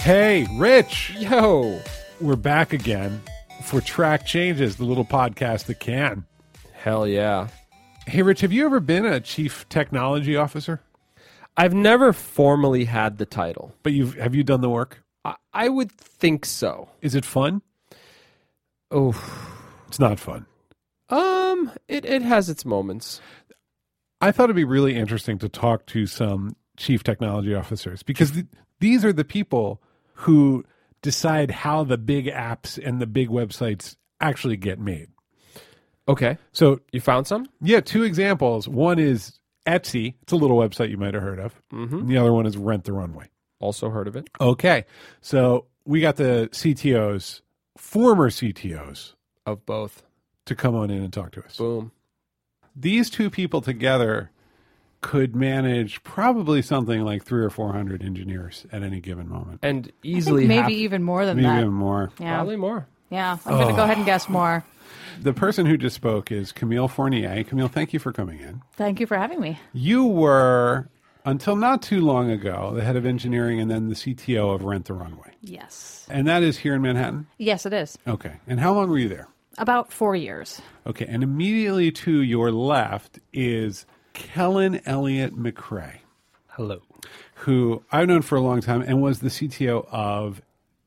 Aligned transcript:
Hey, 0.00 0.46
Rich, 0.52 1.12
Yo. 1.18 1.78
we're 2.22 2.34
back 2.34 2.72
again 2.72 3.20
for 3.64 3.82
Track 3.82 4.24
Changes, 4.24 4.76
the 4.76 4.84
little 4.84 5.04
podcast 5.04 5.66
that 5.66 5.78
can. 5.78 6.24
Hell 6.72 7.06
yeah. 7.06 7.48
Hey, 8.06 8.22
Rich, 8.22 8.40
have 8.40 8.50
you 8.50 8.64
ever 8.64 8.80
been 8.80 9.04
a 9.04 9.20
chief 9.20 9.68
technology 9.68 10.36
officer? 10.36 10.80
I've 11.54 11.74
never 11.74 12.14
formally 12.14 12.86
had 12.86 13.18
the 13.18 13.26
title. 13.26 13.74
But 13.82 13.92
you've 13.92 14.14
have 14.14 14.34
you 14.34 14.42
done 14.42 14.62
the 14.62 14.70
work? 14.70 15.02
I, 15.22 15.36
I 15.52 15.68
would 15.68 15.92
think 15.92 16.46
so. 16.46 16.88
Is 17.02 17.14
it 17.14 17.26
fun? 17.26 17.60
Oh. 18.90 19.12
It's 19.88 20.00
not 20.00 20.18
fun. 20.18 20.46
Um, 21.10 21.72
it, 21.88 22.06
it 22.06 22.22
has 22.22 22.48
its 22.48 22.64
moments. 22.64 23.20
I 24.22 24.32
thought 24.32 24.44
it'd 24.44 24.56
be 24.56 24.64
really 24.64 24.96
interesting 24.96 25.36
to 25.40 25.48
talk 25.50 25.84
to 25.88 26.06
some 26.06 26.56
chief 26.78 27.04
technology 27.04 27.54
officers 27.54 28.02
because 28.02 28.30
th- 28.30 28.46
these 28.78 29.04
are 29.04 29.12
the 29.12 29.24
people 29.24 29.82
who 30.20 30.64
decide 31.02 31.50
how 31.50 31.84
the 31.84 31.96
big 31.98 32.26
apps 32.26 32.78
and 32.82 33.00
the 33.00 33.06
big 33.06 33.28
websites 33.28 33.96
actually 34.20 34.56
get 34.56 34.78
made. 34.78 35.08
Okay. 36.08 36.38
So, 36.52 36.80
You 36.92 37.00
found 37.00 37.26
some? 37.26 37.46
yeah, 37.60 37.80
two 37.80 38.02
examples. 38.02 38.68
One 38.68 38.98
is 38.98 39.38
Etsy. 39.66 40.14
It's 40.22 40.32
a 40.32 40.36
little 40.36 40.58
website 40.58 40.90
you 40.90 40.96
might 40.98 41.14
have 41.14 41.22
heard 41.22 41.38
of. 41.38 41.54
Mm-hmm. 41.72 42.06
The 42.08 42.16
other 42.18 42.32
one 42.32 42.46
is 42.46 42.56
Rent 42.56 42.84
the 42.84 42.92
Runway. 42.92 43.30
Also 43.60 43.90
heard 43.90 44.08
of 44.08 44.16
it. 44.16 44.28
Okay. 44.40 44.84
So 45.20 45.66
we 45.84 46.00
got 46.00 46.16
the 46.16 46.48
CTOs, 46.52 47.42
former 47.76 48.30
CTOs, 48.30 49.14
Of 49.46 49.64
both. 49.66 50.02
to 50.46 50.54
come 50.54 50.74
on 50.74 50.90
in 50.90 51.02
and 51.02 51.12
talk 51.12 51.32
to 51.32 51.44
us. 51.44 51.56
Boom. 51.56 51.92
These 52.74 53.10
two 53.10 53.30
people 53.30 53.60
together 53.60 54.30
could 55.00 55.34
manage 55.34 56.02
probably 56.02 56.60
something 56.62 57.02
like 57.02 57.24
three 57.24 57.42
or 57.42 57.50
four 57.50 57.72
hundred 57.72 58.02
engineers 58.02 58.66
at 58.72 58.82
any 58.82 59.00
given 59.00 59.28
moment. 59.28 59.60
And 59.62 59.90
easily 60.02 60.46
maybe 60.46 60.60
half- 60.62 60.70
even 60.70 61.02
more 61.02 61.24
than 61.24 61.36
Maybe 61.38 61.48
that. 61.48 61.60
even 61.60 61.72
more. 61.72 62.10
Yeah, 62.20 62.34
Probably 62.36 62.56
more. 62.56 62.86
yeah. 63.10 63.38
I'm 63.46 63.54
going 63.56 63.68
to 63.68 63.74
go 63.74 63.84
ahead 63.84 63.96
and 63.96 64.06
guess 64.06 64.28
more. 64.28 64.64
The 65.22 65.32
person 65.32 65.66
who 65.66 65.76
just 65.76 65.96
spoke 65.96 66.30
is 66.32 66.52
Camille 66.52 66.88
Fournier. 66.88 67.44
Camille, 67.44 67.68
thank 67.68 67.92
you 67.92 67.98
for 67.98 68.12
coming 68.12 68.40
in. 68.40 68.62
Thank 68.76 69.00
you 69.00 69.06
for 69.06 69.16
having 69.16 69.40
me. 69.40 69.58
You 69.72 70.06
were, 70.06 70.88
until 71.24 71.56
not 71.56 71.82
too 71.82 72.00
long 72.00 72.30
ago, 72.30 72.72
the 72.74 72.82
head 72.84 72.96
of 72.96 73.04
engineering 73.06 73.60
and 73.60 73.70
then 73.70 73.88
the 73.88 73.94
CTO 73.94 74.54
of 74.54 74.62
Rent 74.64 74.86
the 74.86 74.94
Runway. 74.94 75.32
Yes, 75.42 76.06
And 76.10 76.26
that 76.26 76.42
is 76.42 76.58
here 76.58 76.74
in 76.74 76.82
Manhattan? 76.82 77.26
yes, 77.38 77.64
it 77.66 77.72
is 77.72 77.96
Okay. 78.06 78.34
And 78.46 78.60
how 78.60 78.74
long 78.74 78.88
were 78.90 78.98
you 78.98 79.08
there? 79.08 79.28
about 79.58 79.92
four 79.92 80.16
years. 80.16 80.60
Okay, 80.86 81.04
and 81.06 81.22
immediately 81.22 81.90
to 81.90 82.22
your 82.22 82.50
left 82.50 83.18
is 83.34 83.84
Kellan 84.12 84.80
Elliott-McCrea, 84.86 85.98
Hello. 86.48 86.82
who 87.34 87.82
I've 87.92 88.08
known 88.08 88.22
for 88.22 88.36
a 88.36 88.40
long 88.40 88.60
time 88.60 88.82
and 88.82 89.00
was 89.02 89.20
the 89.20 89.28
CTO 89.28 89.86
of 89.90 90.42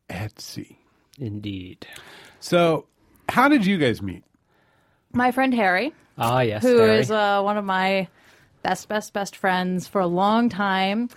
Etsy. 0.09 0.77
Indeed. 1.19 1.88
So, 2.39 2.85
how 3.29 3.47
did 3.47 3.66
you 3.66 3.77
guys 3.77 4.01
meet? 4.01 4.23
My 5.13 5.31
friend 5.31 5.53
Harry, 5.53 5.94
Ah, 6.17 6.41
yes. 6.41 6.63
who 6.63 6.77
Harry. 6.77 6.99
is 6.99 7.11
uh, 7.11 7.41
one 7.41 7.57
of 7.57 7.66
my 7.66 8.07
best, 8.63 8.88
best, 8.89 9.13
best 9.13 9.35
friends 9.35 9.88
for 9.88 10.01
a 10.01 10.07
long 10.07 10.49
time. 10.49 11.09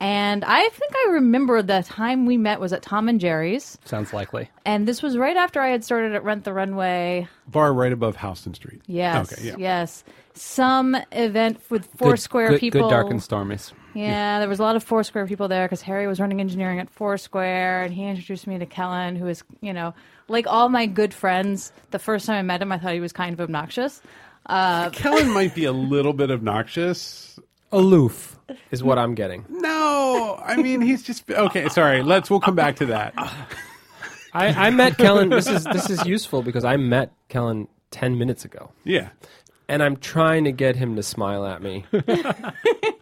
And 0.00 0.44
I 0.44 0.68
think 0.70 0.92
I 0.96 1.10
remember 1.12 1.62
the 1.62 1.82
time 1.82 2.26
we 2.26 2.36
met 2.36 2.58
was 2.60 2.72
at 2.72 2.82
Tom 2.82 3.08
and 3.08 3.20
Jerry's. 3.20 3.78
Sounds 3.84 4.12
likely. 4.12 4.50
And 4.66 4.88
this 4.88 5.02
was 5.02 5.16
right 5.16 5.36
after 5.36 5.60
I 5.60 5.68
had 5.68 5.84
started 5.84 6.14
at 6.14 6.24
Rent 6.24 6.44
the 6.44 6.52
Runway. 6.52 7.28
Bar 7.48 7.72
right 7.72 7.92
above 7.92 8.16
Houston 8.16 8.54
Street. 8.54 8.82
Yes. 8.86 9.32
Okay, 9.32 9.46
yeah. 9.48 9.54
Yes. 9.56 10.04
Some 10.34 10.96
event 11.12 11.60
with 11.70 11.88
Foursquare 11.96 12.50
good, 12.50 12.60
people. 12.60 12.82
Good 12.82 12.90
dark 12.90 13.10
and 13.10 13.20
stormies. 13.20 13.72
Yeah, 13.94 14.40
there 14.40 14.48
was 14.48 14.58
a 14.58 14.62
lot 14.62 14.74
of 14.74 14.82
Foursquare 14.82 15.26
people 15.28 15.46
there 15.46 15.66
because 15.66 15.80
Harry 15.82 16.08
was 16.08 16.18
running 16.18 16.40
engineering 16.40 16.80
at 16.80 16.90
Foursquare, 16.90 17.82
and 17.82 17.94
he 17.94 18.04
introduced 18.04 18.46
me 18.48 18.58
to 18.58 18.66
Kellan, 18.66 19.14
who 19.14 19.28
is, 19.28 19.44
you 19.60 19.72
know, 19.72 19.94
like 20.26 20.48
all 20.48 20.68
my 20.68 20.86
good 20.86 21.14
friends. 21.14 21.72
The 21.92 22.00
first 22.00 22.26
time 22.26 22.36
I 22.36 22.42
met 22.42 22.60
him, 22.60 22.72
I 22.72 22.78
thought 22.78 22.92
he 22.94 23.00
was 23.00 23.12
kind 23.12 23.32
of 23.32 23.40
obnoxious. 23.40 24.02
Uh, 24.46 24.90
Kellan 24.92 25.30
might 25.30 25.54
be 25.54 25.64
a 25.64 25.72
little 25.72 26.12
bit 26.12 26.30
obnoxious. 26.32 27.38
Aloof 27.70 28.36
is 28.72 28.82
what 28.82 28.98
I'm 28.98 29.14
getting. 29.14 29.44
No, 29.48 30.40
I 30.44 30.56
mean 30.56 30.80
he's 30.80 31.02
just 31.02 31.28
okay. 31.30 31.68
Sorry, 31.68 32.02
let's. 32.02 32.30
We'll 32.30 32.40
come 32.40 32.54
back 32.56 32.76
to 32.76 32.86
that. 32.86 33.14
I, 34.32 34.66
I 34.66 34.70
met 34.70 34.96
Kellan. 34.98 35.28
This 35.30 35.48
is 35.48 35.64
this 35.64 35.90
is 35.90 36.04
useful 36.04 36.42
because 36.42 36.64
I 36.64 36.76
met 36.76 37.12
Kellan 37.28 37.68
ten 37.90 38.18
minutes 38.18 38.44
ago, 38.44 38.70
Yeah. 38.84 39.10
And 39.68 39.82
I'm 39.82 39.96
trying 39.96 40.44
to 40.44 40.52
get 40.52 40.76
him 40.76 40.96
to 40.96 41.02
smile 41.02 41.46
at 41.46 41.62
me. 41.62 41.84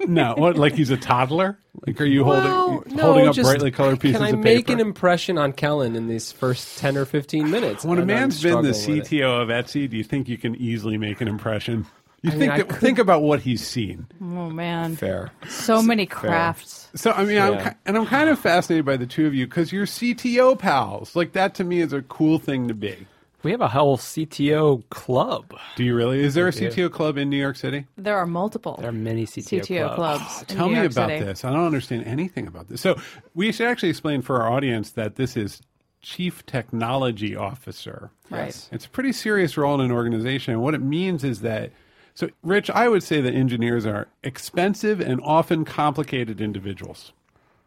No, 0.06 0.34
what? 0.36 0.56
Like 0.56 0.74
he's 0.74 0.90
a 0.90 0.96
toddler? 0.96 1.56
Like 1.86 2.00
are 2.00 2.04
you 2.04 2.24
holding 2.24 2.42
Well, 2.50 2.82
no, 2.88 3.02
holding 3.04 3.28
up 3.28 3.34
just 3.36 3.48
brightly 3.48 3.70
colored 3.70 4.00
pieces 4.00 4.16
of 4.16 4.20
paper? 4.22 4.32
Can 4.32 4.36
I 4.36 4.38
of 4.40 4.44
make 4.56 4.68
an 4.68 4.80
impression 4.80 5.38
on 5.38 5.52
Kellan 5.52 5.94
in 5.94 6.08
these 6.08 6.32
first 6.32 6.78
ten 6.78 6.96
or 6.96 7.04
fifteen 7.04 7.50
minutes? 7.50 7.84
when 7.84 7.98
a 7.98 8.00
I'm 8.02 8.08
man's 8.08 8.42
been 8.42 8.62
the 8.62 8.74
struggling 8.74 8.98
with 9.00 9.12
it. 9.12 9.20
CTO 9.20 9.42
of 9.42 9.48
Etsy, 9.48 9.88
do 9.88 9.96
you 9.96 10.04
think 10.04 10.28
you 10.28 10.38
can 10.38 10.56
easily 10.56 10.98
make 10.98 11.20
an 11.20 11.28
impression? 11.28 11.86
You 12.22 12.30
I 12.30 12.34
think 12.34 12.52
I 12.52 12.62
that, 12.62 12.76
think 12.78 12.98
about 12.98 13.22
what 13.22 13.40
he's 13.40 13.66
seen. 13.66 14.06
Oh 14.20 14.50
man, 14.50 14.96
Fair. 14.96 15.30
so 15.48 15.82
many 15.82 16.06
crafts. 16.06 16.88
So 16.94 17.12
I 17.12 17.24
mean, 17.24 17.38
I'm, 17.38 17.74
and 17.86 17.96
I'm 17.96 18.06
kind 18.06 18.28
of 18.28 18.38
fascinated 18.38 18.84
by 18.84 18.96
the 18.96 19.06
two 19.06 19.26
of 19.26 19.34
you 19.34 19.46
because 19.46 19.72
you're 19.72 19.86
CTO 19.86 20.58
pals. 20.58 21.14
Like 21.16 21.32
that 21.32 21.54
to 21.56 21.64
me 21.64 21.80
is 21.80 21.92
a 21.92 22.02
cool 22.02 22.38
thing 22.38 22.68
to 22.68 22.74
be. 22.74 23.06
We 23.42 23.50
have 23.50 23.60
a 23.60 23.68
whole 23.68 23.96
CTO 23.96 24.88
club. 24.90 25.54
Do 25.76 25.82
you 25.84 25.94
really? 25.96 26.20
Is 26.20 26.34
there 26.34 26.46
a 26.46 26.52
CTO 26.52 26.90
club 26.90 27.18
in 27.18 27.28
New 27.28 27.36
York 27.36 27.56
City? 27.56 27.86
There 27.96 28.16
are 28.16 28.26
multiple 28.26 28.76
There 28.78 28.88
are 28.90 28.92
many 28.92 29.26
CTO, 29.26 29.60
CTO 29.62 29.94
clubs. 29.94 30.22
clubs. 30.22 30.42
in 30.52 30.56
ah, 30.56 30.58
Tell 30.58 30.66
New 30.68 30.74
me 30.74 30.80
York 30.80 30.92
about 30.92 31.08
City. 31.08 31.24
this. 31.24 31.44
I 31.44 31.52
don't 31.52 31.66
understand 31.66 32.04
anything 32.06 32.46
about 32.46 32.68
this. 32.68 32.80
So 32.80 32.96
we 33.34 33.50
should 33.50 33.66
actually 33.66 33.88
explain 33.90 34.22
for 34.22 34.40
our 34.40 34.50
audience 34.50 34.90
that 34.92 35.16
this 35.16 35.36
is 35.36 35.60
chief 36.02 36.44
technology 36.46 37.34
officer. 37.34 38.10
Right. 38.30 38.68
It's 38.72 38.86
a 38.86 38.90
pretty 38.90 39.12
serious 39.12 39.56
role 39.56 39.74
in 39.74 39.80
an 39.80 39.92
organization. 39.92 40.52
And 40.52 40.62
what 40.62 40.74
it 40.74 40.82
means 40.82 41.24
is 41.24 41.40
that, 41.40 41.70
so 42.14 42.28
Rich, 42.42 42.70
I 42.70 42.88
would 42.88 43.02
say 43.02 43.20
that 43.20 43.34
engineers 43.34 43.86
are 43.86 44.08
expensive 44.22 45.00
and 45.00 45.20
often 45.22 45.64
complicated 45.64 46.40
individuals. 46.40 47.12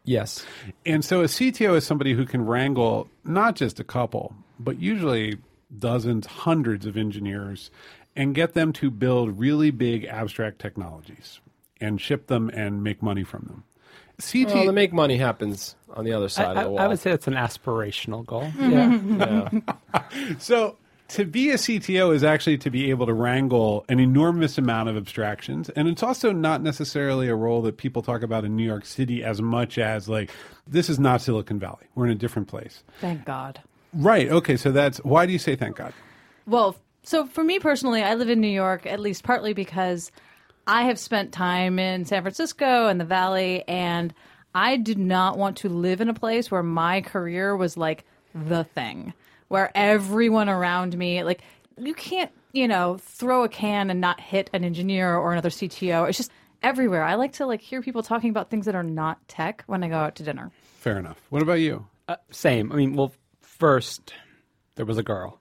Yes. 0.03 0.45
And 0.85 1.03
so 1.03 1.21
a 1.21 1.25
CTO 1.25 1.75
is 1.75 1.85
somebody 1.85 2.13
who 2.13 2.25
can 2.25 2.45
wrangle 2.45 3.09
not 3.23 3.55
just 3.55 3.79
a 3.79 3.83
couple, 3.83 4.35
but 4.59 4.79
usually 4.79 5.37
dozens, 5.79 6.25
hundreds 6.25 6.85
of 6.85 6.97
engineers 6.97 7.71
and 8.15 8.33
get 8.33 8.53
them 8.53 8.71
to 8.73 8.89
build 8.89 9.37
really 9.39 9.71
big 9.71 10.05
abstract 10.05 10.59
technologies 10.59 11.39
and 11.81 11.99
ship 11.99 12.27
them 12.27 12.49
and 12.49 12.83
make 12.83 13.01
money 13.03 13.23
from 13.23 13.41
them. 13.47 13.63
CT, 14.21 14.53
Well, 14.55 14.65
the 14.67 14.71
make 14.71 14.93
money 14.93 15.17
happens 15.17 15.75
on 15.93 16.05
the 16.05 16.13
other 16.13 16.29
side 16.29 16.55
I- 16.55 16.61
of 16.61 16.63
the 16.65 16.69
wall. 16.71 16.79
I 16.79 16.87
would 16.87 16.99
say 16.99 17.11
it's 17.11 17.27
an 17.27 17.33
aspirational 17.33 18.25
goal. 18.25 18.49
yeah. 18.57 19.49
yeah. 19.93 20.33
So 20.39 20.77
to 21.09 21.25
be 21.25 21.51
a 21.51 21.55
CTO 21.55 22.15
is 22.15 22.23
actually 22.23 22.57
to 22.59 22.69
be 22.71 22.89
able 22.89 23.05
to 23.07 23.13
wrangle 23.13 23.83
an 23.89 23.99
enormous 23.99 24.57
amount 24.57 24.87
of 24.89 24.95
abstractions. 24.97 25.69
And 25.71 25.87
it's 25.89 26.01
also 26.01 26.31
not 26.31 26.63
necessarily 26.63 27.27
a 27.27 27.35
role 27.35 27.61
that 27.63 27.77
people 27.77 28.01
talk 28.01 28.23
about 28.23 28.45
in 28.45 28.55
New 28.55 28.63
York 28.63 28.85
City 28.85 29.23
as 29.23 29.41
much 29.41 29.77
as 29.77 30.07
like, 30.07 30.31
this 30.65 30.89
is 30.89 30.97
not 30.97 31.21
Silicon 31.21 31.59
Valley. 31.59 31.85
We're 31.93 32.05
in 32.05 32.11
a 32.11 32.15
different 32.15 32.47
place. 32.47 32.83
Thank 33.01 33.25
God. 33.25 33.59
Right. 33.95 34.29
Okay. 34.29 34.57
So 34.57 34.71
that's 34.71 34.97
why 34.99 35.25
do 35.25 35.31
you 35.31 35.39
say 35.39 35.55
thank 35.55 35.77
God? 35.77 35.93
Well, 36.45 36.75
so 37.03 37.25
for 37.25 37.43
me 37.43 37.59
personally, 37.59 38.03
I 38.03 38.15
live 38.15 38.29
in 38.29 38.41
New 38.41 38.47
York 38.47 38.85
at 38.85 38.99
least 38.99 39.23
partly 39.23 39.53
because 39.53 40.11
I 40.67 40.83
have 40.83 40.99
spent 40.99 41.31
time 41.31 41.79
in 41.79 42.05
San 42.05 42.21
Francisco 42.21 42.87
and 42.87 42.99
the 42.99 43.05
Valley, 43.05 43.63
and 43.67 44.13
I 44.55 44.77
did 44.77 44.97
not 44.97 45.37
want 45.37 45.57
to 45.57 45.69
live 45.69 46.01
in 46.01 46.09
a 46.09 46.13
place 46.13 46.49
where 46.49 46.63
my 46.63 47.01
career 47.01 47.55
was 47.55 47.77
like 47.77 48.03
the 48.33 48.63
thing, 48.63 49.13
where 49.47 49.71
everyone 49.75 50.49
around 50.49 50.97
me, 50.97 51.23
like, 51.23 51.41
you 51.77 51.93
can't, 51.93 52.31
you 52.53 52.67
know, 52.67 52.97
throw 52.97 53.43
a 53.43 53.49
can 53.49 53.89
and 53.89 54.01
not 54.01 54.19
hit 54.19 54.49
an 54.53 54.63
engineer 54.63 55.15
or 55.15 55.31
another 55.31 55.49
CTO. 55.49 56.07
It's 56.09 56.17
just 56.17 56.31
everywhere. 56.63 57.03
I 57.03 57.15
like 57.15 57.33
to 57.33 57.45
like 57.45 57.61
hear 57.61 57.81
people 57.81 58.01
talking 58.01 58.31
about 58.31 58.49
things 58.49 58.65
that 58.65 58.75
are 58.75 58.83
not 58.83 59.25
tech 59.27 59.63
when 59.67 59.83
I 59.83 59.89
go 59.89 59.97
out 59.97 60.15
to 60.15 60.23
dinner. 60.23 60.51
Fair 60.79 60.97
enough. 60.97 61.21
What 61.29 61.43
about 61.43 61.59
you? 61.59 61.85
Uh, 62.07 62.15
same. 62.31 62.71
I 62.71 62.75
mean, 62.75 62.95
well, 62.95 63.11
first 63.57 64.13
there 64.75 64.85
was 64.85 64.97
a 64.97 65.03
girl, 65.03 65.39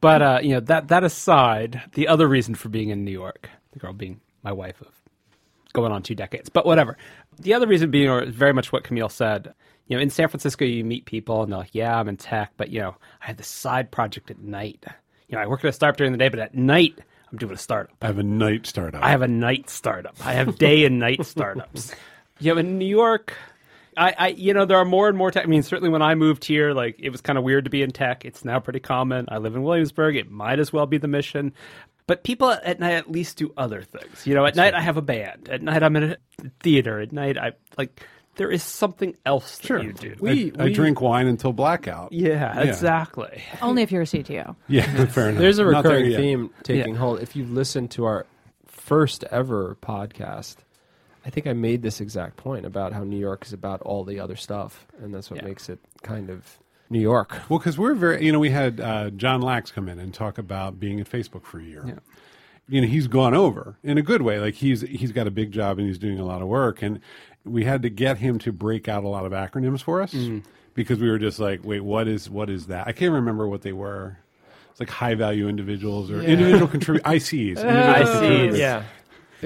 but 0.00 0.22
uh, 0.22 0.38
you 0.42 0.50
know 0.50 0.60
that 0.60 0.88
that 0.88 1.04
aside, 1.04 1.82
the 1.92 2.08
other 2.08 2.28
reason 2.28 2.54
for 2.54 2.68
being 2.68 2.90
in 2.90 3.04
New 3.04 3.12
York, 3.12 3.48
the 3.72 3.78
girl 3.78 3.92
being 3.92 4.20
my 4.42 4.52
wife 4.52 4.80
of 4.80 4.88
going 5.72 5.92
on 5.92 6.02
two 6.02 6.14
decades, 6.14 6.48
but 6.48 6.66
whatever. 6.66 6.96
The 7.38 7.54
other 7.54 7.66
reason 7.66 7.90
being, 7.90 8.08
or 8.08 8.24
very 8.26 8.52
much 8.52 8.72
what 8.72 8.84
Camille 8.84 9.08
said. 9.08 9.54
You 9.86 9.96
know, 9.96 10.02
in 10.02 10.08
San 10.08 10.28
Francisco, 10.28 10.64
you 10.64 10.82
meet 10.82 11.04
people 11.04 11.42
and 11.42 11.52
they're 11.52 11.58
like, 11.58 11.74
"Yeah, 11.74 11.98
I'm 11.98 12.08
in 12.08 12.16
tech, 12.16 12.52
but 12.56 12.70
you 12.70 12.80
know, 12.80 12.96
I 13.20 13.26
had 13.26 13.36
this 13.36 13.48
side 13.48 13.90
project 13.90 14.30
at 14.30 14.38
night. 14.38 14.82
You 15.28 15.36
know, 15.36 15.42
I 15.42 15.46
work 15.46 15.64
at 15.64 15.68
a 15.68 15.72
startup 15.72 15.98
during 15.98 16.12
the 16.12 16.18
day, 16.18 16.28
but 16.28 16.38
at 16.38 16.54
night, 16.54 16.98
I'm 17.30 17.38
doing 17.38 17.52
a 17.52 17.58
startup. 17.58 17.94
I 18.00 18.06
have 18.06 18.18
a 18.18 18.22
night 18.22 18.66
startup. 18.66 19.02
I 19.02 19.10
have 19.10 19.22
a 19.22 19.28
night 19.28 19.68
startup. 19.68 20.14
I 20.24 20.34
have 20.34 20.56
day 20.56 20.84
and 20.84 20.98
night 20.98 21.24
startups. 21.26 21.92
You 22.40 22.52
know, 22.52 22.58
in 22.58 22.78
New 22.78 22.84
York, 22.84 23.32
I, 23.96 24.14
I, 24.18 24.28
you 24.28 24.54
know, 24.54 24.64
there 24.64 24.78
are 24.78 24.84
more 24.84 25.08
and 25.08 25.16
more 25.16 25.30
tech. 25.30 25.44
I 25.44 25.46
mean, 25.46 25.62
certainly 25.62 25.90
when 25.90 26.02
I 26.02 26.14
moved 26.14 26.44
here, 26.44 26.72
like 26.72 26.96
it 26.98 27.10
was 27.10 27.20
kind 27.20 27.38
of 27.38 27.44
weird 27.44 27.64
to 27.64 27.70
be 27.70 27.82
in 27.82 27.90
tech. 27.90 28.24
It's 28.24 28.44
now 28.44 28.60
pretty 28.60 28.80
common. 28.80 29.26
I 29.28 29.38
live 29.38 29.54
in 29.56 29.62
Williamsburg. 29.62 30.16
It 30.16 30.30
might 30.30 30.58
as 30.58 30.72
well 30.72 30.86
be 30.86 30.98
the 30.98 31.08
mission. 31.08 31.52
But 32.06 32.22
people 32.22 32.50
at 32.50 32.80
night 32.80 32.92
at 32.94 33.10
least 33.10 33.38
do 33.38 33.52
other 33.56 33.82
things. 33.82 34.26
You 34.26 34.34
know, 34.34 34.44
at 34.44 34.56
night 34.56 34.74
I 34.74 34.80
have 34.80 34.96
a 34.98 35.02
band. 35.02 35.48
At 35.48 35.62
night 35.62 35.82
I'm 35.82 35.96
in 35.96 36.02
a 36.12 36.16
theater. 36.62 37.00
At 37.00 37.12
night 37.12 37.38
I 37.38 37.52
like 37.78 38.04
there 38.36 38.50
is 38.50 38.62
something 38.64 39.16
else 39.24 39.58
that 39.58 39.66
Sure. 39.66 39.82
you 39.82 39.92
do. 39.92 40.14
We- 40.20 40.52
I, 40.58 40.64
I 40.64 40.72
drink 40.72 41.00
wine 41.00 41.28
until 41.28 41.52
blackout. 41.52 42.12
yeah, 42.12 42.60
exactly. 42.60 43.42
Only 43.62 43.82
if 43.82 43.92
you're 43.92 44.02
a 44.02 44.06
CTO. 44.06 44.56
Yeah, 44.68 45.06
fair 45.06 45.28
enough. 45.30 45.38
There's 45.40 45.58
a 45.58 45.64
Not 45.64 45.84
there 45.84 45.92
recurring 45.98 46.16
theme 46.16 46.50
taking 46.62 46.94
Yeah. 46.94 46.98
hold. 47.00 47.20
If 47.20 47.36
you 47.36 47.44
listen 47.44 47.88
to 47.88 48.04
our 48.04 48.26
first 48.66 49.24
ever 49.30 49.76
podcast, 49.80 50.56
I 51.26 51.30
think 51.30 51.46
I 51.46 51.52
made 51.54 51.82
this 51.82 52.00
exact 52.00 52.36
point 52.36 52.66
about 52.66 52.92
how 52.92 53.02
New 53.04 53.18
York 53.18 53.44
is 53.46 53.52
about 53.52 53.80
all 53.82 54.04
the 54.04 54.20
other 54.20 54.36
stuff, 54.36 54.86
and 55.00 55.14
that's 55.14 55.30
what 55.30 55.40
Yeah. 55.40 55.46
makes 55.48 55.68
it 55.68 55.78
kind 56.02 56.28
of 56.30 56.58
New 56.90 57.00
York. 57.00 57.34
Well, 57.48 57.58
because 57.58 57.78
we're 57.78 57.94
very, 57.94 58.24
you 58.24 58.30
know, 58.32 58.38
we 58.38 58.50
had 58.50 58.80
uh, 58.80 59.10
John 59.10 59.40
Lax 59.40 59.70
come 59.70 59.88
in 59.88 59.98
and 59.98 60.12
talk 60.12 60.36
about 60.38 60.78
being 60.78 61.00
at 61.00 61.08
Facebook 61.10 61.44
for 61.44 61.58
a 61.58 61.62
year. 61.64 61.82
Yeah. 61.86 61.94
You 62.68 62.80
know, 62.82 62.86
he's 62.86 63.06
gone 63.08 63.34
over 63.34 63.76
in 63.82 63.98
a 63.98 64.02
good 64.02 64.22
way. 64.22 64.38
Like 64.38 64.54
he's 64.54 64.80
he's 64.82 65.12
got 65.12 65.26
a 65.26 65.30
big 65.30 65.50
job 65.52 65.78
and 65.78 65.86
he's 65.86 65.98
doing 65.98 66.18
a 66.18 66.24
lot 66.24 66.40
of 66.42 66.48
work, 66.48 66.80
and 66.82 67.00
we 67.44 67.64
had 67.64 67.82
to 67.82 67.90
get 67.90 68.18
him 68.18 68.38
to 68.40 68.52
break 68.52 68.88
out 68.88 69.04
a 69.04 69.08
lot 69.08 69.26
of 69.26 69.32
acronyms 69.32 69.82
for 69.82 70.00
us 70.02 70.14
because 70.74 70.98
we 70.98 71.10
were 71.10 71.18
just 71.18 71.38
like, 71.38 71.60
wait, 71.62 71.80
what 71.80 72.08
is 72.08 72.30
what 72.30 72.48
is 72.48 72.66
that? 72.68 72.86
I 72.86 72.92
can't 72.92 73.12
remember 73.12 73.46
what 73.48 73.60
they 73.62 73.72
were. 73.74 74.16
It's 74.70 74.80
like 74.80 74.88
high 74.90 75.14
value 75.14 75.46
individuals 75.46 76.10
or 76.10 76.20
individual 76.22 76.66
contribute 76.66 77.04
ICs. 77.04 77.58
individual 77.58 77.68
ICs. 78.22 78.58
Yeah, 78.58 78.80
the 78.80 78.84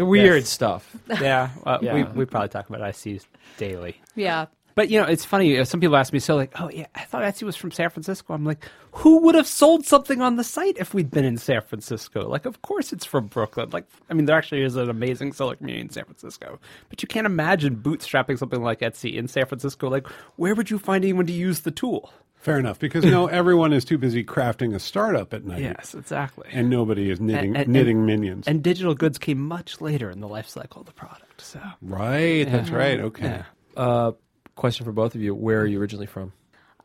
weird 0.05 0.41
Yes. 0.43 0.49
stuff. 0.49 0.97
Yeah, 1.21 1.51
uh, 1.67 1.79
Yeah. 1.81 1.95
We, 1.95 2.03
we 2.05 2.25
probably 2.25 2.49
talk 2.49 2.69
about 2.69 2.81
ICs 2.83 3.25
daily. 3.57 3.97
Yeah. 4.15 4.47
But 4.75 4.91
you 4.91 5.01
know, 5.01 5.07
it's 5.09 5.25
funny. 5.25 5.59
uh, 5.59 5.65
Some 5.65 5.81
people 5.81 5.97
ask 5.97 6.13
me, 6.13 6.21
so 6.21 6.37
like, 6.37 6.53
oh 6.61 6.71
yeah, 6.73 6.87
I 6.95 7.01
thought 7.03 7.23
Etsy 7.25 7.43
was 7.43 7.57
from 7.57 7.73
San 7.73 7.91
Francisco. 7.91 8.33
I'm 8.33 8.45
like, 8.45 8.65
who 8.93 9.19
would 9.23 9.35
have 9.35 9.49
sold 9.49 9.85
something 9.85 10.21
on 10.23 10.37
the 10.37 10.45
site 10.45 10.77
if 10.79 10.95
we'd 10.95 11.11
been 11.11 11.25
in 11.25 11.37
San 11.37 11.63
Francisco? 11.63 12.29
Like, 12.29 12.47
of 12.47 12.63
course 12.63 12.93
it's 12.93 13.05
from 13.05 13.27
Brooklyn. 13.27 13.71
Like, 13.71 13.87
I 14.09 14.15
mean, 14.15 14.27
there 14.27 14.37
actually 14.39 14.63
is 14.63 14.77
an 14.77 14.89
amazing 14.89 15.33
seller 15.33 15.57
community 15.57 15.81
in 15.83 15.91
San 15.91 16.05
Francisco, 16.05 16.61
but 16.91 17.03
you 17.03 17.09
can't 17.09 17.27
imagine 17.27 17.75
bootstrapping 17.75 18.39
something 18.39 18.63
like 18.63 18.79
Etsy 18.79 19.15
in 19.17 19.27
San 19.27 19.47
Francisco. 19.47 19.89
Like, 19.91 20.07
where 20.37 20.55
would 20.55 20.71
you 20.71 20.79
find 20.79 21.03
anyone 21.05 21.27
to 21.27 21.33
use 21.33 21.61
the 21.63 21.73
tool? 21.73 22.13
Fair 22.41 22.59
enough, 22.59 22.79
because 22.79 23.05
no, 23.05 23.27
everyone 23.41 23.73
is 23.73 23.85
too 23.85 23.99
busy 23.99 24.23
crafting 24.25 24.75
a 24.75 24.79
startup 24.79 25.35
at 25.35 25.45
night, 25.45 25.61
Yes, 25.61 25.95
exactly. 25.95 26.49
and 26.53 26.71
nobody 26.71 27.11
is 27.11 27.21
knitting 27.21 27.51
And- 27.57 27.65
and- 27.65 27.73
knitting 27.73 28.07
minions. 28.07 28.47
and 28.47 28.63
digital 28.63 28.95
goods 28.95 29.19
came 29.19 29.39
much 29.41 29.81
later 29.81 30.09
in 30.11 30.21
the 30.21 30.29
life 30.29 30.49
cycle 30.49 30.81
of 30.81 30.87
the 30.87 30.93
product. 30.93 31.41
So, 31.41 31.61
right, 31.83 32.45
that's 32.45 32.71
right. 32.71 33.01
Okay. 33.01 33.25
yeah. 33.25 33.43
Uh, 33.77 34.13
question 34.55 34.85
for 34.87 34.93
both 34.93 35.15
of 35.15 35.21
you: 35.21 35.35
Where 35.35 35.61
are 35.61 35.67
you 35.67 35.81
originally 35.81 36.07
from? 36.07 36.33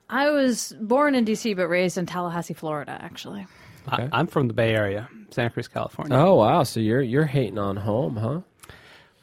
I 0.10 0.30
was 0.30 0.76
born 0.82 1.16
in 1.16 1.24
D.C. 1.26 1.54
but 1.56 1.68
raised 1.68 1.98
in 1.98 2.06
Tallahassee, 2.06 2.54
Florida, 2.54 2.98
actually. 3.02 3.48
Okay. 3.92 4.10
I, 4.12 4.20
I'm 4.20 4.28
from 4.28 4.48
the 4.48 4.54
Bay 4.54 4.74
Area, 4.76 5.10
Santa 5.32 5.50
Cruz, 5.50 5.68
California. 5.68 6.16
Oh 6.18 6.36
wow, 6.36 6.64
so 6.64 6.80
you're 6.80 7.02
you're 7.02 7.26
hating 7.26 7.58
on 7.58 7.76
home, 7.78 8.16
huh? 8.18 8.42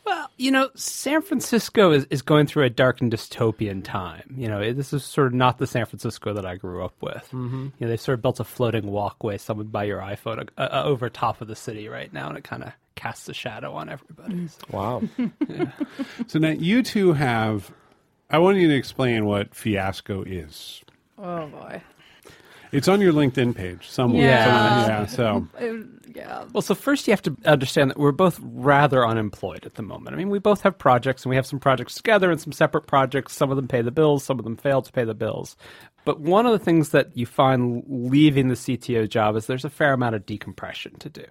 Well, 0.04 0.30
you 0.36 0.50
know, 0.50 0.70
San 0.74 1.22
Francisco 1.22 1.92
is, 1.92 2.06
is 2.10 2.22
going 2.22 2.46
through 2.46 2.64
a 2.64 2.70
dark 2.70 3.00
and 3.00 3.12
dystopian 3.12 3.84
time. 3.84 4.34
You 4.36 4.48
know, 4.48 4.72
this 4.72 4.92
is 4.92 5.04
sort 5.04 5.28
of 5.28 5.34
not 5.34 5.58
the 5.58 5.66
San 5.66 5.86
Francisco 5.86 6.32
that 6.34 6.46
I 6.46 6.56
grew 6.56 6.84
up 6.84 6.94
with. 7.00 7.24
Mm-hmm. 7.32 7.64
You 7.64 7.72
know, 7.80 7.88
they 7.88 7.96
sort 7.96 8.18
of 8.18 8.22
built 8.22 8.40
a 8.40 8.44
floating 8.44 8.86
walkway, 8.90 9.38
someone 9.38 9.66
by 9.66 9.84
your 9.84 10.00
iPhone, 10.00 10.48
uh, 10.56 10.62
uh, 10.62 10.82
over 10.84 11.08
top 11.10 11.40
of 11.40 11.48
the 11.48 11.56
city 11.56 11.88
right 11.88 12.12
now, 12.12 12.28
and 12.28 12.38
it 12.38 12.44
kind 12.44 12.62
of 12.62 12.72
casts 12.94 13.28
a 13.28 13.34
shadow 13.34 13.72
on 13.72 13.88
everybody. 13.88 14.48
Wow. 14.70 15.02
So 16.26 16.38
now 16.38 16.50
you 16.50 16.82
two 16.82 17.12
have. 17.12 17.72
I 18.30 18.38
want 18.38 18.58
you 18.58 18.68
to 18.68 18.74
explain 18.74 19.26
what 19.26 19.54
Fiasco 19.54 20.22
is. 20.22 20.82
Oh, 21.18 21.46
boy. 21.48 21.82
It's 22.72 22.88
on 22.88 23.00
your 23.00 23.12
LinkedIn 23.12 23.54
page 23.54 23.88
somewhere. 23.88 24.22
Yeah. 24.22 25.06
Somewhere, 25.06 25.48
yeah. 25.60 25.86
So 25.86 25.96
yeah. 26.14 26.44
Well, 26.52 26.62
so 26.62 26.74
first 26.74 27.06
you 27.06 27.12
have 27.12 27.22
to 27.22 27.36
understand 27.44 27.90
that 27.90 27.98
we're 27.98 28.12
both 28.12 28.38
rather 28.42 29.06
unemployed 29.06 29.66
at 29.66 29.74
the 29.74 29.82
moment. 29.82 30.14
I 30.14 30.18
mean, 30.18 30.30
we 30.30 30.38
both 30.38 30.62
have 30.62 30.78
projects, 30.78 31.24
and 31.24 31.30
we 31.30 31.36
have 31.36 31.46
some 31.46 31.58
projects 31.58 31.94
together 31.94 32.30
and 32.30 32.40
some 32.40 32.52
separate 32.52 32.86
projects. 32.86 33.34
Some 33.34 33.50
of 33.50 33.56
them 33.56 33.68
pay 33.68 33.82
the 33.82 33.90
bills, 33.90 34.24
some 34.24 34.38
of 34.38 34.44
them 34.44 34.56
fail 34.56 34.82
to 34.82 34.92
pay 34.92 35.04
the 35.04 35.14
bills. 35.14 35.56
But 36.04 36.20
one 36.20 36.46
of 36.46 36.52
the 36.52 36.58
things 36.58 36.90
that 36.90 37.16
you 37.16 37.26
find 37.26 37.84
leaving 37.86 38.48
the 38.48 38.54
CTO 38.54 39.08
job 39.08 39.36
is 39.36 39.46
there's 39.46 39.64
a 39.64 39.70
fair 39.70 39.92
amount 39.92 40.14
of 40.14 40.24
decompression 40.26 40.98
to 40.98 41.08
do. 41.10 41.24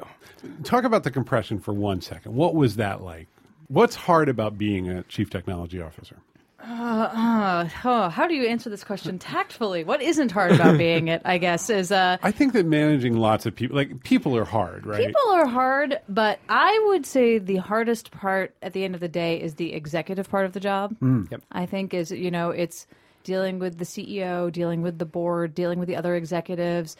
talk 0.64 0.84
about 0.84 1.04
the 1.04 1.12
compression 1.12 1.60
for 1.60 1.74
one 1.74 2.02
second. 2.02 2.36
What 2.36 2.56
was 2.56 2.76
that 2.76 3.02
like? 3.02 3.28
What's 3.68 3.96
hard 3.96 4.30
about 4.30 4.58
being 4.58 4.90
a 4.90 5.04
chief 5.04 5.30
technology 5.30 5.82
officer? 5.82 6.18
Uh, 6.62 7.70
oh, 7.86 8.10
how 8.10 8.28
do 8.28 8.34
you 8.34 8.48
answer 8.48 8.70
this 8.70 8.84
question 8.84 9.18
tactfully? 9.18 9.84
What 9.84 10.02
isn't 10.02 10.32
hard 10.32 10.52
about 10.52 10.78
being 10.78 11.08
it, 11.08 11.22
I 11.26 11.38
guess, 11.38 11.70
is 11.70 11.92
uh, 11.92 12.18
I 12.22 12.32
think 12.32 12.54
that 12.54 12.66
managing 12.66 13.18
lots 13.18 13.46
of 13.46 13.56
people, 13.56 13.76
like 13.78 14.04
people, 14.04 14.36
are 14.36 14.46
hard, 14.46 14.86
right? 14.86 15.06
people 15.06 15.32
are 15.32 15.48
hard, 15.48 16.00
but 16.10 16.40
I 16.50 16.86
would 16.88 17.06
say 17.06 17.38
the 17.38 17.58
hardest 17.58 18.12
part 18.12 18.56
at 18.62 18.74
the 18.74 18.84
end 18.84 18.94
of 18.94 19.02
the 19.02 19.08
day 19.08 19.42
is 19.42 19.56
the 19.56 19.74
executive 19.74 20.30
part 20.30 20.46
of 20.46 20.54
the 20.54 20.60
job. 20.60 20.96
Yep. 21.02 21.42
I 21.52 21.66
think 21.66 21.94
is 21.94 22.12
you 22.12 22.32
know 22.32 22.52
it's 22.52 22.88
dealing 23.24 23.60
with 23.60 23.78
the 23.78 23.86
CEO, 23.86 24.52
dealing 24.52 24.82
with 24.82 24.98
the 24.98 25.06
board, 25.06 25.56
dealing 25.56 25.80
with 25.80 25.88
the 25.88 25.96
other 25.96 26.16
executives. 26.16 26.98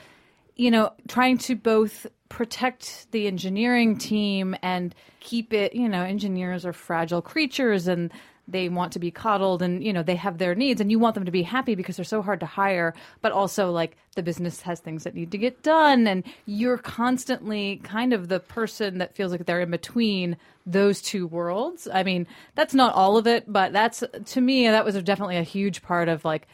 You 0.56 0.72
know, 0.72 0.92
trying 1.08 1.38
to 1.40 1.56
both 1.56 2.06
protect 2.28 3.08
the 3.12 3.28
engineering 3.28 3.98
team 3.98 4.56
and 4.62 4.94
keep 5.20 5.54
it. 5.54 5.74
You 5.74 5.90
know, 5.90 6.04
engineers 6.04 6.66
are 6.66 6.74
fragile 6.74 7.22
creatures 7.22 7.88
and 7.88 8.12
they 8.52 8.70
want 8.70 8.92
to 8.94 9.00
be 9.00 9.12
coddled 9.12 9.62
and 9.62 9.84
you 9.84 9.94
know 9.94 10.04
they 10.04 10.16
have 10.16 10.38
their 10.38 10.56
needs 10.56 10.82
and 10.82 10.92
you 10.92 11.00
want 11.00 11.16
them 11.16 11.26
to 11.26 11.32
be 11.32 11.44
happy 11.44 11.76
because 11.76 11.96
they're 11.96 12.06
so 12.06 12.22
hard 12.22 12.40
to 12.40 12.46
hire 12.46 12.94
but 13.22 13.32
also 13.32 13.72
like 13.72 13.98
the 14.16 14.24
business 14.24 14.62
has 14.62 14.80
things 14.80 15.04
that 15.04 15.16
need 15.16 15.32
to 15.32 15.38
get 15.38 15.62
done 15.64 16.08
and 16.08 16.24
you're 16.46 16.78
constantly 16.78 17.80
kind 17.84 18.14
of 18.14 18.28
the 18.28 18.40
person 18.40 18.98
that 18.98 19.16
feels 19.16 19.32
like 19.32 19.46
they're 19.46 19.62
in 19.62 19.72
between 19.72 20.38
those 20.66 21.02
two 21.02 21.28
worlds 21.28 21.88
i 21.94 22.04
mean 22.04 22.28
that's 22.56 22.74
not 22.74 22.94
all 22.94 23.18
of 23.18 23.28
it 23.28 23.44
but 23.52 23.72
that's 23.74 24.04
to 24.26 24.42
me 24.42 24.68
that 24.68 24.86
was 24.86 25.02
definitely 25.04 25.38
a 25.38 25.44
huge 25.44 25.82
part 25.82 26.08
of 26.08 26.26
like 26.26 26.48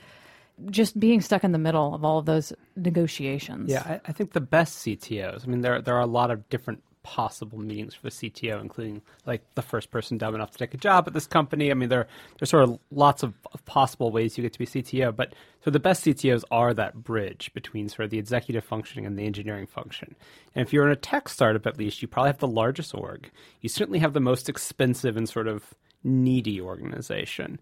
just 0.69 0.99
being 0.99 1.21
stuck 1.21 1.43
in 1.43 1.51
the 1.51 1.57
middle 1.57 1.93
of 1.93 2.05
all 2.05 2.19
of 2.19 2.25
those 2.25 2.53
negotiations 2.75 3.69
Yeah, 3.69 3.83
I, 3.85 4.01
I 4.05 4.11
think 4.11 4.33
the 4.33 4.41
best 4.41 4.85
CTOs. 4.85 5.45
I 5.45 5.47
mean, 5.49 5.61
there 5.61 5.81
there 5.81 5.95
are 5.95 6.01
a 6.01 6.05
lot 6.05 6.31
of 6.31 6.47
different 6.49 6.81
possible 7.05 7.59
meetings 7.59 7.93
for 7.93 8.01
the 8.01 8.09
CTO, 8.09 8.59
including 8.59 8.99
like 9.27 9.43
the 9.53 9.61
first 9.61 9.91
person 9.91 10.17
dumb 10.17 10.33
enough 10.33 10.49
to 10.49 10.57
take 10.57 10.73
a 10.73 10.77
job 10.77 11.05
at 11.05 11.13
this 11.13 11.27
company. 11.27 11.69
I 11.69 11.75
mean, 11.75 11.87
there 11.87 12.07
there's 12.39 12.49
sort 12.49 12.63
of 12.63 12.79
lots 12.89 13.21
of, 13.21 13.35
of 13.53 13.63
possible 13.65 14.11
ways 14.11 14.35
you 14.35 14.41
get 14.41 14.53
to 14.53 14.59
be 14.59 14.65
CTO, 14.65 15.15
but 15.15 15.35
so 15.63 15.69
the 15.69 15.79
best 15.79 16.03
CTOs 16.03 16.43
are 16.49 16.73
that 16.73 16.95
bridge 16.95 17.51
between 17.53 17.89
sort 17.89 18.05
of 18.05 18.09
the 18.09 18.17
executive 18.17 18.65
functioning 18.65 19.05
and 19.05 19.19
the 19.19 19.25
engineering 19.25 19.67
function. 19.67 20.15
And 20.55 20.65
if 20.65 20.73
you're 20.73 20.87
in 20.87 20.91
a 20.91 20.95
tech 20.95 21.29
startup, 21.29 21.67
at 21.67 21.77
least 21.77 22.01
you 22.01 22.07
probably 22.07 22.29
have 22.29 22.39
the 22.39 22.47
largest 22.47 22.95
org. 22.95 23.29
You 23.61 23.69
certainly 23.69 23.99
have 23.99 24.13
the 24.13 24.19
most 24.19 24.49
expensive 24.49 25.15
and 25.15 25.29
sort 25.29 25.47
of 25.47 25.75
needy 26.03 26.59
organization 26.59 27.59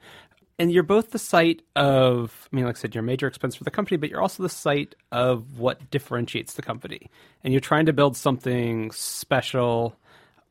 and 0.63 0.71
you're 0.71 0.81
both 0.81 1.11
the 1.11 1.19
site 1.19 1.61
of 1.75 2.47
i 2.51 2.55
mean 2.55 2.65
like 2.65 2.77
i 2.77 2.79
said 2.79 2.95
you're 2.95 3.03
a 3.03 3.05
major 3.05 3.27
expense 3.27 3.53
for 3.53 3.65
the 3.65 3.71
company 3.71 3.97
but 3.97 4.09
you're 4.09 4.21
also 4.21 4.41
the 4.41 4.49
site 4.49 4.95
of 5.11 5.59
what 5.59 5.91
differentiates 5.91 6.53
the 6.53 6.61
company. 6.61 7.09
And 7.43 7.53
you're 7.53 7.61
trying 7.61 7.85
to 7.87 7.93
build 7.93 8.17
something 8.17 8.91
special. 8.91 9.95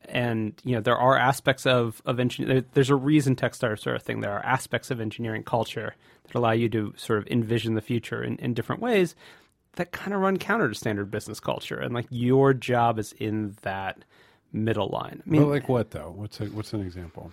And 0.05 0.53
you 0.63 0.75
know 0.75 0.81
there 0.81 0.97
are 0.97 1.17
aspects 1.17 1.65
of 1.65 2.01
of 2.05 2.19
engineering 2.19 2.65
there's 2.73 2.89
a 2.89 2.95
reason 2.95 3.35
techstars 3.35 3.87
are 3.87 3.95
a 3.95 3.99
thing. 3.99 4.19
There 4.19 4.33
are 4.33 4.45
aspects 4.45 4.91
of 4.91 4.99
engineering 4.99 5.43
culture 5.43 5.95
that 6.23 6.35
allow 6.35 6.51
you 6.51 6.69
to 6.69 6.93
sort 6.97 7.19
of 7.19 7.27
envision 7.27 7.75
the 7.75 7.81
future 7.81 8.21
in, 8.21 8.37
in 8.37 8.53
different 8.53 8.81
ways 8.81 9.15
that 9.75 9.91
kind 9.91 10.13
of 10.13 10.19
run 10.19 10.37
counter 10.37 10.69
to 10.69 10.75
standard 10.75 11.09
business 11.09 11.39
culture. 11.39 11.77
And 11.77 11.93
like 11.93 12.05
your 12.09 12.53
job 12.53 12.99
is 12.99 13.13
in 13.13 13.55
that 13.61 14.03
middle 14.51 14.89
line. 14.89 15.23
I 15.25 15.29
mean 15.29 15.49
like 15.49 15.69
what 15.69 15.91
though? 15.91 16.13
What's 16.15 16.39
a, 16.41 16.45
what's 16.45 16.73
an 16.73 16.81
example? 16.81 17.31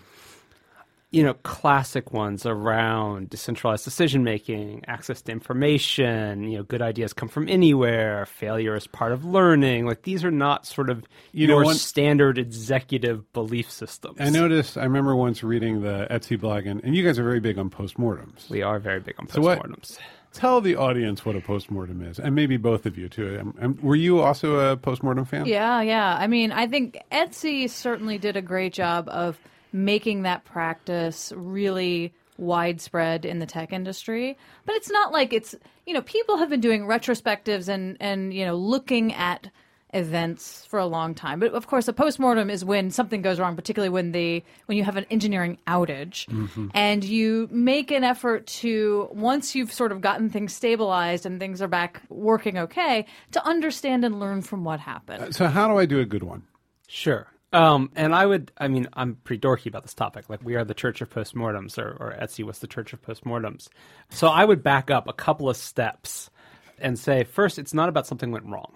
You 1.13 1.25
know, 1.25 1.35
classic 1.43 2.13
ones 2.13 2.47
around 2.47 3.31
decentralized 3.31 3.85
decision 3.85 4.23
making, 4.23 4.85
access 4.87 5.21
to 5.23 5.33
information, 5.33 6.45
you 6.45 6.59
know, 6.59 6.63
good 6.63 6.81
ideas 6.83 7.13
come 7.13 7.29
from 7.29 7.49
anywhere, 7.49 8.27
failure 8.27 8.77
is 8.77 8.87
part 8.87 9.11
of 9.11 9.25
learning. 9.25 9.87
Like 9.87 10.03
these 10.03 10.25
are 10.25 10.31
not 10.31 10.67
sort 10.67 10.89
of 10.89 11.05
You 11.33 11.49
know, 11.49 11.57
your 11.57 11.65
one- 11.65 11.75
standard 11.75 12.39
executive 12.39 13.33
belief 13.33 13.71
systems. 13.71 14.19
I 14.21 14.31
noticed. 14.31 14.79
I 14.79 14.85
remember 14.85 15.17
once 15.17 15.43
reading 15.43 15.83
the 15.83 16.07
Etsy 16.11 16.39
blog, 16.39 16.67
and, 16.67 16.81
and 16.85 16.95
you 16.95 17.05
guys 17.05 17.19
are 17.19 17.25
very 17.25 17.41
big 17.41 17.59
on 17.59 17.71
postmortems. 17.71 18.49
we 18.49 18.63
are 18.63 18.79
very 18.79 19.01
big 19.01 19.17
on 19.19 19.29
So 19.29 19.41
what- 19.41 19.59
postmortems. 19.61 19.99
Tell 20.33 20.61
the 20.61 20.77
audience 20.77 21.25
what 21.25 21.35
a 21.35 21.41
postmortem 21.41 22.03
is, 22.03 22.21
and 22.21 22.37
maybe 22.37 22.57
both 22.57 22.87
of 22.87 22.97
you 22.97 23.09
too. 23.09 23.37
Um, 23.41 23.55
um, 23.61 23.79
were 23.83 23.97
you 23.97 24.21
also 24.21 24.61
a 24.71 24.77
postmortem 24.77 25.25
fan? 25.25 25.45
Yeah, 25.47 25.81
yeah. 25.83 26.17
I 26.17 26.29
mean, 26.29 26.53
I 26.53 26.69
think 26.69 26.97
Etsy 27.11 27.69
certainly 27.69 28.17
did 28.17 28.37
a 28.37 28.41
great 28.43 28.73
job 28.73 29.09
of 29.09 29.37
making 29.73 30.23
that 30.23 30.45
practice 30.45 31.33
really 31.37 32.13
widespread 32.39 33.25
in 33.25 33.39
the 33.39 33.47
tech 33.47 33.73
industry. 33.73 34.37
But 34.65 34.77
it's 34.77 34.91
not 34.91 35.13
like 35.13 35.33
it's, 35.33 35.55
you 35.87 35.95
know, 35.95 36.03
people 36.03 36.39
have 36.39 36.49
been 36.49 36.61
doing 36.61 36.85
retrospectives 36.85 37.69
and 37.69 37.97
and 38.01 38.33
you 38.35 38.45
know, 38.45 38.57
looking 38.57 39.13
at 39.13 39.51
events 39.93 40.65
for 40.67 40.79
a 40.79 40.87
long 40.87 41.15
time. 41.15 41.41
But 41.41 41.53
of 41.53 41.67
course, 41.67 41.89
a 41.89 41.93
postmortem 41.93 42.51
is 42.51 42.65
when 42.65 42.91
something 42.91 43.23
goes 43.23 43.41
wrong, 43.41 43.57
particularly 43.57 43.91
when 43.91 44.13
the 44.13 44.43
when 44.67 44.79
you 44.79 44.85
have 44.85 44.97
an 44.97 45.07
engineering 45.11 45.59
outage, 45.67 46.27
mm-hmm. 46.27 46.69
and 46.75 47.05
you 47.05 47.49
make 47.51 47.91
an 47.91 48.05
effort 48.05 48.47
to 48.47 49.09
once 49.13 49.55
you've 49.55 49.73
sort 49.73 49.93
of 49.93 50.01
gotten 50.01 50.31
things 50.31 50.55
stabilized 50.55 51.27
and 51.27 51.41
things 51.41 51.61
are 51.61 51.69
back 51.69 52.03
working 52.09 52.59
okay, 52.59 53.07
to 53.33 53.45
understand 53.45 54.05
and 54.05 54.21
learn 54.21 54.43
from 54.43 54.65
what 54.65 54.81
happened. 54.81 55.35
So 55.35 55.47
how 55.47 55.69
do 55.69 55.79
I 55.79 55.87
do 55.87 56.01
a 56.01 56.07
good 56.07 56.23
one? 56.23 56.45
Sure. 56.87 57.27
Um, 57.53 57.91
and 57.97 58.15
I 58.15 58.27
would, 58.27 58.53
I 58.59 58.69
mean, 58.69 58.89
I'm 58.93 59.17
pretty 59.25 59.41
dorky 59.41 59.67
about 59.67 59.83
this 59.83 59.95
topic. 59.95 60.29
Like, 60.29 60.41
we 60.45 60.55
are 60.55 60.65
the 60.65 60.75
Church 60.75 61.01
of 61.01 61.11
Postmortems, 61.11 61.79
or, 61.79 61.97
or 61.99 62.17
Etsy 62.21 62.45
was 62.45 62.61
the 62.61 62.69
Church 62.69 62.93
of 62.93 63.03
Postmortems. 63.03 63.69
So 64.09 64.29
I 64.29 64.45
would 64.45 64.63
back 64.63 64.91
up 64.91 65.09
a 65.09 65.13
couple 65.13 65.49
of 65.49 65.57
steps 65.57 66.31
and 66.79 66.99
say, 66.99 67.25
first, 67.25 67.59
it's 67.59 67.75
not 67.75 67.89
about 67.89 68.07
something 68.07 68.31
went 68.31 68.47
wrong. 68.47 68.73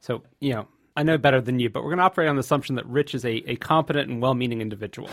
So, 0.00 0.22
you 0.40 0.52
know, 0.52 0.68
I 0.96 1.02
know 1.04 1.16
better 1.16 1.40
than 1.40 1.58
you, 1.58 1.70
but 1.70 1.82
we're 1.82 1.90
going 1.90 1.98
to 1.98 2.04
operate 2.04 2.28
on 2.28 2.36
the 2.36 2.40
assumption 2.40 2.74
that 2.76 2.86
Rich 2.86 3.14
is 3.14 3.24
a, 3.24 3.50
a 3.50 3.56
competent 3.56 4.10
and 4.10 4.20
well 4.20 4.34
meaning 4.34 4.60
individual. 4.60 5.08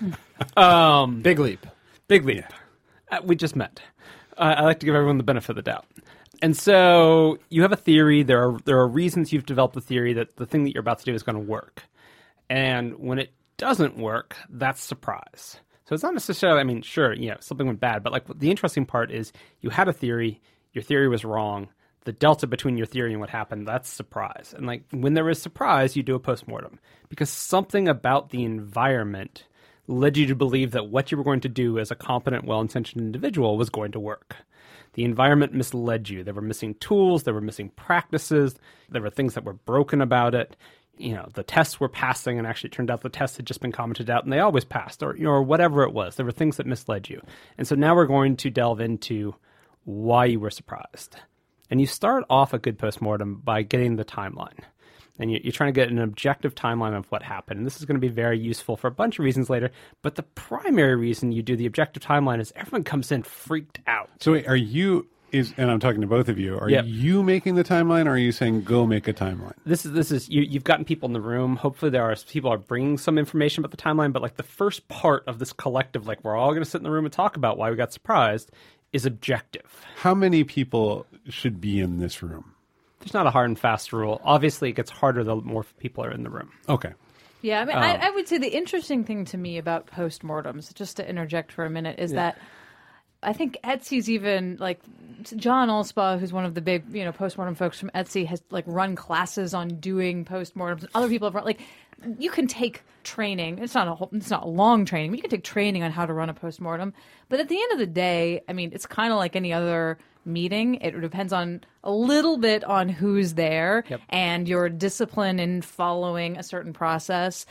um, 0.56 1.20
Big 1.20 1.38
leap. 1.38 1.66
Big 2.06 2.24
leap. 2.24 2.44
Uh, 3.10 3.20
we 3.24 3.36
just 3.36 3.56
met. 3.56 3.80
Uh, 4.38 4.54
I 4.58 4.62
like 4.62 4.80
to 4.80 4.86
give 4.86 4.94
everyone 4.94 5.18
the 5.18 5.24
benefit 5.24 5.50
of 5.50 5.56
the 5.56 5.62
doubt. 5.62 5.86
And 6.40 6.56
so 6.56 7.38
you 7.50 7.62
have 7.62 7.72
a 7.72 7.76
theory. 7.76 8.22
There 8.22 8.42
are 8.48 8.58
there 8.64 8.78
are 8.78 8.86
reasons 8.86 9.32
you've 9.32 9.46
developed 9.46 9.76
a 9.76 9.80
theory 9.80 10.12
that 10.14 10.36
the 10.36 10.46
thing 10.46 10.64
that 10.64 10.72
you're 10.72 10.80
about 10.80 11.00
to 11.00 11.04
do 11.04 11.12
is 11.12 11.22
going 11.22 11.34
to 11.34 11.42
work. 11.42 11.82
And 12.50 12.98
when 12.98 13.18
it 13.18 13.32
doesn't 13.56 13.98
work, 13.98 14.36
that's 14.48 14.82
surprise. 14.82 15.60
So 15.84 15.94
it's 15.94 16.04
not 16.04 16.14
necessarily. 16.14 16.60
I 16.60 16.64
mean, 16.64 16.82
sure, 16.82 17.14
you 17.14 17.30
know, 17.30 17.36
something 17.40 17.66
went 17.66 17.80
bad, 17.80 18.02
but 18.02 18.12
like 18.12 18.24
the 18.38 18.50
interesting 18.50 18.86
part 18.86 19.10
is 19.10 19.32
you 19.60 19.70
had 19.70 19.88
a 19.88 19.92
theory. 19.92 20.40
Your 20.72 20.82
theory 20.82 21.08
was 21.08 21.24
wrong. 21.24 21.68
The 22.04 22.12
delta 22.12 22.46
between 22.46 22.76
your 22.76 22.86
theory 22.86 23.12
and 23.12 23.20
what 23.20 23.30
happened, 23.30 23.66
that's 23.66 23.88
surprise. 23.88 24.54
And 24.56 24.66
like 24.66 24.84
when 24.92 25.14
there 25.14 25.28
is 25.28 25.40
surprise, 25.40 25.96
you 25.96 26.02
do 26.02 26.14
a 26.14 26.20
postmortem 26.20 26.78
because 27.08 27.30
something 27.30 27.88
about 27.88 28.30
the 28.30 28.44
environment 28.44 29.44
led 29.88 30.16
you 30.16 30.26
to 30.26 30.34
believe 30.34 30.72
that 30.72 30.88
what 30.88 31.10
you 31.10 31.18
were 31.18 31.24
going 31.24 31.40
to 31.40 31.48
do 31.48 31.78
as 31.78 31.90
a 31.90 31.96
competent, 31.96 32.44
well 32.44 32.60
intentioned 32.60 33.02
individual 33.02 33.56
was 33.56 33.70
going 33.70 33.92
to 33.92 34.00
work. 34.00 34.36
The 34.92 35.04
environment 35.04 35.54
misled 35.54 36.08
you. 36.08 36.22
There 36.22 36.34
were 36.34 36.42
missing 36.42 36.74
tools, 36.74 37.22
there 37.22 37.34
were 37.34 37.40
missing 37.40 37.70
practices, 37.70 38.56
there 38.88 39.02
were 39.02 39.10
things 39.10 39.34
that 39.34 39.44
were 39.44 39.54
broken 39.54 40.00
about 40.00 40.34
it. 40.34 40.56
You 40.98 41.14
know, 41.14 41.28
the 41.34 41.42
tests 41.42 41.80
were 41.80 41.88
passing, 41.88 42.38
and 42.38 42.46
actually 42.46 42.68
it 42.68 42.72
turned 42.72 42.90
out 42.90 43.02
the 43.02 43.08
tests 43.08 43.36
had 43.36 43.46
just 43.46 43.60
been 43.60 43.72
commented 43.72 44.10
out 44.10 44.24
and 44.24 44.32
they 44.32 44.40
always 44.40 44.64
passed, 44.64 45.02
or, 45.02 45.16
you 45.16 45.24
know, 45.24 45.40
whatever 45.40 45.82
it 45.82 45.92
was. 45.92 46.16
There 46.16 46.26
were 46.26 46.32
things 46.32 46.56
that 46.56 46.66
misled 46.66 47.08
you. 47.08 47.22
And 47.56 47.66
so 47.66 47.74
now 47.74 47.94
we're 47.94 48.06
going 48.06 48.36
to 48.38 48.50
delve 48.50 48.80
into 48.80 49.34
why 49.84 50.26
you 50.26 50.40
were 50.40 50.50
surprised. 50.50 51.16
And 51.70 51.80
you 51.80 51.86
start 51.86 52.24
off 52.30 52.54
a 52.54 52.58
good 52.58 52.78
postmortem 52.78 53.42
by 53.44 53.62
getting 53.62 53.96
the 53.96 54.04
timeline 54.04 54.64
and 55.18 55.32
you're 55.32 55.52
trying 55.52 55.72
to 55.72 55.78
get 55.78 55.90
an 55.90 55.98
objective 55.98 56.54
timeline 56.54 56.96
of 56.96 57.10
what 57.10 57.22
happened. 57.22 57.58
And 57.58 57.66
this 57.66 57.78
is 57.78 57.84
going 57.84 57.96
to 57.96 58.00
be 58.00 58.12
very 58.12 58.38
useful 58.38 58.76
for 58.76 58.86
a 58.86 58.92
bunch 58.92 59.18
of 59.18 59.24
reasons 59.24 59.50
later. 59.50 59.70
But 60.02 60.14
the 60.14 60.22
primary 60.22 60.94
reason 60.94 61.32
you 61.32 61.42
do 61.42 61.56
the 61.56 61.66
objective 61.66 62.02
timeline 62.02 62.40
is 62.40 62.52
everyone 62.54 62.84
comes 62.84 63.10
in 63.10 63.22
freaked 63.24 63.80
out. 63.86 64.10
So, 64.20 64.32
wait, 64.32 64.46
are 64.46 64.56
you? 64.56 65.08
Is 65.30 65.52
and 65.56 65.70
I'm 65.70 65.78
talking 65.78 66.00
to 66.00 66.06
both 66.06 66.28
of 66.28 66.38
you. 66.38 66.58
Are 66.58 66.70
Yep. 66.70 66.84
you 66.86 67.22
making 67.22 67.54
the 67.54 67.64
timeline, 67.64 68.06
or 68.06 68.10
are 68.12 68.18
you 68.18 68.32
saying 68.32 68.62
go 68.62 68.86
make 68.86 69.06
a 69.08 69.12
timeline? 69.12 69.52
This 69.66 69.84
is 69.84 69.92
this 69.92 70.10
is 70.10 70.28
you, 70.28 70.42
you've 70.42 70.64
gotten 70.64 70.84
people 70.84 71.06
in 71.06 71.12
the 71.12 71.20
room. 71.20 71.56
Hopefully, 71.56 71.90
there 71.90 72.02
are 72.02 72.16
people 72.16 72.50
are 72.50 72.58
bringing 72.58 72.96
some 72.96 73.18
information 73.18 73.62
about 73.62 73.70
the 73.70 73.82
timeline. 73.82 74.12
But 74.12 74.22
like 74.22 74.36
the 74.36 74.42
first 74.42 74.88
part 74.88 75.24
of 75.26 75.38
this 75.38 75.52
collective, 75.52 76.06
like 76.06 76.24
we're 76.24 76.36
all 76.36 76.50
going 76.50 76.64
to 76.64 76.68
sit 76.70 76.78
in 76.78 76.84
the 76.84 76.90
room 76.90 77.04
and 77.04 77.12
talk 77.12 77.36
about 77.36 77.58
why 77.58 77.70
we 77.70 77.76
got 77.76 77.92
surprised, 77.92 78.50
is 78.92 79.04
objective. 79.04 79.84
How 79.96 80.14
many 80.14 80.44
people 80.44 81.06
should 81.28 81.60
be 81.60 81.80
in 81.80 81.98
this 81.98 82.22
room? 82.22 82.54
There's 83.00 83.14
not 83.14 83.26
a 83.26 83.30
hard 83.30 83.48
and 83.50 83.58
fast 83.58 83.92
rule. 83.92 84.20
Obviously, 84.24 84.70
it 84.70 84.74
gets 84.74 84.90
harder 84.90 85.22
the 85.24 85.36
more 85.36 85.64
people 85.78 86.04
are 86.04 86.10
in 86.10 86.22
the 86.22 86.30
room. 86.30 86.50
Okay. 86.68 86.94
Yeah, 87.42 87.60
I 87.60 87.64
mean, 87.66 87.76
I, 87.76 87.94
um, 87.94 88.00
I 88.02 88.10
would 88.10 88.26
say 88.26 88.38
the 88.38 88.48
interesting 88.48 89.04
thing 89.04 89.24
to 89.26 89.36
me 89.36 89.58
about 89.58 89.86
postmortems, 89.86 90.74
just 90.74 90.96
to 90.96 91.08
interject 91.08 91.52
for 91.52 91.64
a 91.64 91.70
minute, 91.70 92.00
is 92.00 92.12
that 92.12 92.36
I 93.22 93.32
think 93.32 93.58
Etsy's 93.64 94.08
even 94.08 94.56
like 94.60 94.80
John 95.36 95.68
Allspaw, 95.68 96.20
who's 96.20 96.32
one 96.32 96.44
of 96.44 96.54
the 96.54 96.60
big 96.60 96.84
you 96.94 97.04
know 97.04 97.12
postmortem 97.12 97.54
folks 97.54 97.78
from 97.78 97.90
Etsy, 97.94 98.26
has 98.26 98.42
like 98.50 98.64
run 98.66 98.94
classes 98.94 99.54
on 99.54 99.68
doing 99.80 100.24
postmortems. 100.24 100.86
Other 100.94 101.08
people 101.08 101.26
have 101.26 101.34
run 101.34 101.44
like 101.44 101.60
you 102.18 102.30
can 102.30 102.46
take 102.46 102.82
training. 103.02 103.58
It's 103.58 103.74
not 103.74 103.88
a 103.88 103.94
whole, 103.94 104.08
it's 104.12 104.30
not 104.30 104.44
a 104.44 104.48
long 104.48 104.84
training, 104.84 105.10
but 105.10 105.16
you 105.16 105.22
can 105.22 105.30
take 105.30 105.44
training 105.44 105.82
on 105.82 105.90
how 105.90 106.06
to 106.06 106.12
run 106.12 106.28
a 106.28 106.34
postmortem. 106.34 106.92
But 107.28 107.40
at 107.40 107.48
the 107.48 107.60
end 107.60 107.72
of 107.72 107.78
the 107.78 107.86
day, 107.86 108.42
I 108.48 108.52
mean, 108.52 108.70
it's 108.72 108.86
kind 108.86 109.12
of 109.12 109.18
like 109.18 109.34
any 109.34 109.52
other 109.52 109.98
meeting. 110.24 110.76
It 110.76 111.00
depends 111.00 111.32
on 111.32 111.62
a 111.82 111.90
little 111.90 112.36
bit 112.36 112.62
on 112.64 112.88
who's 112.88 113.34
there 113.34 113.84
Yep. 113.88 114.00
and 114.10 114.46
your 114.48 114.68
discipline 114.68 115.40
in 115.40 115.62
following 115.62 116.36
a 116.36 116.42
certain 116.42 116.72
process. 116.72 117.46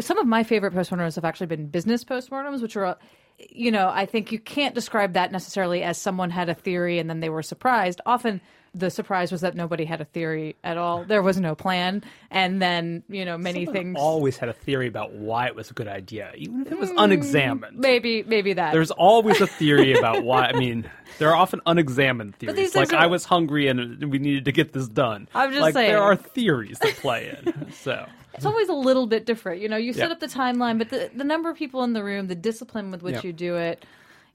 Some 0.00 0.18
of 0.18 0.26
my 0.26 0.42
favorite 0.42 0.74
postmortems 0.74 1.14
have 1.14 1.24
actually 1.24 1.46
been 1.46 1.66
business 1.66 2.02
postmortems, 2.02 2.62
which 2.62 2.76
are, 2.76 2.96
you 3.38 3.70
know, 3.70 3.90
I 3.92 4.06
think 4.06 4.32
you 4.32 4.38
can't 4.38 4.74
describe 4.74 5.14
that 5.14 5.32
necessarily 5.32 5.82
as 5.82 5.98
someone 5.98 6.30
had 6.30 6.48
a 6.48 6.54
theory 6.54 6.98
and 6.98 7.08
then 7.10 7.20
they 7.20 7.28
were 7.28 7.42
surprised. 7.42 8.00
Often 8.06 8.40
the 8.74 8.90
surprise 8.90 9.30
was 9.30 9.40
that 9.42 9.54
nobody 9.54 9.84
had 9.84 10.00
a 10.00 10.04
theory 10.04 10.56
at 10.64 10.76
all. 10.76 11.04
There 11.04 11.22
was 11.22 11.38
no 11.38 11.54
plan. 11.54 12.02
And 12.30 12.60
then, 12.60 13.04
you 13.08 13.24
know, 13.24 13.38
many 13.38 13.64
Someone 13.64 13.82
things. 13.82 13.96
always 13.98 14.36
had 14.36 14.48
a 14.48 14.52
theory 14.52 14.88
about 14.88 15.12
why 15.12 15.46
it 15.46 15.54
was 15.54 15.70
a 15.70 15.74
good 15.74 15.86
idea, 15.86 16.32
even 16.36 16.62
if 16.62 16.72
it 16.72 16.78
was 16.78 16.90
hmm, 16.90 16.98
unexamined. 16.98 17.78
Maybe, 17.78 18.24
maybe 18.24 18.52
that. 18.54 18.72
There's 18.72 18.90
always 18.90 19.40
a 19.40 19.46
theory 19.46 19.94
about 19.94 20.24
why. 20.24 20.46
I 20.46 20.52
mean, 20.58 20.90
there 21.18 21.28
are 21.30 21.36
often 21.36 21.60
unexamined 21.66 22.36
theories. 22.36 22.74
like 22.74 22.92
are- 22.92 22.96
I 22.96 23.06
was 23.06 23.24
hungry 23.24 23.68
and 23.68 24.10
we 24.10 24.18
needed 24.18 24.44
to 24.46 24.52
get 24.52 24.72
this 24.72 24.88
done. 24.88 25.28
I'm 25.34 25.50
just 25.50 25.62
like 25.62 25.74
saying. 25.74 25.90
there 25.90 26.02
are 26.02 26.16
theories 26.16 26.78
that 26.80 26.96
play 26.96 27.36
in. 27.44 27.72
So 27.84 28.06
it's 28.34 28.44
always 28.46 28.68
a 28.68 28.74
little 28.74 29.06
bit 29.06 29.26
different. 29.26 29.60
You 29.62 29.68
know, 29.68 29.76
you 29.76 29.92
set 29.92 30.08
Yeah. 30.08 30.12
up 30.12 30.20
the 30.20 30.26
timeline, 30.26 30.78
but 30.78 30.90
the, 30.90 31.10
the 31.14 31.24
number 31.24 31.50
of 31.50 31.56
people 31.56 31.82
in 31.84 31.92
the 31.92 32.02
room, 32.04 32.26
the 32.26 32.34
discipline 32.34 32.90
with 32.90 33.02
which 33.02 33.16
Yeah. 33.16 33.20
you 33.24 33.32
do 33.32 33.56
it. 33.56 33.84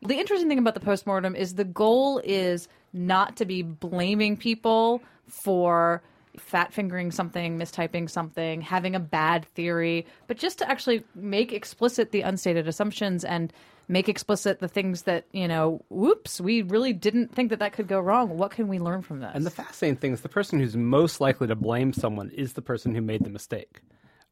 The 0.01 0.15
interesting 0.15 0.47
thing 0.47 0.59
about 0.59 0.73
the 0.75 0.79
postmortem 0.79 1.35
is 1.35 1.55
the 1.55 1.65
goal 1.65 2.19
is 2.23 2.67
not 2.93 3.35
to 3.37 3.45
be 3.45 3.61
blaming 3.61 4.37
people 4.37 5.01
for 5.27 6.01
fat 6.37 6.73
fingering 6.73 7.11
something, 7.11 7.57
mistyping 7.57 8.09
something, 8.09 8.61
having 8.61 8.95
a 8.95 8.99
bad 8.99 9.45
theory, 9.55 10.05
but 10.27 10.37
just 10.37 10.59
to 10.59 10.69
actually 10.69 11.03
make 11.15 11.51
explicit 11.53 12.11
the 12.11 12.21
unstated 12.21 12.67
assumptions 12.67 13.23
and 13.23 13.51
make 13.87 14.07
explicit 14.07 14.59
the 14.59 14.67
things 14.67 15.01
that, 15.03 15.25
you 15.31 15.47
know, 15.47 15.83
whoops, 15.89 16.39
we 16.39 16.61
really 16.61 16.93
didn't 16.93 17.33
think 17.33 17.49
that 17.49 17.59
that 17.59 17.73
could 17.73 17.87
go 17.87 17.99
wrong. 17.99 18.37
What 18.37 18.51
can 18.51 18.67
we 18.67 18.77
learn 18.79 19.01
from 19.01 19.19
this? 19.19 19.31
And 19.33 19.45
the 19.45 19.49
fascinating 19.49 19.97
thing 19.97 20.13
is 20.13 20.21
the 20.21 20.29
person 20.29 20.59
who's 20.59 20.77
most 20.77 21.19
likely 21.19 21.47
to 21.47 21.55
blame 21.55 21.91
someone 21.91 22.29
is 22.29 22.53
the 22.53 22.61
person 22.61 22.93
who 22.93 23.01
made 23.01 23.23
the 23.23 23.31
mistake. 23.31 23.81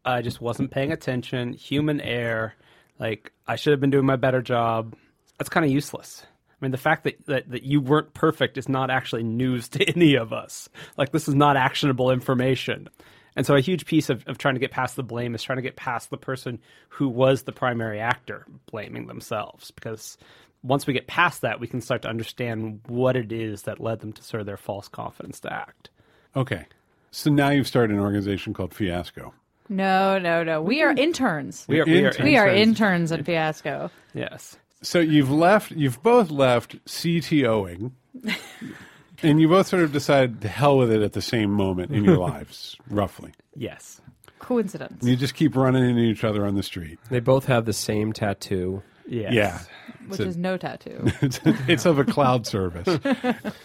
I 0.05 0.21
just 0.21 0.39
wasn't 0.39 0.71
paying 0.71 0.91
attention, 0.91 1.53
human 1.53 1.99
error, 1.99 2.53
like 2.99 3.33
I 3.47 3.55
should 3.55 3.71
have 3.71 3.81
been 3.81 3.89
doing 3.89 4.05
my 4.05 4.15
better 4.15 4.41
job. 4.41 4.95
That's 5.37 5.49
kind 5.49 5.65
of 5.65 5.71
useless. 5.71 6.25
I 6.59 6.65
mean, 6.65 6.71
the 6.71 6.77
fact 6.77 7.03
that, 7.03 7.23
that, 7.27 7.49
that 7.51 7.63
you 7.63 7.81
weren't 7.81 8.13
perfect 8.13 8.57
is 8.57 8.67
not 8.67 8.89
actually 8.89 9.23
news 9.23 9.67
to 9.69 9.85
any 9.85 10.15
of 10.15 10.33
us. 10.33 10.69
Like, 10.97 11.11
this 11.11 11.27
is 11.27 11.35
not 11.35 11.57
actionable 11.57 12.11
information. 12.11 12.89
And 13.35 13.45
so, 13.45 13.55
a 13.55 13.61
huge 13.61 13.85
piece 13.85 14.09
of, 14.09 14.25
of 14.27 14.39
trying 14.39 14.55
to 14.55 14.59
get 14.59 14.71
past 14.71 14.95
the 14.95 15.03
blame 15.03 15.35
is 15.35 15.43
trying 15.43 15.57
to 15.57 15.61
get 15.61 15.75
past 15.75 16.09
the 16.09 16.17
person 16.17 16.59
who 16.89 17.07
was 17.07 17.43
the 17.43 17.51
primary 17.51 17.99
actor 17.99 18.45
blaming 18.65 19.05
themselves. 19.05 19.69
Because 19.69 20.17
once 20.63 20.87
we 20.87 20.93
get 20.93 21.05
past 21.05 21.41
that, 21.41 21.59
we 21.59 21.67
can 21.67 21.79
start 21.79 22.01
to 22.01 22.09
understand 22.09 22.81
what 22.87 23.15
it 23.15 23.31
is 23.31 23.63
that 23.63 23.79
led 23.79 23.99
them 23.99 24.13
to 24.13 24.23
sort 24.23 24.41
of 24.41 24.47
their 24.47 24.57
false 24.57 24.87
confidence 24.87 25.39
to 25.41 25.53
act. 25.53 25.91
Okay. 26.35 26.65
So 27.11 27.29
now 27.29 27.49
you've 27.49 27.67
started 27.67 27.95
an 27.95 27.99
organization 28.01 28.53
called 28.53 28.73
Fiasco. 28.73 29.33
no, 29.69 30.17
no, 30.17 30.43
no. 30.43 30.61
We 30.61 30.79
mm-hmm. 30.79 30.99
are 30.99 31.01
interns. 31.01 31.65
We 31.67 31.79
are, 31.79 31.85
we 31.85 31.93
are, 31.93 32.07
Interns. 32.07 32.23
We 32.23 32.37
are 32.37 32.47
Interns. 32.47 32.67
interns 32.67 33.11
at 33.11 33.25
Fiasco. 33.25 33.91
yes. 34.13 34.57
So 34.81 35.00
you've 35.00 35.31
left, 35.31 35.72
you've 35.72 36.01
both 36.03 36.29
left 36.29 36.84
CTOing, 36.86 37.91
and 39.24 39.41
you 39.41 39.48
both 39.48 39.67
sort 39.67 39.84
of 39.84 39.91
decided 39.91 40.41
to 40.41 40.48
hell 40.48 40.77
with 40.77 40.91
it 40.91 41.01
at 41.01 41.13
the 41.13 41.22
same 41.22 41.51
moment 41.51 41.91
in 41.91 42.03
your 42.03 42.17
lives, 42.29 42.75
roughly. 42.89 43.34
Yes. 43.55 44.01
Coincidence. 44.39 45.01
And 45.01 45.10
you 45.10 45.15
just 45.15 45.34
keep 45.34 45.55
running 45.55 45.84
into 45.89 46.01
each 46.03 46.24
other 46.24 46.46
on 46.46 46.55
the 46.55 46.63
street. 46.63 47.00
They 47.10 47.19
both 47.19 47.46
have 47.46 47.65
the 47.65 47.74
same 47.74 48.13
tattoo. 48.13 48.84
Yes. 49.07 49.34
Yeah. 49.34 49.60
which 50.07 50.19
It's 50.19 50.19
a- 50.19 50.27
is 50.29 50.38
no 50.38 50.57
tattoo. 50.57 51.07
It's, 51.22 51.39
it's 51.67 51.86
of 51.86 51.98
a 51.98 52.03
cloud 52.05 52.46
service. 52.46 53.00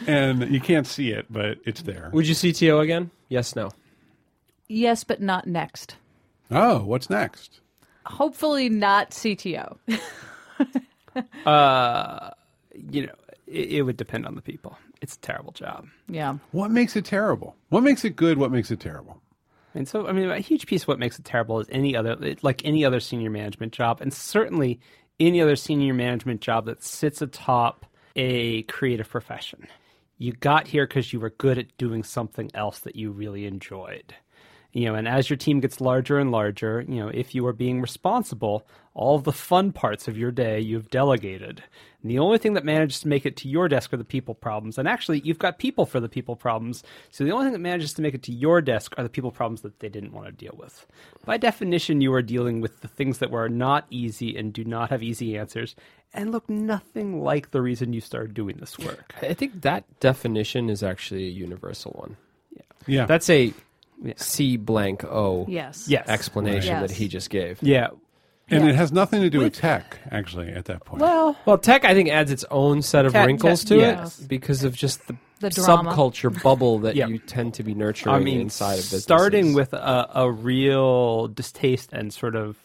And 0.07 0.49
you 0.50 0.61
can't 0.61 0.87
see 0.87 1.11
it, 1.11 1.26
but 1.28 1.59
it's 1.66 1.83
there. 1.83 2.09
Would 2.14 2.26
you 2.26 2.35
CTO 2.35 2.81
again? 2.81 3.11
Yes, 3.28 3.54
no. 3.54 3.71
yes, 4.69 5.04
but 5.04 5.21
not 5.21 5.47
next. 5.47 5.97
Oh, 6.50 6.85
what's 6.85 7.11
next? 7.11 7.61
Hopefully 8.07 8.69
not 8.69 9.11
CTO. 9.11 9.76
Uh, 11.47 12.31
you 12.90 13.07
know, 13.07 13.14
it, 13.47 13.73
it 13.73 13.83
would 13.83 13.97
depend 13.97 14.26
on 14.26 14.35
the 14.35 14.42
people. 14.42 14.78
It's 15.00 15.16
a 15.16 15.19
terrible 15.21 15.52
job. 15.52 15.87
yeah. 16.09 16.38
What 16.52 16.71
makes 16.71 16.97
it 16.97 17.04
terrible? 17.04 17.57
What 17.71 17.83
makes 17.83 18.04
it 18.04 18.16
good? 18.16 18.38
What 18.38 18.52
makes 18.52 18.71
it 18.71 18.81
terrible? 18.81 19.21
And 19.75 19.88
so, 19.88 20.07
I 20.07 20.12
mean, 20.12 20.31
a 20.31 20.38
huge 20.38 20.66
piece 20.66 20.83
of 20.83 20.88
what 20.88 20.99
makes 20.99 21.19
it 21.19 21.25
terrible 21.25 21.59
is 21.61 21.66
any 21.71 21.97
other, 21.97 22.16
like 22.42 22.64
any 22.64 22.85
other 22.85 23.00
senior 23.00 23.31
management 23.31 23.73
job, 23.73 24.00
and 24.00 24.12
certainly 24.12 24.81
any 25.19 25.40
other 25.40 25.57
senior 25.57 25.95
management 25.95 26.40
job 26.40 26.66
that 26.66 26.83
sits 26.83 27.23
atop 27.23 27.87
a 28.14 28.62
creative 28.64 29.09
profession. 29.09 29.66
You 30.19 30.33
got 30.33 30.69
here 30.69 30.87
because 30.87 31.12
you 31.12 31.21
were 31.21 31.31
good 31.31 31.59
at 31.59 31.76
doing 31.78 32.02
something 32.04 32.50
else 32.54 32.81
that 32.81 32.97
you 32.97 33.11
really 33.11 33.47
enjoyed. 33.47 34.14
You 34.73 34.87
know, 34.87 34.95
and 34.95 35.07
as 35.07 35.29
your 35.29 35.37
team 35.37 35.61
gets 35.61 35.81
larger 35.81 36.19
and 36.19 36.31
larger, 36.31 36.85
you 36.88 36.97
know, 36.97 37.09
if 37.09 37.35
you 37.35 37.47
are 37.47 37.52
being 37.52 37.83
responsible, 37.83 38.67
all 38.95 39.17
of 39.17 39.25
the 39.25 39.33
fun 39.33 39.71
parts 39.71 40.09
of 40.09 40.17
your 40.17 40.31
day 40.31 40.61
you've 40.61 40.91
delegated. 40.91 41.62
And 42.02 42.11
the 42.11 42.19
only 42.19 42.38
thing 42.38 42.55
that 42.55 42.64
manages 42.64 43.00
to 43.00 43.09
make 43.09 43.26
it 43.26 43.37
to 43.38 43.49
your 43.49 43.69
desk 43.69 43.93
are 43.93 43.99
the 43.99 44.05
people 44.05 44.35
problems. 44.35 44.79
And 44.79 44.88
actually, 44.88 45.21
you've 45.21 45.38
got 45.38 45.59
people 45.59 45.85
for 45.85 46.00
the 46.00 46.09
people 46.09 46.37
problems. 46.37 46.83
So 47.11 47.23
the 47.23 47.31
only 47.31 47.47
thing 47.47 47.52
that 47.52 47.59
manages 47.59 47.93
to 47.95 48.02
make 48.02 48.14
it 48.14 48.23
to 48.25 48.33
your 48.33 48.61
desk 48.61 48.95
are 48.97 49.02
the 49.02 49.11
people 49.11 49.31
problems 49.31 49.61
that 49.61 49.79
they 49.81 49.88
didn't 49.88 50.12
want 50.12 50.26
to 50.26 50.33
deal 50.33 50.55
with. 50.59 50.87
By 51.25 51.37
definition, 51.37 52.00
you 52.00 52.12
are 52.14 52.23
dealing 52.23 52.61
with 52.61 52.81
the 52.81 52.88
things 52.88 53.19
that 53.19 53.31
were 53.31 53.49
not 53.49 53.87
easy 53.91 54.37
and 54.37 54.52
do 54.52 54.64
not 54.64 54.91
have 54.91 55.02
easy 55.02 55.37
answers 55.37 55.76
and 56.14 56.33
look 56.33 56.49
nothing 56.49 57.23
like 57.23 57.50
the 57.50 57.62
reason 57.62 57.93
you 57.93 58.00
started 58.00 58.35
doing 58.35 58.57
this 58.59 58.79
work. 58.79 59.14
I 59.23 59.35
think 59.35 59.62
that 59.62 59.85
definition 60.00 60.71
is 60.71 60.83
actually 60.83 61.26
a 61.26 61.31
universal 61.31 61.93
one. 61.93 62.17
Yeah. 62.55 62.62
Yeah. 62.87 63.07
That's 63.07 63.31
a 63.31 63.52
Yeah. 64.02 64.14
C 64.16 64.56
blank 64.56 65.04
O 65.04 65.47
Yes. 65.49 65.87
Yes. 65.88 66.09
explanation 66.09 66.75
Right. 66.75 66.80
that 66.88 66.90
he 66.90 67.09
just 67.09 67.30
gave. 67.30 67.62
Yeah. 67.62 67.88
and 68.50 68.64
Yeah. 68.64 68.71
it 68.71 68.75
has 68.76 68.92
nothing 68.92 69.23
to 69.23 69.30
do 69.30 69.38
with 69.38 69.54
tech, 69.54 69.97
actually, 70.11 70.49
at 70.49 70.66
that 70.66 70.85
point. 70.85 71.00
Well, 71.00 71.37
Well, 71.47 71.56
tech 71.56 71.85
I 71.87 71.94
think 71.94 72.11
adds 72.11 72.30
its 72.30 72.44
own 72.50 72.82
set 72.82 73.06
of 73.06 73.12
Tech- 73.12 73.26
wrinkles 73.26 73.61
tech- 73.61 73.68
to 73.68 73.76
yes. 73.78 74.18
it 74.18 74.28
because 74.28 74.62
of 74.64 74.75
just 74.75 75.06
the, 75.06 75.16
The 75.40 75.49
drama. 75.50 75.92
subculture 75.92 76.42
bubble 76.42 76.80
that 76.80 76.94
Yeah. 76.97 77.06
you 77.06 77.18
tend 77.18 77.54
to 77.54 77.62
be 77.62 77.73
nurturing 77.75 78.14
I 78.14 78.18
mean, 78.18 78.40
inside 78.42 78.73
of 78.75 78.76
businesses. 78.78 79.04
starting 79.04 79.54
with 79.54 79.73
a, 79.73 80.09
a 80.14 80.30
real 80.30 81.28
distaste 81.28 81.92
and 81.94 82.12
sort 82.12 82.35
of 82.37 82.56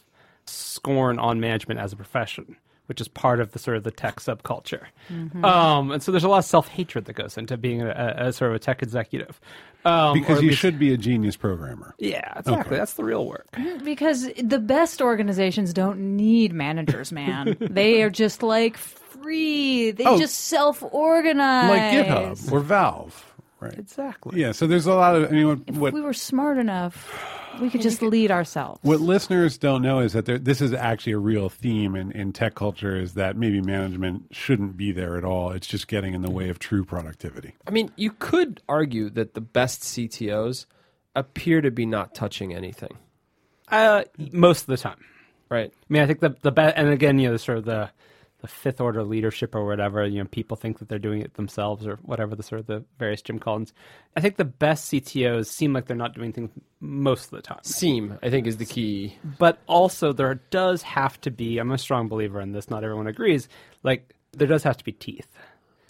scorn 0.45 1.19
on 1.19 1.39
management 1.39 1.79
as 1.79 1.93
a 1.93 1.95
profession, 1.95 2.57
which 2.87 2.99
is 2.99 3.07
part 3.07 3.39
of 3.39 3.51
the 3.51 3.59
sort 3.59 3.77
of 3.77 3.83
the 3.83 3.91
tech 3.91 4.17
subculture. 4.17 4.85
Mm-hmm. 5.11 5.45
Um, 5.45 5.91
and 5.91 6.01
so 6.03 6.11
there's 6.11 6.23
a 6.23 6.29
lot 6.29 6.39
of 6.39 6.45
self 6.45 6.67
hatred 6.67 7.05
that 7.05 7.13
goes 7.13 7.37
into 7.37 7.55
being 7.57 7.81
a, 7.81 7.89
a, 8.17 8.27
a 8.27 8.33
sort 8.33 8.51
of 8.51 8.55
a 8.55 8.59
tech 8.59 8.81
executive. 8.81 9.39
Um, 9.85 10.13
because 10.19 10.41
you 10.41 10.49
least- 10.49 10.59
should 10.59 10.77
be 10.79 10.91
a 10.91 10.97
genius 10.97 11.37
programmer. 11.37 11.95
Yeah, 11.99 12.33
exactly. 12.39 12.53
Okay. 12.53 12.77
That's 12.77 12.93
the 12.93 13.03
real 13.05 13.25
work. 13.25 13.47
Because 13.83 14.29
the 14.41 14.59
best 14.59 15.01
organizations 15.01 15.71
don't 15.71 16.17
need 16.17 16.51
managers, 16.51 17.11
man. 17.13 17.55
they 17.61 18.01
are 18.01 18.09
just 18.09 18.43
like 18.43 18.75
free. 18.77 19.91
They 19.91 20.03
Oh. 20.05 20.17
just 20.17 20.35
self 20.47 20.83
organize. 20.91 21.69
Like 21.69 22.05
GitHub 22.07 22.51
or 22.51 22.59
Valve. 22.59 23.23
Right. 23.59 23.73
Exactly. 23.77 24.39
Yeah, 24.39 24.51
so 24.51 24.67
there's 24.67 24.85
a 24.85 24.93
lot 24.93 25.15
of, 25.15 25.29
I 25.29 25.35
mean, 25.35 25.47
what, 25.47 25.59
If 25.65 25.75
what 25.77 25.93
we 25.93 26.01
were 26.01 26.13
smart 26.13 26.59
enough, 26.59 27.11
we 27.59 27.69
could 27.69 27.81
just 27.81 28.01
lead 28.01 28.31
ourselves. 28.31 28.79
What 28.83 28.99
listeners 29.01 29.57
don't 29.57 29.81
know 29.81 29.99
is 29.99 30.13
that 30.13 30.25
there, 30.25 30.37
this 30.37 30.61
is 30.61 30.73
actually 30.73 31.13
a 31.13 31.17
real 31.17 31.49
theme 31.49 31.95
in, 31.95 32.11
in 32.11 32.33
tech 32.33 32.55
culture 32.55 32.95
is 32.99 33.13
that 33.15 33.35
maybe 33.37 33.61
management 33.61 34.27
shouldn't 34.31 34.77
be 34.77 34.91
there 34.91 35.17
at 35.17 35.23
all. 35.23 35.51
It's 35.51 35.67
just 35.67 35.87
getting 35.87 36.13
in 36.13 36.21
the 36.21 36.29
way 36.31 36.49
of 36.49 36.59
true 36.59 36.83
productivity. 36.85 37.53
I 37.67 37.71
mean, 37.71 37.91
you 37.95 38.11
could 38.11 38.61
argue 38.69 39.09
that 39.11 39.33
the 39.33 39.41
best 39.41 39.81
CTOs 39.83 40.65
appear 41.15 41.61
to 41.61 41.71
be 41.71 41.85
not 41.85 42.13
touching 42.13 42.53
anything, 42.53 42.95
Uh, 43.69 44.03
most 44.31 44.61
of 44.61 44.67
the 44.67 44.77
time. 44.77 45.03
right? 45.49 45.71
I 45.73 45.85
mean, 45.93 46.01
I 46.03 46.05
think 46.07 46.19
the 46.19 46.35
the 46.41 46.51
be- 46.51 46.61
and 46.61 46.89
again, 46.89 47.17
you 47.19 47.27
know, 47.27 47.33
the 47.33 47.39
sort 47.39 47.57
of 47.57 47.65
the 47.65 47.89
the 48.41 48.47
fifth 48.47 48.79
order 48.79 49.03
leadership 49.03 49.55
or 49.55 49.65
whatever. 49.65 50.05
You 50.05 50.19
know, 50.19 50.25
people 50.25 50.55
think 50.57 50.79
that 50.79 50.89
they're 50.89 50.99
doing 50.99 51.21
it 51.21 51.33
themselves 51.33 51.87
or 51.87 51.95
whatever 52.03 52.35
the 52.35 52.43
sort 52.43 52.59
of 52.61 52.67
the 52.67 52.83
various 52.99 53.21
Jim 53.21 53.39
Collins. 53.39 53.73
I 54.15 54.21
think 54.21 54.37
the 54.37 54.45
best 54.45 54.91
CTOs 54.91 55.47
seem 55.47 55.73
like 55.73 55.87
they're 55.87 55.97
not 55.97 56.13
doing 56.13 56.33
things 56.33 56.51
most 56.79 57.25
of 57.25 57.31
the 57.31 57.41
time. 57.41 57.59
Seem, 57.63 58.17
I 58.21 58.29
think, 58.29 58.45
is 58.45 58.57
the 58.57 58.65
key. 58.65 59.17
But 59.39 59.59
also, 59.67 60.13
there 60.13 60.35
does 60.51 60.83
have 60.83 61.19
to 61.21 61.31
be. 61.31 61.57
I'm 61.57 61.71
a 61.71 61.77
strong 61.77 62.07
believer 62.07 62.39
in 62.39 62.51
this. 62.51 62.69
Not 62.69 62.83
everyone 62.83 63.07
agrees. 63.07 63.49
Like, 63.83 64.13
there 64.33 64.47
does 64.47 64.63
have 64.63 64.77
to 64.77 64.83
be 64.83 64.91
teeth. 64.91 65.27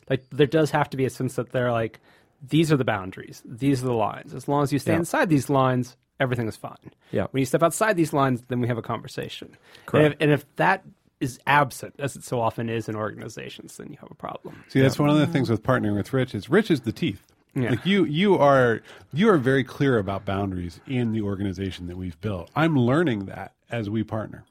Like, 0.10 0.24
there 0.32 0.48
does 0.48 0.72
have 0.72 0.90
to 0.92 0.98
be 0.98 1.04
a 1.06 1.10
sense 1.10 1.36
that 1.36 1.52
they're 1.52 1.72
like, 1.74 2.00
these 2.48 2.72
are 2.72 2.78
the 2.78 2.86
boundaries. 2.86 3.42
These 3.44 3.84
are 3.84 3.88
the 3.88 3.94
lines. 3.94 4.34
As 4.34 4.48
long 4.48 4.64
as 4.64 4.72
you 4.72 4.80
stay 4.80 4.94
Yeah. 4.94 5.00
inside 5.00 5.28
these 5.28 5.50
lines, 5.50 5.98
everything 6.20 6.48
is 6.48 6.56
fine. 6.56 6.78
Yeah. 7.12 7.28
When 7.32 7.40
you 7.42 7.46
step 7.46 7.62
outside 7.64 7.98
these 7.98 8.14
lines, 8.14 8.42
then 8.48 8.62
we 8.62 8.68
have 8.68 8.78
a 8.78 8.82
conversation. 8.82 9.58
Correct. 9.86 10.06
And 10.06 10.14
if, 10.14 10.22
and 10.22 10.32
if 10.32 10.56
that 10.58 10.84
is 11.20 11.40
absent, 11.48 11.96
as 12.00 12.16
it 12.16 12.24
so 12.24 12.40
often 12.40 12.70
is 12.70 12.88
in 12.88 12.96
organizations, 12.96 13.78
then 13.78 13.90
you 13.90 13.98
have 14.00 14.12
a 14.12 14.16
problem. 14.16 14.64
See, 14.70 14.82
that's 14.82 15.00
one 15.00 15.10
of 15.10 15.18
the 15.18 15.28
things 15.28 15.50
with 15.50 15.64
partnering 15.64 15.96
with 15.96 16.14
Rich 16.14 16.36
is 16.36 16.50
Rich 16.50 16.72
is 16.72 16.82
the 16.82 16.92
teeth. 16.92 17.24
Yeah. 17.56 17.72
Like 17.72 17.86
you, 17.86 18.06
you 18.06 18.36
are 18.38 18.82
you 19.14 19.30
are 19.30 19.38
very 19.38 19.64
clear 19.64 19.98
about 19.98 20.26
boundaries 20.26 20.80
in 20.86 21.12
the 21.12 21.22
organization 21.22 21.88
that 21.88 21.98
we've 21.98 22.20
built. 22.22 22.52
I'm 22.56 22.78
learning 22.78 23.26
that 23.26 23.54
as 23.72 23.90
we 23.90 24.04
partner. 24.04 24.46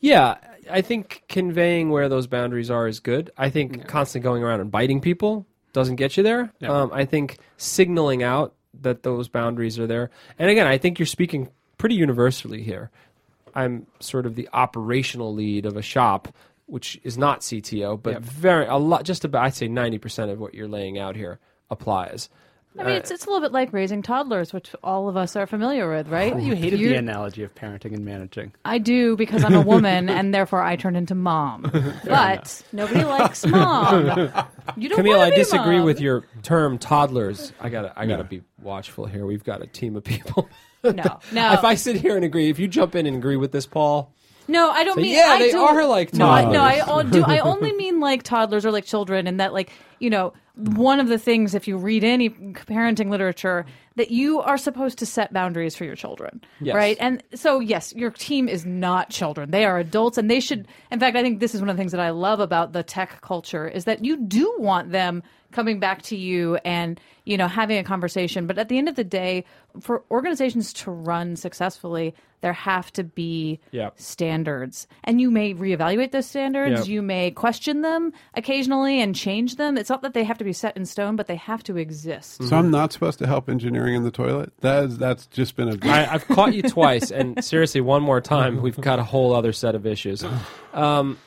Yeah, 0.00 0.36
I 0.70 0.82
think 0.82 1.22
conveying 1.28 1.88
where 1.88 2.10
those 2.10 2.26
boundaries 2.26 2.70
are 2.70 2.86
is 2.86 3.00
good. 3.00 3.30
I 3.38 3.48
think 3.48 3.86
constantly 3.86 4.24
going 4.24 4.42
around 4.42 4.60
and 4.60 4.70
biting 4.70 5.00
people 5.00 5.46
doesn't 5.72 5.96
get 5.96 6.18
you 6.18 6.22
there. 6.22 6.52
Yeah. 6.60 6.68
Um, 6.68 6.90
I 6.92 7.06
think 7.06 7.38
signaling 7.56 8.22
out 8.22 8.54
that 8.82 9.02
those 9.02 9.28
boundaries 9.28 9.78
are 9.78 9.86
there. 9.86 10.10
And 10.38 10.50
again, 10.50 10.66
I 10.66 10.76
think 10.76 10.98
you're 10.98 11.06
speaking 11.06 11.48
pretty 11.78 11.94
universally 11.94 12.62
here. 12.62 12.90
I'm 13.54 13.86
sort 14.00 14.26
of 14.26 14.34
the 14.34 14.48
operational 14.52 15.32
lead 15.34 15.66
of 15.66 15.76
a 15.76 15.82
shop, 15.82 16.28
which 16.66 17.00
is 17.04 17.16
not 17.18 17.40
CTO, 17.40 18.02
but 18.02 18.14
Yep. 18.14 18.22
very 18.22 18.66
a 18.66 18.76
lot. 18.76 19.04
Just 19.04 19.24
about 19.24 19.44
I'd 19.44 19.54
say 19.54 19.68
ninety 19.68 19.98
percent 19.98 20.30
of 20.30 20.38
what 20.40 20.54
you're 20.54 20.68
laying 20.68 20.98
out 20.98 21.16
here 21.16 21.38
applies. 21.70 22.28
I 22.76 22.82
mean, 22.82 22.96
it's, 22.96 23.12
it's 23.12 23.24
a 23.24 23.28
little 23.30 23.40
bit 23.40 23.52
like 23.52 23.72
raising 23.72 24.02
toddlers, 24.02 24.52
which 24.52 24.74
all 24.82 25.08
of 25.08 25.16
us 25.16 25.36
are 25.36 25.46
familiar 25.46 25.88
with, 25.88 26.08
right? 26.08 26.32
Oh, 26.34 26.38
you 26.38 26.56
hated 26.56 26.80
the 26.80 26.82
You're- 26.82 26.96
analogy 26.96 27.44
of 27.44 27.54
parenting 27.54 27.94
and 27.94 28.04
managing. 28.04 28.52
I 28.64 28.78
do 28.78 29.14
because 29.16 29.44
I'm 29.44 29.54
a 29.54 29.60
woman 29.60 30.08
and 30.08 30.34
therefore 30.34 30.60
I 30.60 30.74
turned 30.74 30.96
into 30.96 31.14
mom. 31.14 31.70
but 32.04 32.64
nobody 32.72 33.04
likes 33.04 33.46
mom. 33.46 34.32
You 34.76 34.88
don't 34.88 34.96
Camille, 34.96 35.20
I 35.20 35.30
be 35.30 35.36
disagree 35.36 35.76
mom. 35.76 35.84
with 35.84 36.00
your 36.00 36.24
term 36.42 36.78
toddlers. 36.78 37.52
I 37.60 37.68
gotta, 37.68 37.92
I 37.96 38.06
gotta 38.06 38.22
Yeah. 38.22 38.28
be 38.28 38.42
watchful 38.62 39.06
here. 39.06 39.26
We've 39.26 39.44
got 39.44 39.62
a 39.62 39.66
team 39.66 39.96
of 39.96 40.04
people. 40.04 40.48
No, 40.82 40.92
no, 41.32 41.52
If 41.52 41.64
I 41.64 41.74
sit 41.74 41.96
here 41.96 42.16
and 42.16 42.24
agree, 42.24 42.48
if 42.50 42.58
you 42.58 42.68
jump 42.68 42.94
in 42.94 43.06
and 43.06 43.16
agree 43.16 43.36
with 43.36 43.52
this, 43.52 43.66
Paul, 43.66 44.12
no. 44.48 44.70
I 44.70 44.84
don't 44.84 44.96
say, 44.96 45.02
mean. 45.02 45.16
yeah, 45.16 45.26
I 45.28 45.38
they 45.38 45.50
don't- 45.52 45.74
are 45.76 45.86
like 45.86 46.12
No, 46.14 46.30
I, 46.30 46.42
toddlers. 46.42 46.54
no, 46.54 46.62
I 46.62 46.78
all 46.80 47.02
do. 47.04 47.24
I 47.24 47.38
only 47.50 47.72
mean 47.72 48.00
like 48.00 48.22
toddlers 48.22 48.66
or 48.66 48.70
like 48.70 48.84
children, 48.84 49.26
and 49.26 49.40
that 49.40 49.52
like 49.54 49.70
you 49.98 50.10
know 50.10 50.32
one 50.56 51.00
of 51.00 51.08
the 51.08 51.18
things 51.18 51.54
if 51.54 51.66
you 51.66 51.76
read 51.76 52.04
any 52.04 52.30
parenting 52.30 53.10
literature 53.10 53.64
that 53.96 54.10
you 54.10 54.40
are 54.40 54.56
supposed 54.58 54.98
to 54.98 55.06
set 55.06 55.32
boundaries 55.32 55.76
for 55.76 55.84
your 55.84 55.94
children, 55.94 56.42
Yes. 56.60 56.74
right? 56.74 56.96
And 57.00 57.22
so 57.34 57.60
yes, 57.60 57.92
your 57.94 58.10
team 58.10 58.48
is 58.48 58.66
not 58.66 59.10
children; 59.10 59.50
they 59.50 59.64
are 59.64 59.78
adults, 59.78 60.18
and 60.18 60.30
they 60.30 60.40
should. 60.40 60.66
In 60.90 61.00
fact, 61.00 61.16
I 61.16 61.22
think 61.22 61.40
this 61.40 61.54
is 61.54 61.60
one 61.60 61.68
of 61.70 61.76
the 61.76 61.80
things 61.80 61.92
that 61.92 62.00
I 62.00 62.10
love 62.10 62.40
about 62.40 62.72
the 62.72 62.82
tech 62.82 63.20
culture 63.20 63.68
is 63.68 63.84
that 63.84 64.04
you 64.04 64.16
do 64.16 64.54
want 64.58 64.90
them 64.90 65.22
coming 65.52 65.78
back 65.78 66.02
to 66.02 66.16
you 66.16 66.56
and 66.64 67.00
you 67.24 67.36
know 67.36 67.46
having 67.46 67.78
a 67.78 67.84
conversation 67.84 68.44
but 68.48 68.58
at 68.58 68.68
the 68.68 68.76
end 68.76 68.88
of 68.88 68.96
the 68.96 69.04
day 69.04 69.44
for 69.80 70.02
organizations 70.10 70.72
to 70.72 70.90
run 70.90 71.36
successfully 71.36 72.12
there 72.44 72.52
have 72.52 72.92
to 72.92 73.02
be 73.02 73.58
Yep. 73.72 73.98
standards 73.98 74.86
and 75.02 75.18
you 75.18 75.30
may 75.30 75.54
reevaluate 75.54 76.12
those 76.12 76.26
standards 76.26 76.80
Yep. 76.80 76.88
you 76.88 77.00
may 77.00 77.30
question 77.30 77.80
them 77.80 78.12
occasionally 78.34 79.00
and 79.00 79.14
change 79.14 79.56
them 79.56 79.78
it's 79.78 79.88
not 79.88 80.02
that 80.02 80.12
they 80.12 80.24
have 80.24 80.36
to 80.38 80.44
be 80.44 80.52
set 80.52 80.76
in 80.76 80.84
stone 80.84 81.16
but 81.16 81.26
they 81.26 81.36
have 81.36 81.62
to 81.64 81.78
exist 81.78 82.42
So 82.44 82.54
I'm 82.56 82.70
not 82.70 82.92
supposed 82.92 83.18
to 83.20 83.26
help 83.26 83.48
engineering 83.48 83.94
in 83.94 84.02
the 84.04 84.10
toilet. 84.10 84.52
That 84.60 84.84
is 84.84 84.98
that's 84.98 85.26
just 85.26 85.56
been 85.56 85.68
a 85.70 85.78
I, 85.88 86.12
I've 86.14 86.28
caught 86.28 86.54
you 86.54 86.62
twice, 86.62 87.10
and 87.10 87.42
seriously, 87.52 87.80
one 87.80 88.02
more 88.02 88.20
time, 88.20 88.60
we've 88.60 88.78
got 88.80 88.98
a 88.98 89.02
whole 89.04 89.34
other 89.34 89.52
set 89.52 89.74
of 89.74 89.86
issues. 89.86 90.22
Um, 90.74 91.18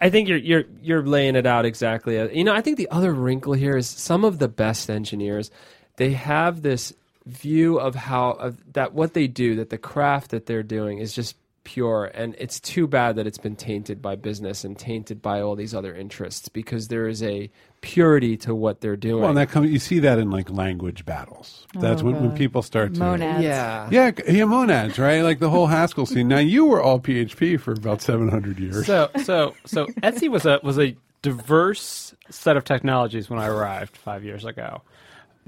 I 0.00 0.08
think 0.10 0.28
you're 0.28 0.38
you're 0.38 0.64
you're 0.82 1.02
laying 1.04 1.36
it 1.36 1.46
out 1.46 1.64
exactly. 1.66 2.16
You 2.36 2.44
know, 2.44 2.54
I 2.54 2.60
think 2.62 2.78
the 2.78 2.88
other 2.90 3.12
wrinkle 3.12 3.52
here 3.52 3.76
is 3.76 3.86
some 3.88 4.24
of 4.24 4.38
the 4.38 4.48
best 4.48 4.88
engineers, 4.88 5.50
they 5.96 6.12
have 6.12 6.62
this 6.62 6.92
view 7.26 7.78
of 7.78 7.94
how 7.94 8.30
of 8.32 8.72
that 8.72 8.92
what 8.94 9.14
they 9.14 9.26
do, 9.26 9.56
that 9.56 9.70
the 9.70 9.78
craft 9.78 10.30
that 10.30 10.46
they're 10.46 10.62
doing 10.62 10.98
is 10.98 11.12
just 11.14 11.36
pure, 11.62 12.06
and 12.14 12.34
it's 12.38 12.58
too 12.58 12.86
bad 12.86 13.16
that 13.16 13.26
it's 13.26 13.38
been 13.38 13.54
tainted 13.54 14.00
by 14.00 14.16
business 14.16 14.64
and 14.64 14.78
tainted 14.78 15.20
by 15.20 15.40
all 15.40 15.54
these 15.54 15.74
other 15.74 15.94
interests 15.94 16.48
because 16.48 16.88
there 16.88 17.06
is 17.06 17.22
a 17.22 17.50
purity 17.82 18.36
to 18.36 18.54
what 18.54 18.80
they're 18.80 18.96
doing. 18.96 19.20
well, 19.20 19.28
and 19.28 19.38
that 19.38 19.50
comes. 19.50 19.70
You 19.70 19.78
see 19.78 19.98
that 20.00 20.18
in 20.18 20.30
like 20.30 20.50
language 20.50 21.04
battles. 21.04 21.66
That's 21.74 22.02
Oh, 22.02 22.06
when, 22.06 22.20
when 22.22 22.32
people 22.36 22.62
start 22.62 22.94
to 22.94 23.00
monads 23.00 23.44
yeah, 23.44 23.88
Yeah, 23.90 24.10
yeah, 24.26 24.44
monads, 24.46 24.98
right? 24.98 25.20
Like 25.22 25.38
the 25.38 25.50
whole 25.50 25.66
Haskell 25.66 26.06
scene. 26.06 26.28
Now 26.28 26.38
you 26.38 26.64
were 26.64 26.82
all 26.82 26.98
PHP 26.98 27.60
for 27.60 27.72
about 27.72 28.00
seven 28.00 28.28
hundred 28.28 28.58
years. 28.58 28.86
So 28.86 29.10
so 29.24 29.54
so 29.66 29.86
Etsy 30.02 30.28
was 30.28 30.46
a 30.46 30.60
was 30.62 30.78
a 30.78 30.96
diverse 31.22 32.14
set 32.30 32.56
of 32.56 32.64
technologies 32.64 33.28
when 33.28 33.38
I 33.38 33.46
arrived 33.46 33.96
five 33.96 34.24
years 34.24 34.44
ago. 34.44 34.82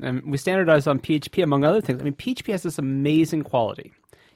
And 0.00 0.22
we 0.31 0.38
standardized 0.38 0.88
on 0.88 0.98
PHP 1.00 1.42
among 1.42 1.64
other 1.64 1.81
things. 1.81 2.00
I 2.00 2.05
mean 2.05 2.14
PHP 2.14 2.52
has 2.52 2.62
this 2.62 2.78
amazing 2.78 3.42
quality. 3.42 3.92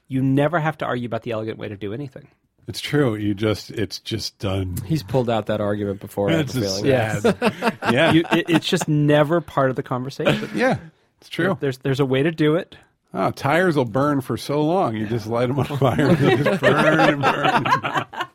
You 0.09 0.23
never 0.23 0.59
have 0.61 0.77
to 0.79 0.85
argue 0.85 1.07
about 1.07 1.23
the 1.23 1.33
elegant 1.33 1.59
way 1.59 1.69
to 1.69 1.77
do 1.77 1.93
anything. 1.93 2.29
it's 2.69 2.81
true. 2.81 3.15
You 3.17 3.35
just 3.35 3.71
it's 3.71 3.99
just 4.01 4.39
done. 4.39 4.77
he's 4.85 5.03
pulled 5.03 5.31
out 5.31 5.47
that 5.47 5.61
argument 5.61 6.01
before. 6.01 6.31
I 6.31 6.35
It's 6.41 6.55
a 6.55 6.61
just 6.61 6.83
feeling. 6.83 7.21
sad. 7.21 7.79
yeah, 7.93 8.13
You, 8.13 8.25
it, 8.33 8.51
it's 8.51 8.67
just 8.67 8.87
never 8.89 9.41
part 9.41 9.71
of 9.71 9.77
the 9.77 9.83
conversation. 9.83 10.51
yeah, 10.55 10.79
it's 11.21 11.29
true. 11.29 11.57
There's 11.61 11.79
there's 11.79 12.01
a 12.01 12.07
way 12.07 12.23
to 12.23 12.31
do 12.31 12.57
it. 12.57 12.77
Oh, 13.15 13.31
tires 13.31 13.77
will 13.77 13.85
burn 13.87 14.21
for 14.21 14.37
so 14.37 14.61
long. 14.63 14.95
You 14.95 15.07
just 15.07 15.27
light 15.27 15.47
them 15.47 15.59
on 15.59 15.65
fire 15.65 16.09
and 16.11 16.19
they 16.19 16.37
just 16.43 16.61
burn 16.61 17.01
and 17.01 17.23
burn. 17.23 18.07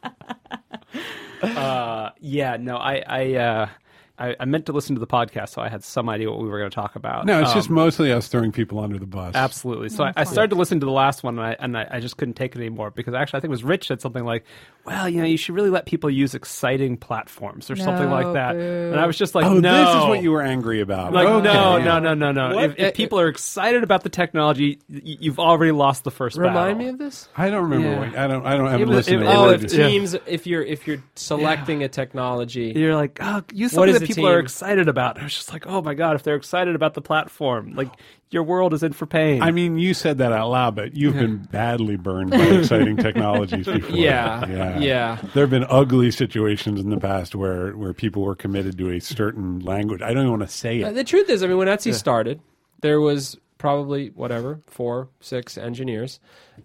Uh, 1.42 2.12
yeah, 2.20 2.58
no, 2.58 2.78
I, 2.78 3.04
I, 3.08 3.34
uh, 3.34 3.70
I, 4.22 4.36
I 4.40 4.46
meant 4.46 4.66
to 4.68 4.72
listen 4.72 4.96
to 4.96 5.00
the 5.00 5.08
podcast, 5.08 5.50
so 5.50 5.62
I 5.62 5.70
had 5.70 5.84
some 5.84 6.08
idea 6.10 6.30
what 6.30 6.40
we 6.40 6.48
were 6.48 6.60
going 6.60 6.70
to 6.70 6.76
talk 6.76 6.96
about. 6.96 7.26
No, 7.26 7.40
it's 7.42 7.50
Um, 7.52 7.56
just 7.58 7.70
mostly 7.70 8.12
us 8.12 8.28
throwing 8.28 8.52
people 8.52 8.80
under 8.80 8.98
the 9.00 9.06
bus. 9.08 9.36
Absolutely. 9.36 9.90
So 9.90 10.04
I, 10.04 10.14
I 10.16 10.24
started 10.26 10.50
to 10.52 10.56
listen 10.56 10.80
to 10.80 10.86
the 10.86 10.92
last 10.92 11.24
one, 11.24 11.40
and 11.40 11.48
I 11.48 11.56
and 11.60 11.78
I, 11.78 11.88
I 11.92 12.00
just 12.00 12.18
couldn't 12.18 12.36
take 12.36 12.56
it 12.56 12.60
anymore 12.60 12.92
because 12.92 13.14
actually 13.14 13.38
I 13.38 13.42
think 13.42 13.50
it 13.50 13.52
was 13.52 13.64
Rich 13.64 13.88
said 13.88 14.00
something 14.02 14.24
like, 14.24 14.46
"Well, 14.86 15.10
you 15.10 15.20
know, 15.22 15.28
you 15.28 15.38
should 15.38 15.56
really 15.56 15.70
let 15.70 15.86
people 15.86 16.10
use 16.10 16.34
exciting 16.36 16.98
platforms 16.98 17.70
or 17.72 17.76
something 17.76 18.10
like 18.10 18.34
that." 18.34 18.54
boo. 18.54 18.60
And 18.92 19.00
I 19.00 19.06
was 19.08 19.18
just 19.18 19.34
like, 19.36 19.46
Oh, 19.46 19.54
"No, 19.60 19.86
this 19.86 19.96
is 20.04 20.08
what 20.10 20.22
you 20.22 20.32
were 20.32 20.42
angry 20.44 20.82
about. 20.82 21.14
like 21.14 21.28
Okay, 21.28 21.44
no, 21.44 21.80
no, 21.80 22.00
no, 22.00 22.14
no, 22.14 22.32
no. 22.32 22.60
If, 22.60 22.78
if 22.78 22.94
people 22.94 23.20
are 23.20 23.28
excited 23.28 23.84
about 23.84 24.04
the 24.04 24.10
technology, 24.10 24.80
y- 24.90 25.02
you've 25.04 25.40
already 25.40 25.72
lost 25.72 26.04
the 26.04 26.12
first 26.12 26.38
Remind 26.38 26.56
battle. 26.56 26.76
me 26.78 26.88
of 26.90 26.98
this. 26.98 27.28
I 27.36 27.50
don't 27.50 27.64
remember. 27.70 27.90
Yeah. 27.90 28.00
What, 28.00 28.18
I 28.18 28.28
don't. 28.28 28.46
I 28.46 28.58
don't. 28.58 28.68
I 28.68 28.72
haven't 28.72 28.90
was- 28.90 28.96
listened 29.08 29.22
it- 29.24 29.26
to 29.26 29.32
it 29.32 29.36
Oh, 29.36 29.50
it. 29.50 29.62
was- 29.64 29.74
if 29.74 29.80
yeah. 29.80 29.88
teams, 29.88 30.16
if 30.28 30.46
you're 30.48 30.64
if 30.64 30.86
you're 30.88 31.02
selecting 31.16 31.84
a 31.84 31.88
technology, 31.90 32.74
You're 32.76 32.96
like, 32.96 33.20
oh, 33.22 33.44
use 33.54 33.72
something 33.72 33.94
that 33.94 34.06
the 34.16 34.22
people 34.22 34.30
are 34.30 34.40
excited 34.40 34.88
about. 34.88 35.20
I 35.20 35.24
was 35.24 35.34
just 35.34 35.52
like, 35.52 35.66
oh 35.68 35.82
my 35.82 35.94
god, 35.94 36.16
if 36.16 36.24
they're 36.24 36.36
excited 36.36 36.76
about 36.76 36.94
the 36.94 37.02
platform, 37.02 37.74
like 37.76 37.90
your 38.30 38.44
world 38.44 38.74
is 38.74 38.84
in 38.84 38.94
for 38.94 39.06
pain. 39.06 39.42
I 39.42 39.52
mean, 39.52 39.78
you 39.78 39.94
said 39.94 40.18
that 40.20 40.32
out 40.32 40.50
loud, 40.50 40.76
but 40.76 40.96
you've 40.96 41.16
been 41.16 41.38
badly 41.52 41.98
burned 41.98 42.32
by 42.32 42.38
exciting 42.46 42.98
technologies 42.98 43.66
before. 43.72 43.96
Yeah, 43.96 44.48
yeah. 44.50 44.80
yeah. 44.80 45.22
There 45.34 45.44
have 45.44 45.50
been 45.50 45.66
ugly 45.70 46.12
situations 46.12 46.80
in 46.80 46.90
the 46.90 46.98
past 47.00 47.36
where, 47.36 47.72
where 47.76 47.94
people 47.94 48.22
were 48.24 48.36
committed 48.36 48.78
to 48.78 48.90
a 48.92 49.00
certain 49.00 49.60
language. 49.60 50.02
I 50.02 50.08
don't 50.14 50.24
even 50.24 50.30
want 50.30 50.44
to 50.44 50.48
say 50.48 50.82
Uh, 50.84 50.90
it. 50.90 50.94
The 50.94 51.04
truth 51.04 51.30
is, 51.30 51.44
I 51.44 51.48
mean, 51.48 51.58
when 51.58 51.68
Etsy 51.68 51.94
started, 51.94 52.40
there 52.82 53.02
was 53.02 53.38
probably 53.58 54.08
whatever 54.16 54.60
four, 54.66 55.08
six 55.20 55.56
engineers 55.56 56.20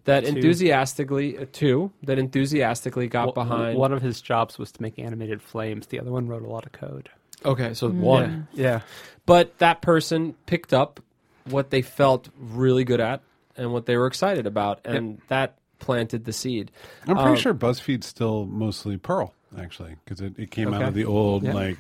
that 0.05 0.25
enthusiastically 0.25 1.37
uh, 1.37 1.45
two 1.53 1.93
that 2.03 2.19
enthusiastically 2.19 3.07
got 3.09 3.35
W- 3.35 3.35
behind. 3.35 3.79
One 3.79 3.93
of 3.93 4.01
his 4.03 4.21
jobs 4.23 4.59
was 4.59 4.73
to 4.73 4.83
make 4.83 4.99
animated 4.99 5.43
flames. 5.43 5.89
The 5.89 6.01
other 6.01 6.11
one 6.11 6.27
wrote 6.27 6.43
a 6.43 6.49
lot 6.49 6.65
of 6.65 6.73
code. 6.73 7.11
Okay, 7.45 7.75
so 7.75 7.89
one, 7.91 8.49
Yeah. 8.53 8.81
but 9.27 9.57
that 9.59 9.83
person 9.83 10.35
picked 10.47 10.73
up 10.73 11.01
what 11.45 11.71
they 11.71 11.83
felt 11.83 12.29
really 12.39 12.85
good 12.85 13.01
at 13.01 13.23
and 13.57 13.73
what 13.73 13.87
they 13.87 13.97
were 13.97 14.07
excited 14.07 14.47
about, 14.47 14.81
and 14.85 15.21
that 15.29 15.59
planted 15.79 16.25
the 16.25 16.33
seed. 16.33 16.71
I'm 17.07 17.15
pretty 17.17 17.31
Um, 17.31 17.37
sure 17.37 17.55
BuzzFeed's 17.55 18.07
still 18.07 18.47
mostly 18.47 18.97
Perl, 18.97 19.33
actually, 19.59 19.97
because 20.05 20.21
it, 20.21 20.39
it 20.39 20.51
came 20.51 20.73
out 20.75 20.83
of 20.83 20.95
the 20.95 21.05
old, 21.05 21.43
Yeah. 21.45 21.53
like, 21.55 21.79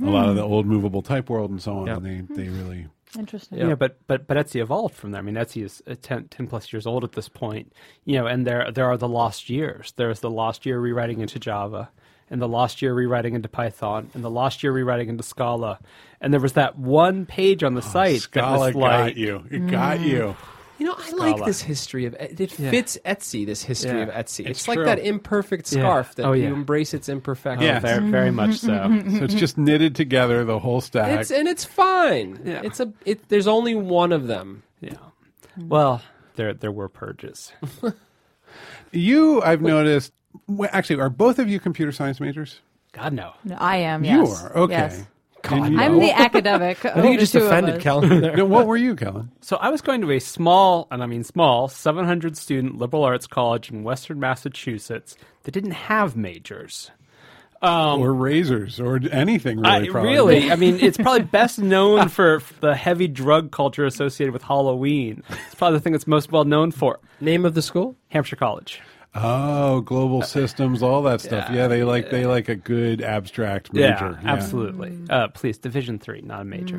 a 0.00 0.04
lot 0.04 0.28
of 0.28 0.36
the 0.36 0.42
old 0.42 0.66
movable 0.66 1.00
type 1.00 1.30
world 1.30 1.50
and 1.50 1.62
so 1.62 1.78
on. 1.78 1.86
Yeah. 1.86 1.96
And 1.96 2.28
they, 2.28 2.34
they 2.42 2.48
really. 2.50 2.86
Interesting. 3.18 3.56
Yeah. 3.58 3.68
Yeah. 3.68 3.74
but 3.76 3.96
but 4.06 4.26
but 4.26 4.36
Etsy 4.36 4.60
evolved 4.60 4.94
from 4.94 5.12
there. 5.12 5.20
I 5.20 5.24
mean, 5.24 5.36
Etsy 5.36 5.64
is 5.64 5.82
uh, 5.86 5.94
10, 6.02 6.28
10 6.28 6.46
plus 6.48 6.70
years 6.70 6.86
old 6.86 7.02
at 7.02 7.12
this 7.12 7.30
point. 7.30 7.72
You 8.04 8.16
know, 8.16 8.26
and 8.26 8.46
there 8.46 8.70
there 8.70 8.84
are 8.86 8.98
the 8.98 9.08
lost 9.08 9.48
years. 9.48 9.94
There's 9.96 10.20
the 10.20 10.28
lost 10.28 10.66
year 10.66 10.78
rewriting 10.78 11.20
into 11.20 11.38
Java, 11.38 11.88
and 12.30 12.40
the 12.42 12.48
lost 12.48 12.82
year 12.82 12.92
rewriting 12.94 13.34
into 13.34 13.48
Python, 13.48 14.10
and 14.14 14.24
the 14.24 14.30
lost 14.30 14.62
year 14.62 14.72
rewriting 14.72 15.08
into 15.08 15.22
Scala. 15.22 15.78
And 16.20 16.32
there 16.32 16.40
was 16.40 16.54
that 16.54 16.78
one 16.78 17.26
page 17.26 17.62
on 17.62 17.74
the 17.74 17.82
oh, 17.82 17.88
site 17.92 18.20
Scala 18.22 18.66
that 18.72 18.74
was 18.74 18.90
got 18.90 19.16
you. 19.16 19.44
It 19.50 19.66
got 19.70 20.00
you. 20.00 20.18
Mm. 20.18 20.36
You 20.78 20.84
know, 20.86 20.94
I 20.98 21.10
like 21.12 21.42
this 21.46 21.62
history 21.62 22.04
of 22.04 22.12
it 22.14 22.38
Yeah. 22.58 22.70
fits 22.70 22.98
Etsy. 23.04 23.46
This 23.46 23.62
history 23.62 23.98
Yeah. 23.98 24.08
of 24.08 24.08
Etsy. 24.10 24.40
It's, 24.40 24.60
It's 24.60 24.68
like 24.68 24.78
that 24.80 24.98
imperfect 24.98 25.72
Yeah. 25.72 25.80
scarf 25.80 26.14
that 26.16 26.26
Oh, 26.26 26.32
you 26.32 26.52
embrace 26.52 26.92
its 26.92 27.08
imperfection. 27.08 27.66
Yeah. 27.66 27.78
very, 27.78 28.10
very 28.10 28.30
much 28.30 28.56
so. 28.58 29.00
So 29.18 29.24
it's 29.24 29.32
just 29.34 29.56
knitted 29.56 29.94
together, 29.94 30.44
the 30.44 30.58
whole 30.58 30.82
stack. 30.82 31.20
It's 31.20 31.30
and 31.30 31.48
it's 31.48 31.64
fine. 31.64 32.40
Yeah. 32.44 32.60
It's 32.62 32.80
a 32.80 32.92
it, 33.06 33.26
there's 33.30 33.46
only 33.46 33.74
one 33.74 34.12
of 34.12 34.26
them. 34.26 34.64
Yeah. 34.80 34.96
Well, 35.56 36.02
there 36.34 36.52
there 36.52 36.72
were 36.72 36.90
purges. 36.90 37.52
you, 38.92 39.40
I've 39.42 39.62
noticed, 39.62 40.12
well, 40.46 40.70
actually, 40.72 41.00
are 41.00 41.10
both 41.10 41.38
of 41.38 41.48
you 41.48 41.58
computer 41.60 41.92
science 41.92 42.20
majors? 42.20 42.60
God 42.92 43.12
no. 43.12 43.32
No, 43.44 43.56
I 43.56 43.76
am. 43.78 44.04
You 44.04 44.24
Yes. 44.24 44.42
are. 44.44 44.56
Okay. 44.56 44.72
Yes. 44.72 45.06
And 45.48 45.74
you- 45.74 45.78
I'm 45.80 45.98
the 46.00 46.10
academic. 46.10 46.84
I 46.84 47.00
think 47.00 47.12
you 47.12 47.18
just 47.20 47.34
offended 47.34 47.80
Kellan 47.80 48.20
there. 48.20 48.36
No, 48.36 48.44
what 48.46 48.66
were 48.66 48.76
you, 48.76 48.96
Kellan? 48.96 49.30
So 49.42 49.56
I 49.56 49.68
was 49.68 49.80
going 49.80 50.00
to 50.00 50.10
a 50.10 50.18
small, 50.18 50.88
and 50.90 51.02
I 51.02 51.06
mean 51.06 51.22
small, 51.22 51.68
700 51.68 52.36
student 52.36 52.78
liberal 52.78 53.04
arts 53.04 53.26
college 53.28 53.70
in 53.70 53.84
Western 53.84 54.18
Massachusetts 54.18 55.16
that 55.44 55.52
didn't 55.52 55.70
have 55.72 56.16
majors. 56.16 56.90
or 57.62 58.12
razors, 58.12 58.80
or 58.80 59.00
anything 59.12 59.58
really. 59.60 59.68
Um, 59.76 59.82
I, 59.84 59.88
probably. 59.88 60.10
really, 60.12 60.50
I 60.52 60.56
mean, 60.56 60.78
it's 60.80 60.96
probably 60.96 61.22
best 61.38 61.58
known 61.58 62.08
for 62.08 62.42
the 62.60 62.74
heavy 62.74 63.06
drug 63.08 63.50
culture 63.52 63.84
associated 63.86 64.32
with 64.32 64.42
Halloween. 64.42 65.22
It's 65.46 65.54
probably 65.54 65.78
the 65.78 65.82
thing 65.82 65.94
it's 65.94 66.06
most 66.06 66.32
well 66.32 66.44
known 66.44 66.70
for. 66.72 66.98
Name 67.20 67.44
of 67.44 67.54
the 67.54 67.62
school? 67.62 67.94
Hampshire 68.08 68.36
College. 68.36 68.80
Oh, 69.18 69.80
global 69.80 70.22
systems, 70.22 70.82
all 70.82 71.02
that 71.02 71.20
stuff. 71.20 71.50
Yeah, 71.50 71.68
they 71.68 71.84
like 71.84 72.10
they 72.10 72.26
like 72.26 72.48
a 72.48 72.54
good 72.54 73.00
abstract 73.02 73.72
major. 73.72 74.18
Yeah, 74.22 74.30
absolutely. 74.32 74.98
Uh, 75.08 75.28
please, 75.28 75.58
Division 75.58 75.98
three, 75.98 76.20
not 76.20 76.42
a 76.42 76.44
major. 76.44 76.76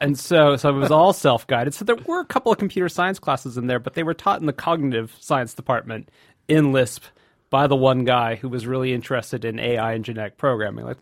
And 0.00 0.18
so, 0.18 0.56
so 0.56 0.68
it 0.70 0.78
was 0.78 0.90
all 0.90 1.12
self-guided. 1.12 1.74
So 1.74 1.84
there 1.84 1.96
were 1.96 2.20
a 2.20 2.24
couple 2.24 2.52
of 2.52 2.58
computer 2.58 2.88
science 2.88 3.18
classes 3.18 3.56
in 3.56 3.66
there, 3.66 3.78
but 3.78 3.94
they 3.94 4.02
were 4.02 4.14
taught 4.14 4.40
in 4.40 4.46
the 4.46 4.52
cognitive 4.52 5.14
science 5.20 5.54
department 5.54 6.08
in 6.48 6.72
Lisp 6.72 7.02
by 7.50 7.66
the 7.66 7.76
one 7.76 8.04
guy 8.04 8.36
who 8.36 8.48
was 8.48 8.66
really 8.66 8.92
interested 8.92 9.44
in 9.44 9.58
AI 9.58 9.92
and 9.94 10.04
genetic 10.04 10.36
programming. 10.36 10.84
Like, 10.84 10.98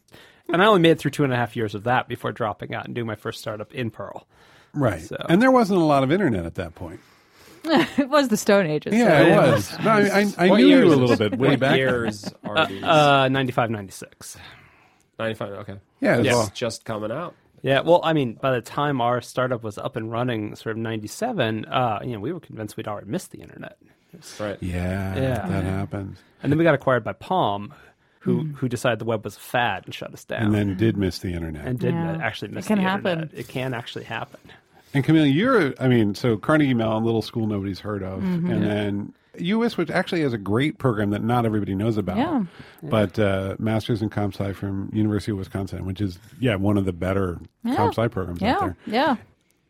and 0.49 0.63
I 0.63 0.67
only 0.67 0.81
made 0.81 0.91
it 0.93 0.99
through 0.99 1.13
two 1.13 1.25
and 1.25 1.33
a 1.33 1.37
half 1.37 1.57
years 1.57 1.75
of 1.75 1.85
that 1.85 2.09
before 2.09 2.33
dropping 2.33 2.75
out 2.75 2.85
and 2.87 2.95
doing 2.95 3.07
my 3.07 3.15
first 3.15 3.41
startup 3.41 3.73
in 3.73 3.91
Perl. 3.91 4.27
Right. 4.75 5.03
So- 5.03 5.25
And 5.29 5.41
there 5.41 5.51
wasn't 5.51 5.81
a 5.81 5.85
lot 5.85 6.03
of 6.03 6.11
internet 6.13 6.45
at 6.47 6.55
that 6.57 6.75
point. 6.75 7.01
it 7.99 8.09
was 8.09 8.29
the 8.29 8.37
Stone 8.37 8.67
Ages. 8.67 8.95
Yeah, 8.95 9.09
so- 9.09 9.27
it 9.49 9.53
was. 9.53 9.79
No, 9.85 9.91
I, 9.91 10.21
I, 10.39 10.47
I 10.47 10.57
knew 10.57 10.67
you 10.67 10.85
a 10.85 10.95
little 10.95 11.17
bit 11.17 11.39
way 11.39 11.51
what 11.51 11.61
back. 11.61 11.77
years 11.77 12.25
are 12.45 12.67
these? 12.67 12.83
Uh, 12.83 13.29
95, 13.29 13.71
96. 13.71 14.37
95. 15.19 15.49
Okay. 15.53 15.75
Yeah, 16.01 16.15
it 16.15 16.19
was 16.19 16.27
It's 16.27 16.37
all- 16.37 16.51
just 16.55 16.85
coming 16.85 17.13
out. 17.13 17.35
Yeah, 17.63 17.81
well, 17.83 18.01
I 18.03 18.13
mean, 18.13 18.35
by 18.35 18.51
the 18.51 18.61
time 18.61 19.01
our 19.01 19.21
startup 19.21 19.63
was 19.63 19.79
up 19.79 19.95
and 19.95 20.11
running, 20.11 20.57
sort 20.57 20.73
of 20.77 20.83
'97, 20.83 21.65
uh, 21.67 22.01
you 22.03 22.13
know, 22.15 22.19
we 22.19 22.33
were 22.33 22.41
convinced 22.41 22.77
we'd 22.77 22.89
already 22.89 23.07
missed 23.09 23.31
the 23.31 23.41
internet, 23.41 23.77
Right. 24.41 24.59
Yeah, 24.61 25.15
Yeah. 25.15 25.47
that 25.47 25.63
happened. 25.65 26.17
and 26.43 26.51
then 26.51 26.59
we 26.59 26.65
got 26.65 26.75
acquired 26.75 27.05
by 27.05 27.13
Palm, 27.13 27.73
who 28.19 28.47
who 28.57 28.69
decided 28.69 28.99
the 28.99 29.05
web 29.05 29.25
was 29.25 29.37
a 29.37 29.41
fad 29.41 29.85
and 29.85 29.95
shut 29.95 30.13
us 30.13 30.25
down, 30.25 30.47
And 30.47 30.55
then 30.55 30.77
did 30.77 30.97
miss 30.97 31.21
the 31.21 31.35
internet. 31.35 31.65
and 31.65 31.79
did 31.79 31.95
Yeah. 31.95 32.19
actually 32.21 32.49
It 32.49 32.55
miss 32.55 32.67
can 32.67 32.79
the 32.79 32.83
happen. 32.83 33.21
internet. 33.21 33.39
It 33.39 33.47
can 33.47 33.75
actually 33.75 34.05
happen. 34.07 34.41
And 34.95 35.05
Camille, 35.05 35.27
you're, 35.27 35.75
I 35.81 35.89
mean, 35.89 36.15
so 36.15 36.37
Carnegie 36.37 36.75
Mellon, 36.75 37.05
little 37.05 37.23
school 37.23 37.47
nobody's 37.47 37.81
heard 37.81 38.03
of. 38.03 38.21
Mm-hmm. 38.21 38.51
And 38.51 38.63
then 38.65 39.15
US, 39.39 39.77
which 39.79 39.91
actually 39.91 40.21
has 40.23 40.33
a 40.33 40.39
great 40.39 40.79
program 40.79 41.11
that 41.11 41.23
not 41.23 41.47
everybody 41.47 41.75
knows 41.75 41.97
about. 41.97 42.19
Yeah. 42.19 42.45
But 42.83 43.19
uh, 43.19 43.57
Masters 43.59 44.03
in 44.03 44.11
Comp 44.11 44.35
Sci 44.35 44.53
from 44.53 44.91
University 44.93 45.33
of 45.33 45.39
Wisconsin, 45.39 45.87
which 45.87 46.01
is, 46.01 46.19
yeah, 46.41 46.57
one 46.57 46.77
of 46.77 46.85
the 46.85 46.93
better 46.93 47.39
Yeah. 47.65 47.77
comp 47.77 47.95
sci 47.95 48.09
programs 48.09 48.43
out 48.43 48.61
there. 48.61 48.77
Yeah. 48.87 49.17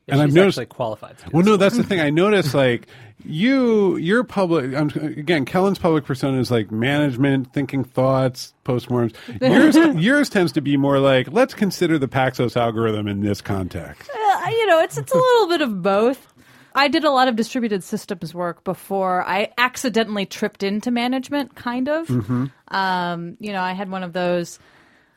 Yeah, 0.07 0.15
And 0.15 0.23
I've 0.23 0.29
she's 0.31 0.35
noticed- 0.35 0.59
actually 0.59 0.67
qualified. 0.75 1.19
To 1.19 1.25
do 1.27 1.31
Well, 1.33 1.43
this. 1.43 1.51
no, 1.51 1.57
that's 1.57 1.77
the 1.77 1.85
thing. 1.85 2.01
I 2.01 2.11
noticed, 2.11 2.55
like 2.55 2.88
you, 3.25 3.97
your 3.99 4.25
public. 4.25 4.75
I'm, 4.75 4.88
again, 4.88 5.45
Kellan's 5.45 5.79
public 5.79 6.05
persona 6.05 6.41
is 6.41 6.51
like 6.51 6.73
management, 6.73 7.53
thinking 7.53 7.85
thoughts, 7.85 8.53
postmortems. 8.65 9.15
Yours, 9.41 9.77
yours 10.05 10.29
tends 10.29 10.51
to 10.53 10.61
be 10.61 10.77
more 10.77 10.99
like 10.99 11.31
let's 11.33 11.55
consider 11.55 11.99
the 11.99 12.09
Paxos 12.09 12.57
algorithm 12.57 13.07
in 13.07 13.21
this 13.21 13.41
context. 13.41 14.11
Uh, 14.12 14.49
you 14.51 14.67
know, 14.67 14.81
it's 14.81 14.99
it's 14.99 15.12
a 15.12 15.17
little 15.17 15.47
bit 15.49 15.61
of 15.61 15.83
both. 15.83 16.27
I 16.75 16.88
did 16.88 17.05
a 17.05 17.11
lot 17.11 17.29
of 17.29 17.37
distributed 17.37 17.85
systems 17.85 18.35
work 18.35 18.65
before 18.65 19.23
I 19.29 19.53
accidentally 19.59 20.25
tripped 20.27 20.62
into 20.62 20.91
management, 20.91 21.55
kind 21.55 21.87
of. 21.88 22.11
Um, 22.69 23.37
you 23.41 23.53
know, 23.53 23.61
I 23.61 23.73
had 23.73 23.91
one 23.91 24.03
of 24.03 24.15
those. 24.15 24.59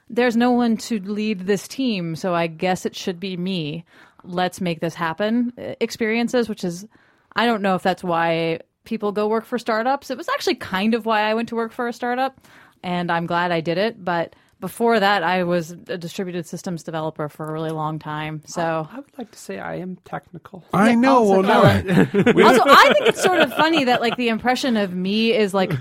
There's 0.10 0.36
no 0.36 0.52
one 0.52 0.78
to 0.78 1.00
lead 1.00 1.42
this 1.48 1.68
team, 1.68 2.16
so 2.16 2.36
I 2.36 2.48
guess 2.48 2.86
it 2.86 2.96
should 2.96 3.20
be 3.20 3.38
me. 3.38 3.86
Let's 4.26 4.62
make 4.62 4.80
this 4.80 4.94
happen. 4.96 5.54
uh, 5.58 5.76
Experiences, 5.80 6.50
which 6.50 6.64
is, 6.64 6.88
I 7.36 7.46
don't 7.46 7.62
know 7.62 7.76
if 7.76 7.84
that's 7.84 8.04
why 8.04 8.60
people 8.84 9.12
go 9.12 9.28
work 9.28 9.46
for 9.46 9.58
startups. 9.58 10.10
It 10.12 10.18
was 10.18 10.30
actually 10.30 10.56
kind 10.56 10.94
of 10.94 11.06
why 11.06 11.22
I 11.22 11.34
went 11.34 11.50
to 11.50 11.56
work 11.56 11.72
for 11.72 11.88
a 11.88 11.94
startup, 11.94 12.40
and 12.84 13.12
I'm 13.12 13.26
glad 13.26 13.52
I 13.52 13.62
did 13.62 13.78
it. 13.78 14.04
But 14.04 14.36
before 14.60 15.00
that, 15.00 15.22
I 15.22 15.44
was 15.44 15.72
a 15.72 15.98
distributed 15.98 16.46
systems 16.48 16.84
developer 16.84 17.28
for 17.30 17.48
a 17.48 17.52
really 17.52 17.72
long 17.72 18.00
time. 18.00 18.42
So 18.46 18.88
I 18.92 18.96
would 18.96 19.18
like 19.18 19.32
to 19.32 19.38
say 19.38 19.60
I 19.60 19.76
am 19.76 19.98
technical. 20.06 20.64
I 20.74 20.96
know. 20.96 21.18
also 21.18 21.42
Well, 21.42 21.44
no, 21.44 21.62
also, 22.48 22.64
I 22.66 22.94
think 22.94 23.08
it's 23.08 23.22
sort 23.22 23.42
of 23.42 23.54
funny 23.54 23.84
that 23.84 24.02
like 24.02 24.16
the 24.16 24.30
impression 24.30 24.78
of 24.78 24.94
me 24.94 25.34
is 25.34 25.54
like 25.54 25.74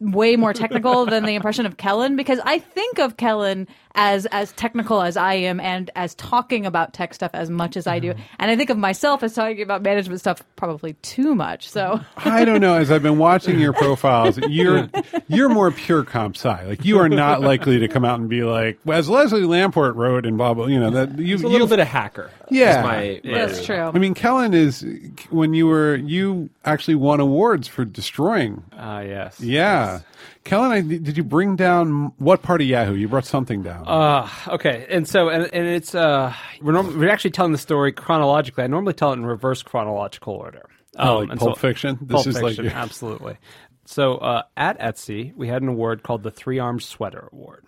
way 0.00 0.36
more 0.36 0.52
technical 0.52 1.06
than 1.06 1.24
the 1.24 1.34
impression 1.34 1.66
of 1.66 1.76
Kellan 1.76 2.16
because 2.16 2.40
I 2.44 2.58
think 2.58 2.98
of 2.98 3.16
Kellan 3.16 3.68
as 3.94 4.26
as 4.26 4.52
technical 4.52 5.02
as 5.02 5.16
I 5.16 5.34
am 5.34 5.60
and 5.60 5.90
as 5.94 6.14
talking 6.14 6.64
about 6.66 6.94
tech 6.94 7.14
stuff 7.14 7.30
as 7.34 7.50
much 7.50 7.76
as 7.76 7.86
I 7.86 7.98
do, 7.98 8.12
mm-hmm. 8.12 8.22
and 8.38 8.50
I 8.50 8.56
think 8.56 8.70
of 8.70 8.78
myself 8.78 9.22
as 9.22 9.34
talking 9.34 9.60
about 9.60 9.82
management 9.82 10.20
stuff 10.20 10.42
probably 10.56 10.94
too 10.94 11.34
much. 11.34 11.68
So 11.68 12.00
I 12.16 12.44
don't 12.44 12.60
know. 12.60 12.74
As 12.74 12.90
I've 12.90 13.02
been 13.02 13.18
watching 13.18 13.58
your 13.58 13.72
profiles, 13.72 14.38
you're 14.48 14.88
you're 15.28 15.48
more 15.48 15.70
pure 15.70 16.04
comp 16.04 16.36
sci. 16.36 16.66
Like 16.66 16.84
you 16.84 16.98
are 16.98 17.08
not 17.08 17.40
likely 17.42 17.78
to 17.78 17.88
come 17.88 18.04
out 18.04 18.21
and 18.22 18.28
be 18.30 18.42
like, 18.42 18.78
well, 18.84 18.98
as 18.98 19.08
Leslie 19.08 19.42
Lamport 19.42 19.94
wrote 19.94 20.26
in 20.26 20.36
blah 20.36 20.54
blah, 20.54 20.66
you 20.66 20.80
know 20.80 20.90
that 20.90 21.18
you 21.18 21.34
It's 21.34 21.44
a 21.44 21.48
little 21.48 21.66
bit 21.66 21.78
of 21.78 21.86
hacker. 21.86 22.30
Yeah. 22.50 22.82
my, 22.82 23.20
my 23.24 23.38
That's 23.38 23.58
read. 23.58 23.66
true. 23.66 23.76
I 23.80 23.98
mean, 23.98 24.14
Kellan 24.14 24.54
is 24.54 24.84
when 25.30 25.54
you 25.54 25.66
were 25.66 25.96
you 25.96 26.50
actually 26.64 26.94
won 26.96 27.20
awards 27.20 27.68
for 27.68 27.84
destroying. 27.84 28.62
Ah, 28.76 29.00
yes. 29.00 29.40
Yeah, 29.40 30.00
Kellan, 30.44 30.72
I, 30.72 30.80
did 30.80 31.16
you 31.16 31.22
bring 31.24 31.56
down 31.56 32.12
what 32.18 32.42
part 32.42 32.60
of 32.60 32.66
Yahoo? 32.66 32.94
You 32.94 33.08
brought 33.08 33.24
something 33.26 33.62
down. 33.62 33.84
Uh, 33.86 34.28
okay, 34.48 34.86
and 34.90 35.06
so 35.06 35.28
and, 35.28 35.48
and 35.52 35.66
it's 35.66 35.94
uh, 35.94 36.32
we're 36.60 36.72
norm- 36.72 36.98
we're 36.98 37.10
actually 37.10 37.30
telling 37.30 37.52
the 37.52 37.58
story 37.58 37.92
chronologically. 37.92 38.64
I 38.64 38.66
normally 38.66 38.94
tell 38.94 39.10
it 39.12 39.16
in 39.16 39.26
reverse 39.26 39.62
chronological 39.62 40.34
order. 40.34 40.68
Oh, 40.98 41.18
like 41.20 41.30
and 41.30 41.40
Pulp 41.40 41.58
Fiction? 41.58 41.98
This 42.02 42.14
Pulp 42.14 42.26
is 42.26 42.34
like 42.36 42.44
Fiction, 42.56 42.64
your- 42.64 42.74
absolutely. 42.74 43.36
So 43.84 44.14
uh, 44.16 44.42
at 44.56 44.78
Etsy, 44.78 45.34
we 45.34 45.48
had 45.48 45.62
an 45.62 45.68
award 45.68 46.02
called 46.02 46.22
the 46.22 46.30
Three 46.30 46.58
Armed 46.58 46.82
Sweater 46.82 47.28
Award 47.32 47.64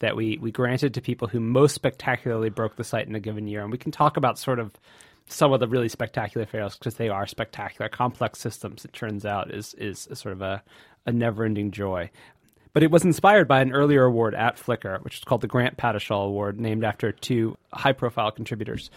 that 0.00 0.16
we 0.16 0.38
we 0.38 0.50
granted 0.50 0.94
to 0.94 1.00
people 1.00 1.28
who 1.28 1.40
most 1.40 1.74
spectacularly 1.74 2.50
broke 2.50 2.76
the 2.76 2.84
site 2.84 3.08
in 3.08 3.14
a 3.14 3.20
given 3.20 3.46
year, 3.46 3.62
and 3.62 3.72
we 3.72 3.78
can 3.78 3.92
talk 3.92 4.16
about 4.16 4.38
sort 4.38 4.58
of 4.58 4.72
some 5.26 5.52
of 5.52 5.60
the 5.60 5.68
really 5.68 5.88
spectacular 5.88 6.46
fails 6.46 6.76
because 6.76 6.94
they 6.94 7.08
are 7.08 7.26
spectacular. 7.26 7.88
Complex 7.88 8.38
systems, 8.38 8.84
it 8.84 8.92
turns 8.92 9.24
out, 9.24 9.52
is 9.52 9.74
is 9.74 10.06
a 10.10 10.16
sort 10.16 10.32
of 10.32 10.42
a, 10.42 10.62
a 11.06 11.12
never 11.12 11.44
ending 11.44 11.70
joy. 11.70 12.10
But 12.74 12.82
it 12.82 12.90
was 12.90 13.04
inspired 13.04 13.48
by 13.48 13.60
an 13.60 13.72
earlier 13.72 14.04
award 14.04 14.34
at 14.34 14.56
Flickr, 14.56 15.02
which 15.02 15.18
is 15.18 15.24
called 15.24 15.40
the 15.40 15.46
Grant 15.46 15.76
Padishal 15.76 16.26
Award, 16.26 16.60
named 16.60 16.84
after 16.84 17.10
two 17.12 17.56
high 17.72 17.92
profile 17.92 18.30
contributors. 18.30 18.90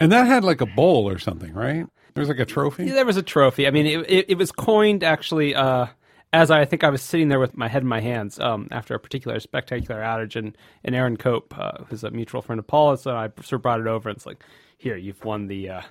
and 0.00 0.12
that 0.12 0.26
had 0.26 0.44
like 0.44 0.60
a 0.60 0.66
bowl 0.66 1.08
or 1.08 1.18
something, 1.18 1.52
right? 1.52 1.86
There 2.14 2.22
was 2.22 2.28
like 2.28 2.38
a 2.38 2.46
trophy. 2.46 2.88
There 2.88 3.04
was 3.04 3.18
a 3.18 3.22
trophy. 3.22 3.66
I 3.66 3.70
mean, 3.70 3.84
it, 3.84 4.10
it, 4.10 4.30
it 4.30 4.38
was 4.38 4.52
coined 4.52 5.04
actually 5.04 5.54
uh, 5.54 5.86
as 6.32 6.50
I, 6.50 6.64
think 6.64 6.84
I 6.84 6.90
was 6.90 7.02
sitting 7.02 7.28
there 7.28 7.40
with 7.40 7.56
my 7.56 7.68
head 7.68 7.82
in 7.82 7.88
my 7.88 8.00
hands 8.00 8.38
um, 8.38 8.68
after 8.70 8.94
a 8.94 8.98
particular 8.98 9.40
spectacular 9.40 10.00
outage, 10.00 10.36
and, 10.36 10.56
and 10.84 10.94
Aaron 10.94 11.16
Cope, 11.16 11.56
uh, 11.58 11.84
who's 11.88 12.04
a 12.04 12.10
mutual 12.10 12.42
friend 12.42 12.58
of 12.58 12.66
Paul's, 12.66 13.06
and 13.06 13.16
I 13.16 13.28
sort 13.36 13.52
of 13.54 13.62
brought 13.62 13.80
it 13.80 13.86
over, 13.86 14.08
and 14.08 14.16
it's 14.16 14.26
like, 14.26 14.42
here, 14.78 14.96
you've 14.96 15.24
won 15.24 15.46
the. 15.46 15.70
Uh, 15.70 15.82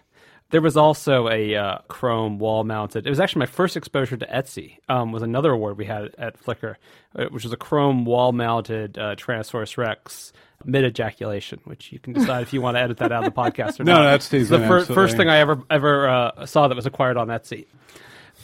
there 0.51 0.61
was 0.61 0.77
also 0.77 1.27
a 1.27 1.55
uh, 1.55 1.77
Chrome 1.87 2.37
wall-mounted. 2.37 3.07
It 3.07 3.09
was 3.09 3.19
actually 3.19 3.39
my 3.39 3.45
first 3.47 3.75
exposure 3.75 4.15
to 4.15 4.25
Etsy. 4.27 4.77
Um, 4.87 5.11
was 5.11 5.23
another 5.23 5.51
award 5.51 5.77
we 5.77 5.85
had 5.85 6.13
at 6.19 6.39
Flickr, 6.41 6.75
uh, 7.15 7.25
which 7.25 7.43
was 7.43 7.51
a 7.51 7.57
Chrome 7.57 8.05
wall-mounted 8.05 8.97
uh, 8.97 9.15
Tyrannosaurus 9.15 9.77
Rex 9.77 10.33
mid-ejaculation, 10.63 11.61
which 11.63 11.91
you 11.91 11.99
can 11.99 12.13
decide 12.13 12.43
if 12.43 12.53
you 12.53 12.61
want 12.61 12.77
to 12.77 12.81
edit 12.81 12.97
that 12.97 13.11
out 13.11 13.25
of 13.25 13.33
the 13.33 13.41
podcast 13.41 13.79
or 13.79 13.83
not. 13.85 13.93
No, 13.93 14.03
not. 14.03 14.11
that 14.11 14.21
stays 14.23 14.43
It's 14.43 14.49
the 14.51 14.67
fir- 14.67 14.85
first 14.85 15.17
thing 15.17 15.29
I 15.29 15.37
ever 15.37 15.61
ever 15.69 16.07
uh, 16.07 16.45
saw 16.45 16.67
that 16.67 16.75
was 16.75 16.85
acquired 16.85 17.17
on 17.17 17.27
Etsy. 17.27 17.65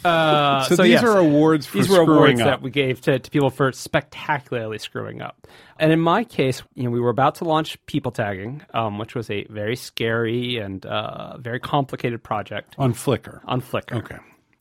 Uh, 0.03 0.63
So 0.63 0.75
so 0.75 0.83
these 0.83 0.93
yes, 0.93 1.03
are 1.03 1.17
awards 1.17 1.65
for 1.65 1.77
these 1.77 1.89
were 1.89 1.95
screwing 1.95 2.09
awards 2.09 2.41
up. 2.41 2.47
that 2.47 2.61
we 2.61 2.69
gave 2.71 3.01
to, 3.01 3.19
to 3.19 3.31
people 3.31 3.49
for 3.49 3.71
spectacularly 3.71 4.77
screwing 4.79 5.21
up. 5.21 5.47
And 5.79 5.91
in 5.91 5.99
my 5.99 6.23
case, 6.23 6.63
you 6.75 6.83
know, 6.83 6.89
we 6.91 6.99
were 6.99 7.09
about 7.09 7.35
to 7.35 7.43
launch 7.45 7.83
people 7.85 8.11
tagging, 8.11 8.61
um, 8.73 8.97
which 8.97 9.15
was 9.15 9.29
a 9.29 9.45
very 9.45 9.75
scary 9.75 10.57
and 10.57 10.85
uh, 10.85 11.37
very 11.37 11.59
complicated 11.59 12.23
project 12.23 12.75
on 12.77 12.93
Flickr. 12.93 13.41
on 13.45 13.61
Flickr. 13.61 13.97
Okay. 13.97 14.17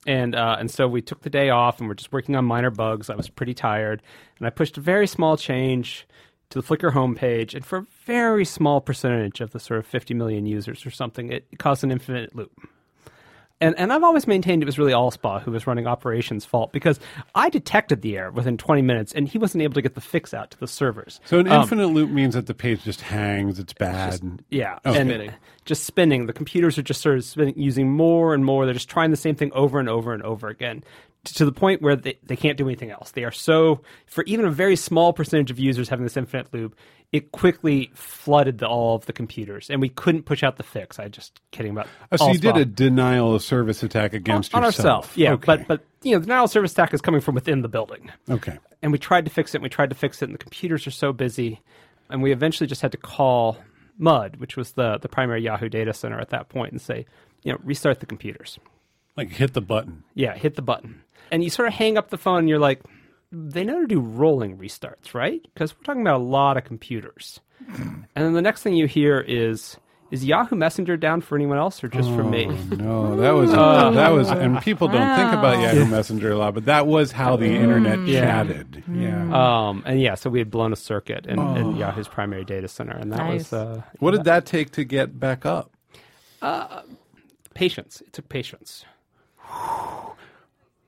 And 0.06 0.34
uh, 0.34 0.56
and 0.58 0.70
so 0.70 0.88
we 0.88 1.02
took 1.02 1.20
the 1.22 1.30
day 1.30 1.50
off 1.50 1.78
and 1.78 1.88
we're 1.88 1.94
just 1.94 2.10
working 2.12 2.34
on 2.36 2.44
minor 2.46 2.70
bugs. 2.70 3.10
I 3.10 3.16
was 3.16 3.28
pretty 3.28 3.52
tired, 3.52 4.02
and 4.38 4.46
I 4.46 4.50
pushed 4.50 4.78
a 4.78 4.80
very 4.80 5.06
small 5.06 5.36
change 5.36 6.06
to 6.48 6.60
the 6.60 6.66
Flickr 6.66 6.90
homepage, 6.92 7.54
and 7.54 7.64
for 7.64 7.78
a 7.78 7.86
very 8.06 8.44
small 8.46 8.80
percentage 8.80 9.40
of 9.42 9.50
the 9.52 9.60
sort 9.60 9.78
of 9.78 9.86
50 9.86 10.14
million 10.14 10.46
users 10.46 10.84
or 10.86 10.90
something, 10.90 11.30
it 11.30 11.46
caused 11.58 11.84
an 11.84 11.92
infinite 11.92 12.34
loop. 12.34 12.50
And 13.62 13.74
and 13.78 13.92
I've 13.92 14.02
always 14.02 14.26
maintained 14.26 14.62
it 14.62 14.66
was 14.66 14.78
really 14.78 14.92
Allspaw 14.92 15.42
who 15.42 15.50
was 15.50 15.66
running 15.66 15.86
operations 15.86 16.44
fault 16.46 16.72
because 16.72 16.98
I 17.34 17.50
detected 17.50 18.00
the 18.00 18.16
error 18.16 18.30
within 18.30 18.56
20 18.56 18.80
minutes, 18.82 19.12
and 19.12 19.28
he 19.28 19.36
wasn't 19.36 19.62
able 19.62 19.74
to 19.74 19.82
get 19.82 19.94
the 19.94 20.00
fix 20.00 20.32
out 20.32 20.50
to 20.52 20.58
the 20.60 20.66
servers. 20.66 21.20
So 21.26 21.38
an 21.40 21.48
Um, 21.48 21.62
infinite 21.62 21.88
loop 21.88 22.08
means 22.10 22.34
that 22.34 22.46
the 22.46 22.54
page 22.54 22.84
just 22.84 23.02
hangs. 23.02 23.58
It's 23.58 23.74
bad. 23.74 24.20
Yeah, 24.50 24.78
Okay. 24.86 24.98
and 24.98 25.10
Spinning. 25.10 25.32
just 25.66 25.84
spinning. 25.84 26.26
The 26.26 26.32
computers 26.32 26.78
are 26.78 26.82
just 26.82 27.02
sort 27.02 27.18
of 27.18 27.24
spinning, 27.24 27.54
using 27.58 27.90
more 27.92 28.32
and 28.32 28.44
more. 28.44 28.64
They're 28.64 28.72
just 28.74 28.88
trying 28.88 29.10
the 29.10 29.16
same 29.16 29.34
thing 29.34 29.52
over 29.52 29.78
and 29.78 29.88
over 29.90 30.14
and 30.14 30.22
over 30.22 30.48
again 30.48 30.80
t- 30.80 30.86
to 31.24 31.44
the 31.44 31.52
point 31.52 31.82
where 31.82 31.96
they, 31.96 32.18
they 32.22 32.36
can't 32.36 32.56
do 32.56 32.66
anything 32.66 32.90
else. 32.90 33.10
They 33.10 33.24
are 33.24 33.30
so, 33.30 33.82
for 34.06 34.24
even 34.24 34.44
a 34.46 34.50
very 34.50 34.76
small 34.76 35.12
percentage 35.12 35.50
of 35.50 35.58
users 35.58 35.88
having 35.88 36.04
this 36.04 36.16
infinite 36.16 36.52
loop, 36.54 36.74
it 37.12 37.32
quickly 37.32 37.90
flooded 37.92 38.58
the, 38.58 38.68
all 38.68 38.94
of 38.96 39.06
the 39.06 39.12
computers, 39.12 39.68
and 39.68 39.80
we 39.80 39.88
couldn't 39.88 40.22
push 40.22 40.42
out 40.42 40.56
the 40.56 40.62
fix. 40.62 40.98
I 40.98 41.08
just 41.08 41.40
kidding 41.50 41.72
about. 41.72 41.88
Oh, 42.12 42.16
so 42.16 42.28
you 42.28 42.38
Allspaw. 42.38 42.40
did 42.40 42.56
a 42.56 42.64
denial 42.64 43.34
of 43.34 43.42
service 43.42 43.82
attack 43.82 44.12
against 44.14 44.54
on 44.54 44.62
yourself. 44.62 44.86
ourselves. 44.86 45.16
Yeah, 45.16 45.32
Okay. 45.32 45.44
but 45.46 45.66
but 45.68 45.84
you 46.02 46.12
know, 46.12 46.20
the 46.20 46.26
denial 46.26 46.44
of 46.44 46.50
service 46.50 46.72
attack 46.72 46.94
is 46.94 47.00
coming 47.00 47.20
from 47.20 47.34
within 47.34 47.62
the 47.62 47.68
building 47.68 48.10
okay. 48.30 48.58
and 48.80 48.90
we 48.92 48.98
tried 48.98 49.24
to 49.26 49.30
fix 49.30 49.52
it 49.54 49.58
and 49.58 49.62
we 49.64 49.68
tried 49.68 49.90
to 49.90 49.96
fix 49.96 50.22
it 50.22 50.26
and 50.26 50.34
the 50.34 50.38
computers 50.38 50.86
are 50.86 50.90
so 50.92 51.12
busy 51.12 51.60
and 52.08 52.22
we 52.22 52.32
eventually 52.32 52.66
just 52.66 52.80
had 52.80 52.90
to 52.92 52.96
call 52.96 53.58
mud 53.98 54.36
which 54.36 54.56
was 54.56 54.72
the, 54.72 54.96
the 55.02 55.08
primary 55.10 55.42
yahoo 55.42 55.68
data 55.68 55.92
center 55.92 56.18
at 56.18 56.30
that 56.30 56.48
point 56.48 56.72
and 56.72 56.80
say 56.80 57.04
you 57.42 57.52
know 57.52 57.58
restart 57.62 58.00
the 58.00 58.06
computers 58.06 58.58
Like 59.14 59.28
hit 59.30 59.52
the 59.52 59.60
button. 59.60 60.04
yeah 60.14 60.34
hit 60.34 60.54
the 60.54 60.62
button 60.62 61.02
and 61.30 61.42
you 61.44 61.50
sort 61.50 61.68
of 61.68 61.74
hang 61.74 61.96
up 61.98 62.10
the 62.10 62.18
phone 62.18 62.40
and 62.40 62.48
you're 62.48 62.58
like 62.58 62.80
they 63.32 63.62
know 63.64 63.80
to 63.80 63.86
do 63.86 64.00
rolling 64.00 64.58
restarts 64.58 65.14
right? 65.14 65.40
Because 65.54 65.74
we're 65.76 65.82
talking 65.84 66.02
about 66.02 66.20
a 66.20 66.24
lot 66.24 66.56
of 66.56 66.64
computers. 66.64 67.40
And 68.16 68.24
then 68.26 68.32
the 68.34 68.42
next 68.42 68.62
thing 68.62 68.74
you 68.74 68.86
hear 68.86 69.20
is 69.20 69.76
is 70.10 70.24
yahoo 70.24 70.56
messenger 70.56 70.96
down 70.96 71.20
for 71.20 71.36
anyone 71.36 71.56
else 71.56 71.84
or 71.84 71.88
just 71.88 72.10
for 72.10 72.24
me? 72.24 72.46
Oh, 72.48 72.74
no, 72.74 73.16
that 73.16 73.30
was 73.30 73.50
that 73.52 74.08
was, 74.08 74.28
and 74.28 74.60
people 74.60 74.88
don't 74.88 75.14
think 75.16 75.32
about 75.32 75.60
Yahoo 75.60 75.86
Messenger 75.86 76.32
a 76.32 76.36
lot, 76.36 76.54
but 76.54 76.64
that 76.64 76.88
was 76.88 77.12
how 77.12 77.36
the 77.36 77.46
internet 77.46 78.00
Yeah. 78.08 78.20
chatted. 78.22 78.82
Yeah. 78.92 79.68
um, 79.68 79.84
and 79.86 80.00
yeah 80.00 80.16
so 80.16 80.28
we 80.28 80.40
had 80.40 80.50
blown 80.50 80.72
a 80.72 80.76
circuit 80.76 81.26
in, 81.26 81.38
in 81.56 81.76
yahoo's 81.76 82.08
primary 82.08 82.44
data 82.44 82.66
center 82.66 82.96
and 82.96 83.12
that 83.12 83.18
Nice. 83.18 83.52
was 83.52 83.52
uh, 83.52 83.82
what 84.00 84.10
did 84.10 84.24
that 84.24 84.46
take 84.46 84.72
to 84.72 84.82
get 84.84 85.20
back 85.20 85.46
up? 85.46 85.70
patience. 87.54 88.00
It 88.00 88.12
took 88.12 88.28
patience 88.28 88.84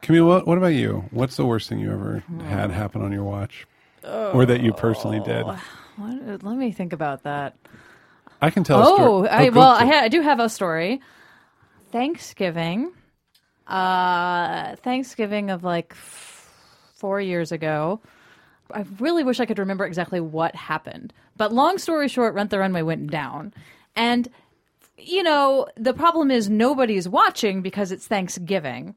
Camille, 0.03 0.27
what, 0.27 0.47
what 0.47 0.59
about 0.59 0.75
you? 0.75 1.05
What's 1.11 1.37
the 1.37 1.47
worst 1.47 1.69
thing 1.69 1.79
you 1.79 1.93
ever 1.93 2.23
had 2.45 2.71
happen 2.71 3.03
on 3.03 3.13
your 3.13 3.25
watch, 3.25 3.67
or 4.05 4.45
that 4.45 4.61
you 4.61 4.73
personally 4.73 5.21
did? 5.21 5.45
What, 5.47 6.43
let 6.43 6.57
me 6.57 6.73
think 6.73 6.93
about 6.93 7.23
that. 7.23 7.57
I 8.41 8.51
can 8.51 8.65
tell. 8.65 8.81
a 8.81 8.83
Oh, 8.85 8.95
story. 8.97 9.29
I, 9.29 9.49
go 9.51 9.61
well, 9.61 9.69
I, 9.71 9.87
ha- 9.87 10.01
I 10.03 10.09
do 10.09 10.21
have 10.21 10.41
a 10.41 10.49
story. 10.49 11.01
Thanksgiving, 11.93 12.93
uh, 13.69 14.75
Thanksgiving 14.77 15.51
of 15.51 15.63
like 15.63 15.93
f- 15.93 16.51
four 16.97 17.21
years 17.21 17.53
ago. 17.53 18.01
I 18.75 18.85
really 18.99 19.23
wish 19.23 19.39
I 19.39 19.47
could 19.47 19.59
remember 19.59 19.85
exactly 19.85 20.21
what 20.21 20.55
happened. 20.57 21.13
But 21.37 21.53
long 21.53 21.79
story 21.79 22.09
short, 22.09 22.35
Rent 22.35 22.51
the 22.51 22.59
Runway 22.59 22.83
went 22.83 23.11
down, 23.11 23.53
and 23.95 24.29
you 24.99 25.23
know 25.23 25.69
the 25.77 25.93
problem 25.95 26.31
is 26.31 26.49
nobody's 26.51 27.09
watching 27.09 27.63
because 27.63 27.93
it's 27.93 28.07
Thanksgiving. 28.09 28.95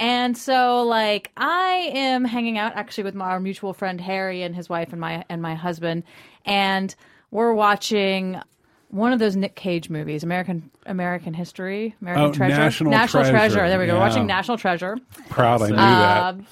And 0.00 0.36
so, 0.36 0.82
like, 0.82 1.30
I 1.36 1.90
am 1.94 2.24
hanging 2.24 2.56
out 2.56 2.72
actually 2.74 3.04
with 3.04 3.14
my, 3.14 3.26
our 3.26 3.38
mutual 3.38 3.74
friend 3.74 4.00
Harry 4.00 4.42
and 4.42 4.56
his 4.56 4.66
wife 4.68 4.92
and 4.92 5.00
my 5.00 5.24
and 5.28 5.42
my 5.42 5.54
husband, 5.54 6.04
and 6.46 6.94
we're 7.30 7.52
watching 7.52 8.40
one 8.88 9.12
of 9.12 9.18
those 9.18 9.36
Nick 9.36 9.54
Cage 9.54 9.90
movies, 9.90 10.22
American 10.22 10.70
American 10.86 11.34
History, 11.34 11.94
American 12.00 12.24
Oh, 12.24 12.32
Treasure, 12.32 12.84
National 12.84 13.24
Treasure, 13.24 13.68
There 13.68 13.78
we 13.78 13.84
go. 13.86 13.92
We're 13.92 13.98
yeah. 13.98 14.08
watching 14.08 14.26
National 14.26 14.56
Treasure, 14.56 14.96
proud. 15.28 15.60
I 15.60 15.68
knew 15.68 15.76
that. 15.76 16.24
Um, 16.24 16.46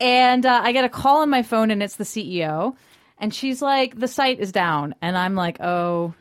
and 0.00 0.46
uh, 0.46 0.60
I 0.62 0.70
get 0.70 0.84
a 0.84 0.88
call 0.88 1.22
on 1.22 1.28
my 1.30 1.42
phone, 1.42 1.72
and 1.72 1.82
it's 1.82 1.96
the 1.96 2.04
CEO, 2.04 2.76
and 3.18 3.34
she's 3.34 3.60
like, 3.60 3.98
"The 3.98 4.06
site 4.08 4.38
is 4.38 4.52
down," 4.52 4.94
and 5.02 5.18
I'm 5.18 5.34
like, 5.34 5.60
"Oh." 5.60 6.14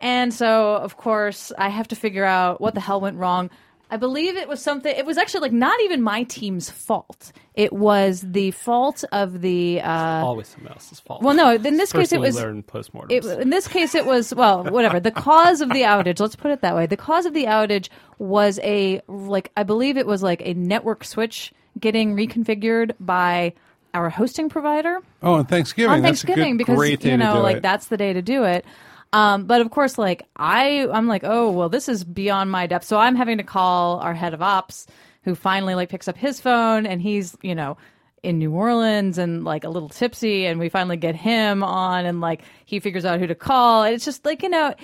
And 0.00 0.32
so, 0.34 0.74
of 0.76 0.96
course, 0.96 1.52
I 1.56 1.68
have 1.68 1.86
to 1.88 1.94
figure 1.94 2.24
out 2.24 2.60
what 2.60 2.74
the 2.74 2.80
hell 2.80 3.00
went 3.00 3.18
wrong. 3.18 3.50
I 3.90 3.96
believe 3.96 4.36
it 4.36 4.48
was 4.48 4.62
something. 4.62 4.94
It 4.96 5.04
was 5.04 5.18
actually 5.18 5.40
like 5.40 5.52
not 5.52 5.78
even 5.82 6.00
my 6.00 6.22
team's 6.24 6.70
fault. 6.70 7.32
It 7.54 7.72
was 7.72 8.20
the 8.20 8.52
fault 8.52 9.04
of 9.12 9.40
the. 9.40 9.80
Uh, 9.80 10.24
always 10.24 10.48
someone 10.48 10.72
else's 10.72 11.00
fault. 11.00 11.22
well, 11.22 11.34
no. 11.34 11.52
In 11.54 11.76
this 11.76 11.92
case, 11.92 12.12
it 12.12 12.20
was. 12.20 12.36
learned. 12.36 12.64
It, 13.08 13.24
in 13.24 13.50
this 13.50 13.66
case, 13.66 13.94
it 13.94 14.06
was 14.06 14.34
well, 14.34 14.64
whatever. 14.64 15.00
The 15.00 15.10
cause 15.10 15.60
of 15.60 15.70
the 15.70 15.82
outage. 15.82 16.20
Let's 16.20 16.36
put 16.36 16.52
it 16.52 16.60
that 16.62 16.74
way. 16.76 16.86
The 16.86 16.96
cause 16.96 17.26
of 17.26 17.34
the 17.34 17.44
outage 17.46 17.88
was 18.18 18.60
a 18.62 19.00
like 19.08 19.50
I 19.56 19.64
believe 19.64 19.96
it 19.96 20.06
was 20.06 20.22
like 20.22 20.40
a 20.44 20.54
network 20.54 21.04
switch 21.04 21.52
getting 21.78 22.14
reconfigured 22.16 22.92
by 23.00 23.54
our 23.92 24.08
hosting 24.08 24.48
provider 24.48 25.00
Oh, 25.22 25.34
on 25.34 25.46
Thanksgiving. 25.46 25.90
on 25.90 26.02
Thanksgiving 26.02 26.56
because 26.56 27.04
you 27.04 27.16
know 27.16 27.40
like 27.40 27.56
it. 27.56 27.62
that's 27.62 27.86
the 27.86 27.96
day 27.96 28.12
to 28.12 28.22
do 28.22 28.44
it. 28.44 28.64
Um, 29.12 29.44
but 29.44 29.60
of 29.60 29.70
course, 29.70 29.98
like 29.98 30.26
I, 30.36 30.86
I'm 30.92 31.08
like, 31.08 31.22
oh 31.24 31.50
well, 31.50 31.68
this 31.68 31.88
is 31.88 32.04
beyond 32.04 32.50
my 32.50 32.66
depth. 32.66 32.84
So 32.84 32.98
I'm 32.98 33.16
having 33.16 33.38
to 33.38 33.44
call 33.44 33.98
our 34.00 34.14
head 34.14 34.34
of 34.34 34.42
ops, 34.42 34.86
who 35.24 35.34
finally 35.34 35.74
like 35.74 35.88
picks 35.88 36.08
up 36.08 36.16
his 36.16 36.40
phone, 36.40 36.86
and 36.86 37.02
he's 37.02 37.36
you 37.42 37.54
know 37.54 37.76
in 38.22 38.38
New 38.38 38.52
Orleans 38.52 39.18
and 39.18 39.44
like 39.44 39.64
a 39.64 39.68
little 39.68 39.88
tipsy 39.88 40.46
and 40.46 40.60
we 40.60 40.68
finally 40.68 40.96
get 40.96 41.16
him 41.16 41.62
on 41.62 42.04
and 42.04 42.20
like 42.20 42.42
he 42.66 42.78
figures 42.80 43.04
out 43.04 43.18
who 43.18 43.26
to 43.26 43.34
call. 43.34 43.82
And 43.82 43.94
it's 43.94 44.04
just 44.04 44.24
like, 44.24 44.42
you 44.42 44.48
know, 44.48 44.74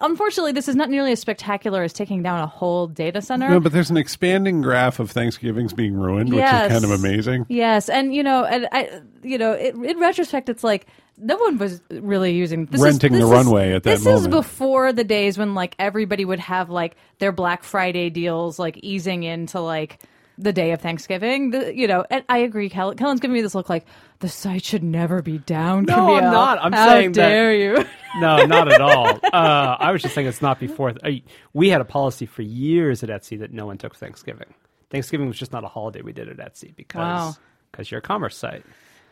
unfortunately 0.00 0.52
this 0.52 0.66
is 0.66 0.74
not 0.74 0.88
nearly 0.88 1.12
as 1.12 1.20
spectacular 1.20 1.82
as 1.82 1.92
taking 1.92 2.22
down 2.22 2.40
a 2.40 2.46
whole 2.46 2.86
data 2.86 3.20
center. 3.20 3.48
No, 3.48 3.60
but 3.60 3.72
there's 3.72 3.90
an 3.90 3.96
expanding 3.96 4.62
graph 4.62 4.98
of 4.98 5.10
Thanksgivings 5.10 5.72
being 5.72 5.94
ruined, 5.94 6.30
which 6.30 6.42
is 6.42 6.50
kind 6.50 6.84
of 6.84 6.90
amazing. 6.90 7.46
Yes, 7.48 7.88
and 7.88 8.14
you 8.14 8.22
know, 8.22 8.44
and 8.44 8.66
I, 8.72 9.02
you 9.22 9.36
know, 9.36 9.52
it, 9.52 9.74
in 9.74 9.98
retrospect, 9.98 10.48
it's 10.48 10.64
like 10.64 10.86
no 11.18 11.36
one 11.36 11.58
was 11.58 11.80
really 11.90 12.32
using 12.32 12.66
this 12.66 12.80
Renting 12.80 13.14
is, 13.14 13.20
the 13.20 13.26
this 13.26 13.34
runway 13.34 13.70
is, 13.70 13.76
at 13.76 13.82
that 13.84 13.98
This 13.98 14.06
is 14.06 14.28
before 14.28 14.92
the 14.92 15.04
days 15.04 15.38
when 15.38 15.54
like 15.54 15.74
everybody 15.78 16.24
would 16.24 16.40
have 16.40 16.70
like 16.70 16.96
their 17.18 17.32
Black 17.32 17.62
Friday 17.62 18.10
deals, 18.10 18.58
like 18.58 18.78
easing 18.82 19.22
into 19.22 19.60
like 19.60 20.02
the 20.38 20.52
day 20.52 20.72
of 20.72 20.80
Thanksgiving. 20.80 21.50
The, 21.50 21.74
you 21.76 21.86
know, 21.86 22.04
and 22.10 22.24
I 22.28 22.38
agree. 22.38 22.68
Kel- 22.68 22.94
Kellan's 22.94 23.20
giving 23.20 23.34
me 23.34 23.40
this 23.42 23.54
look 23.54 23.68
like 23.68 23.86
the 24.20 24.28
site 24.28 24.64
should 24.64 24.82
never 24.82 25.22
be 25.22 25.38
down. 25.38 25.84
No, 25.84 25.94
Camille. 25.94 26.14
I'm 26.16 26.22
not. 26.32 26.58
I'm 26.62 26.72
How 26.72 26.88
saying 26.88 27.12
that- 27.12 27.28
dare 27.28 27.54
you? 27.54 27.84
no, 28.18 28.44
not 28.46 28.70
at 28.72 28.80
all. 28.80 29.18
Uh, 29.32 29.76
I 29.78 29.92
was 29.92 30.02
just 30.02 30.14
saying 30.14 30.26
it's 30.26 30.42
not 30.42 30.58
before. 30.60 30.92
I, 31.02 31.22
we 31.52 31.68
had 31.70 31.80
a 31.80 31.84
policy 31.84 32.26
for 32.26 32.42
years 32.42 33.02
at 33.02 33.08
Etsy 33.08 33.38
that 33.40 33.52
no 33.52 33.66
one 33.66 33.78
took 33.78 33.96
Thanksgiving. 33.96 34.52
Thanksgiving 34.90 35.26
was 35.28 35.36
just 35.38 35.52
not 35.52 35.64
a 35.64 35.68
holiday 35.68 36.02
we 36.02 36.12
did 36.12 36.28
at 36.28 36.36
Etsy 36.38 36.74
because 36.76 36.98
Wow. 37.00 37.36
because 37.72 37.90
you're 37.90 37.98
a 37.98 38.02
commerce 38.02 38.36
site. 38.36 38.64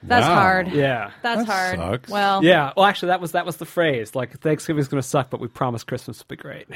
That's 0.02 0.26
Wow. 0.26 0.34
hard. 0.34 0.68
Yeah. 0.68 1.10
That's 1.22 1.46
That 1.46 1.52
hard. 1.52 1.78
sucks. 1.78 2.10
Well, 2.10 2.44
Yeah, 2.44 2.72
well, 2.76 2.84
actually, 2.84 3.08
that 3.08 3.20
was 3.22 3.32
that 3.32 3.46
was 3.46 3.56
the 3.56 3.64
phrase. 3.64 4.14
Like 4.14 4.38
Thanksgiving's 4.40 4.86
going 4.88 5.00
to 5.02 5.08
suck, 5.08 5.30
but 5.30 5.40
we 5.40 5.48
promise 5.48 5.82
Christmas 5.82 6.18
will 6.18 6.26
be 6.28 6.36
great. 6.36 6.68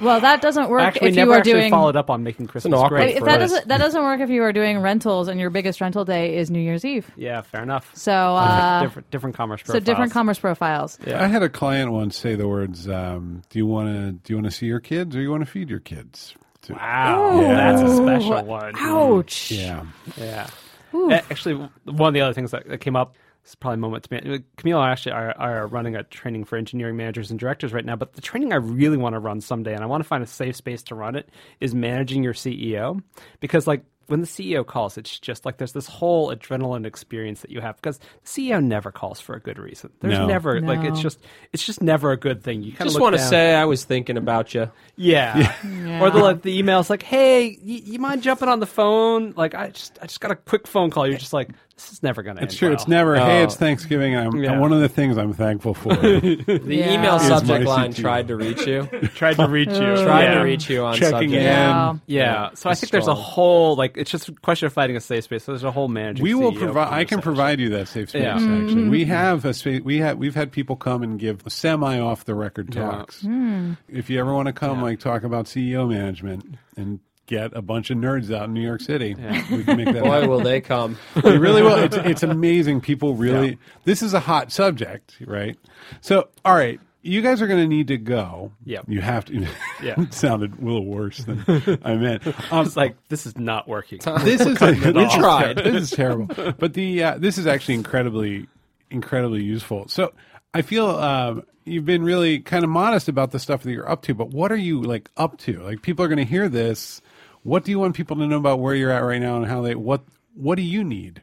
Well, 0.00 0.20
that 0.20 0.42
doesn't 0.42 0.68
work 0.68 0.82
Actually, 0.82 1.10
if 1.10 1.14
never 1.16 1.28
you 1.30 1.32
are 1.34 1.38
actually 1.38 1.52
doing. 1.52 1.70
followed 1.70 1.96
up 1.96 2.10
on 2.10 2.22
making 2.24 2.46
Christmas 2.48 2.74
awkward 2.74 2.96
great. 2.98 3.12
if 3.14 3.18
for 3.20 3.24
that 3.26 3.40
us. 3.42 3.50
doesn't 3.52 3.68
that 3.68 3.78
doesn't 3.78 4.02
work 4.02 4.20
if 4.20 4.30
you 4.30 4.42
are 4.42 4.52
doing 4.52 4.78
rentals 4.80 5.28
and 5.28 5.38
your 5.38 5.50
biggest 5.50 5.80
rental 5.80 6.04
day 6.04 6.36
is 6.36 6.50
New 6.50 6.58
Year's 6.60 6.84
Eve. 6.84 7.10
Yeah, 7.16 7.42
fair 7.42 7.62
enough. 7.62 7.90
So 7.94 8.12
uh, 8.12 8.82
different 8.82 9.10
different 9.10 9.36
commerce 9.36 9.60
so 9.60 9.66
profiles. 9.66 9.84
different 9.84 10.12
commerce 10.12 10.38
profiles. 10.38 10.98
I 11.06 11.26
had 11.28 11.42
a 11.42 11.48
client 11.48 11.92
once 11.92 12.16
say 12.16 12.34
the 12.34 12.48
words, 12.48 12.88
um, 12.88 13.42
"Do 13.50 13.58
you 13.58 13.66
want 13.66 13.88
to 13.88 14.12
do 14.12 14.32
you 14.32 14.36
want 14.36 14.46
to 14.46 14.50
see 14.56 14.66
your 14.66 14.80
kids 14.80 15.14
or 15.14 15.20
you 15.20 15.30
want 15.30 15.42
to 15.44 15.50
feed 15.50 15.70
your 15.70 15.80
kids?" 15.80 16.34
To- 16.62 16.72
Wow, 16.74 17.40
Yeah. 17.42 17.72
that's 17.72 17.82
a 17.92 17.96
special 17.96 18.42
one. 18.44 18.72
Ouch. 18.78 19.50
Yeah. 19.50 19.84
Yeah. 20.16 20.46
A- 20.94 21.14
Actually, 21.30 21.68
one 21.84 22.08
of 22.08 22.14
the 22.14 22.20
other 22.22 22.32
things 22.32 22.52
that, 22.52 22.66
that 22.68 22.78
came 22.78 22.96
up 22.96 23.16
is 23.44 23.54
probably 23.54 23.74
a 23.74 23.78
moment 23.78 24.04
to 24.04 24.14
me. 24.28 24.44
Camille 24.56 24.78
and 24.80 24.88
I 24.88 24.92
actually 24.92 25.12
are, 25.12 25.36
are 25.38 25.66
running 25.66 25.96
a 25.96 26.02
training 26.04 26.44
for 26.44 26.56
engineering 26.56 26.96
managers 26.96 27.30
and 27.30 27.38
directors 27.38 27.72
right 27.72 27.84
now, 27.84 27.96
but 27.96 28.14
the 28.14 28.20
training 28.22 28.52
I 28.52 28.56
really 28.56 28.96
want 28.96 29.14
to 29.14 29.18
run 29.18 29.40
someday, 29.40 29.74
and 29.74 29.82
I 29.82 29.86
want 29.86 30.02
to 30.02 30.08
find 30.08 30.22
a 30.22 30.26
safe 30.26 30.56
space 30.56 30.82
to 30.84 30.94
run 30.94 31.14
it, 31.16 31.28
is 31.60 31.74
managing 31.74 32.22
your 32.22 32.34
CEO. 32.34 33.02
Because, 33.40 33.66
like, 33.66 33.84
when 34.06 34.20
the 34.20 34.26
CEO 34.26 34.66
calls, 34.66 34.98
it's 34.98 35.18
just 35.18 35.46
like 35.46 35.56
there's 35.56 35.72
this 35.72 35.86
whole 35.86 36.28
adrenaline 36.30 36.84
experience 36.84 37.40
that 37.40 37.50
you 37.50 37.62
have 37.62 37.76
because 37.76 37.96
the 37.98 38.04
CEO 38.26 38.62
never 38.62 38.92
calls 38.92 39.18
for 39.18 39.34
a 39.34 39.40
good 39.40 39.58
reason. 39.58 39.90
There's 40.00 40.18
No. 40.18 40.26
never 40.26 40.60
like 40.60 40.80
it's 40.84 41.00
just 41.00 41.18
it's 41.54 41.64
just 41.64 41.80
never 41.82 42.12
a 42.12 42.16
good 42.18 42.42
thing. 42.42 42.62
You 42.62 42.72
kind 42.72 42.86
Just 42.90 43.00
want 43.00 43.16
to 43.16 43.22
say 43.22 43.54
I 43.54 43.64
was 43.64 43.84
thinking 43.84 44.18
about 44.18 44.52
you. 44.52 44.70
yeah. 44.96 45.54
Yeah. 45.66 46.02
Or 46.02 46.10
the 46.10 46.18
like, 46.18 46.42
the 46.42 46.60
emails 46.62 46.90
like, 46.90 47.02
"Hey, 47.02 47.56
y- 47.64 47.80
you 47.82 47.98
mind 47.98 48.22
jumping 48.22 48.50
on 48.50 48.60
the 48.60 48.66
phone? 48.66 49.32
Like, 49.38 49.54
I 49.54 49.70
just 49.70 49.98
I 50.02 50.04
just 50.06 50.20
got 50.20 50.30
a 50.30 50.36
quick 50.36 50.66
phone 50.66 50.90
call." 50.90 51.06
You're 51.08 51.16
just 51.16 51.32
like, 51.32 51.48
"This 51.76 51.92
is 51.92 52.02
never 52.02 52.22
going 52.22 52.36
to." 52.36 52.42
It's 52.42 52.54
true. 52.56 52.72
It's 52.72 52.86
never, 52.88 53.16
hey, 53.16 53.42
it's 53.42 53.56
Thanksgiving. 53.56 54.16
I'm, 54.16 54.34
Yeah. 54.36 54.58
One 54.58 54.72
of 54.72 54.80
the 54.80 54.88
things 54.88 55.16
I'm 55.18 55.32
thankful 55.32 55.74
for. 55.74 55.94
The 55.94 56.62
Yeah. 56.66 56.92
email 56.94 57.16
Is 57.16 57.22
subject 57.26 57.64
line 57.66 57.92
CTO. 57.92 57.96
tried 58.00 58.28
to 58.28 58.36
reach 58.36 58.66
you. 58.66 58.86
tried 59.14 59.36
to 59.36 59.46
reach 59.48 59.68
you. 59.70 59.74
tried 60.04 60.24
yeah. 60.24 60.34
to 60.34 60.40
reach 60.42 60.68
you 60.70 60.84
on 60.84 60.94
Checking 60.94 61.10
subject. 61.10 61.32
in. 61.32 61.42
Yeah. 61.42 61.94
Yeah. 62.06 62.50
So 62.54 62.68
I 62.68 62.72
It's 62.72 62.80
think 62.80 62.92
there's 62.92 63.06
a 63.08 63.14
whole 63.14 63.76
like 63.76 63.96
it's 63.96 64.10
just 64.10 64.28
a 64.28 64.32
question 64.32 64.66
of 64.66 64.72
finding 64.72 64.96
a 64.96 65.00
safe 65.00 65.24
space. 65.24 65.44
So 65.44 65.52
there's 65.52 65.64
a 65.64 65.70
whole 65.72 65.88
managing. 65.88 66.22
we 66.22 66.34
will 66.34 66.52
provide. 66.52 66.92
I 66.92 67.04
can 67.04 67.20
provide 67.20 67.60
you 67.60 67.70
that 67.70 67.88
safe 67.88 68.10
space. 68.10 68.22
Yeah. 68.22 68.34
Actually, 68.34 68.46
mm-hmm. 68.74 68.90
we 68.90 69.04
have 69.06 69.44
a 69.44 69.54
space. 69.54 69.82
We 69.82 69.98
have 69.98 70.18
we've 70.18 70.34
had 70.34 70.52
people 70.52 70.76
come 70.76 71.02
and 71.02 71.18
give 71.18 71.42
semi 71.48 71.98
off 71.98 72.24
the 72.24 72.34
record 72.34 72.74
Yeah. 72.74 72.82
talks. 72.90 73.22
Hmm. 73.22 73.72
If 73.88 74.10
you 74.10 74.20
ever 74.20 74.32
want 74.32 74.46
to 74.46 74.52
come, 74.52 74.80
like 74.82 75.00
talk 75.00 75.22
about 75.24 75.46
CEO 75.46 75.88
management 75.88 76.56
and 76.76 77.00
get 77.26 77.56
a 77.56 77.62
bunch 77.62 77.90
of 77.90 77.98
nerds 77.98 78.34
out 78.34 78.44
in 78.44 78.54
New 78.54 78.60
York 78.62 78.80
City, 78.80 79.14
we 79.50 79.64
can 79.64 79.76
make 79.76 79.86
that. 79.86 80.02
Boy, 80.04 80.10
happen. 80.10 80.28
will 80.28 80.40
they 80.40 80.60
come. 80.60 80.98
They 81.22 81.38
really 81.38 81.62
will. 81.62 81.76
It's, 81.78 81.96
it's 81.96 82.22
amazing. 82.22 82.80
People 82.80 83.14
really. 83.14 83.58
This 83.84 84.02
is 84.02 84.14
a 84.14 84.20
hot 84.20 84.52
subject, 84.52 85.16
right? 85.26 85.56
So, 86.00 86.28
all 86.44 86.54
right, 86.54 86.80
you 87.02 87.22
guys 87.22 87.40
are 87.42 87.46
going 87.46 87.60
to 87.60 87.68
need 87.68 87.88
to 87.88 87.98
go. 87.98 88.52
Yep. 88.64 88.84
You 88.88 89.00
have 89.00 89.24
to. 89.26 89.46
Yeah. 89.82 90.00
it 90.00 90.14
sounded 90.14 90.58
a 90.60 90.64
little 90.64 90.86
worse 90.86 91.18
than 91.18 91.44
I 91.82 91.94
meant. 91.96 92.26
Um, 92.52 92.66
It's 92.66 92.76
like 92.76 92.96
this 93.08 93.26
is 93.26 93.36
not 93.38 93.68
working. 93.68 94.00
this 94.22 94.40
is 94.40 94.60
We 94.60 95.08
tried. 95.10 95.56
This 95.58 95.82
is 95.84 95.90
terrible. 95.90 96.26
But 96.58 96.74
the 96.74 97.02
uh, 97.02 97.18
this 97.18 97.38
is 97.38 97.46
actually 97.46 97.74
incredibly 97.74 98.46
incredibly 98.90 99.42
useful. 99.42 99.88
So 99.88 100.12
I 100.54 100.62
feel 100.62 100.86
um, 100.86 101.42
you've 101.64 101.84
been 101.84 102.02
really 102.04 102.38
kind 102.40 102.64
of 102.64 102.70
modest 102.70 103.08
about 103.08 103.32
the 103.32 103.38
stuff 103.38 103.62
that 103.64 103.72
you're 103.72 103.88
up 103.90 104.02
to. 104.02 104.14
But 104.14 104.30
what 104.30 104.52
are 104.52 104.56
you 104.56 104.80
like 104.82 105.10
up 105.16 105.38
to? 105.40 105.60
Like 105.60 105.82
people 105.82 106.04
are 106.04 106.08
going 106.08 106.18
to 106.18 106.24
hear 106.24 106.48
this. 106.48 107.02
What 107.44 107.64
do 107.64 107.70
you 107.70 107.78
want 107.78 107.94
people 107.94 108.16
to 108.16 108.26
know 108.26 108.38
about 108.38 108.58
where 108.58 108.74
you're 108.74 108.90
at 108.90 109.04
right 109.04 109.20
now 109.20 109.36
and 109.36 109.46
how 109.46 109.62
they 109.62 109.74
what 109.74 110.02
what 110.34 110.56
do 110.56 110.62
you 110.62 110.82
need? 110.82 111.22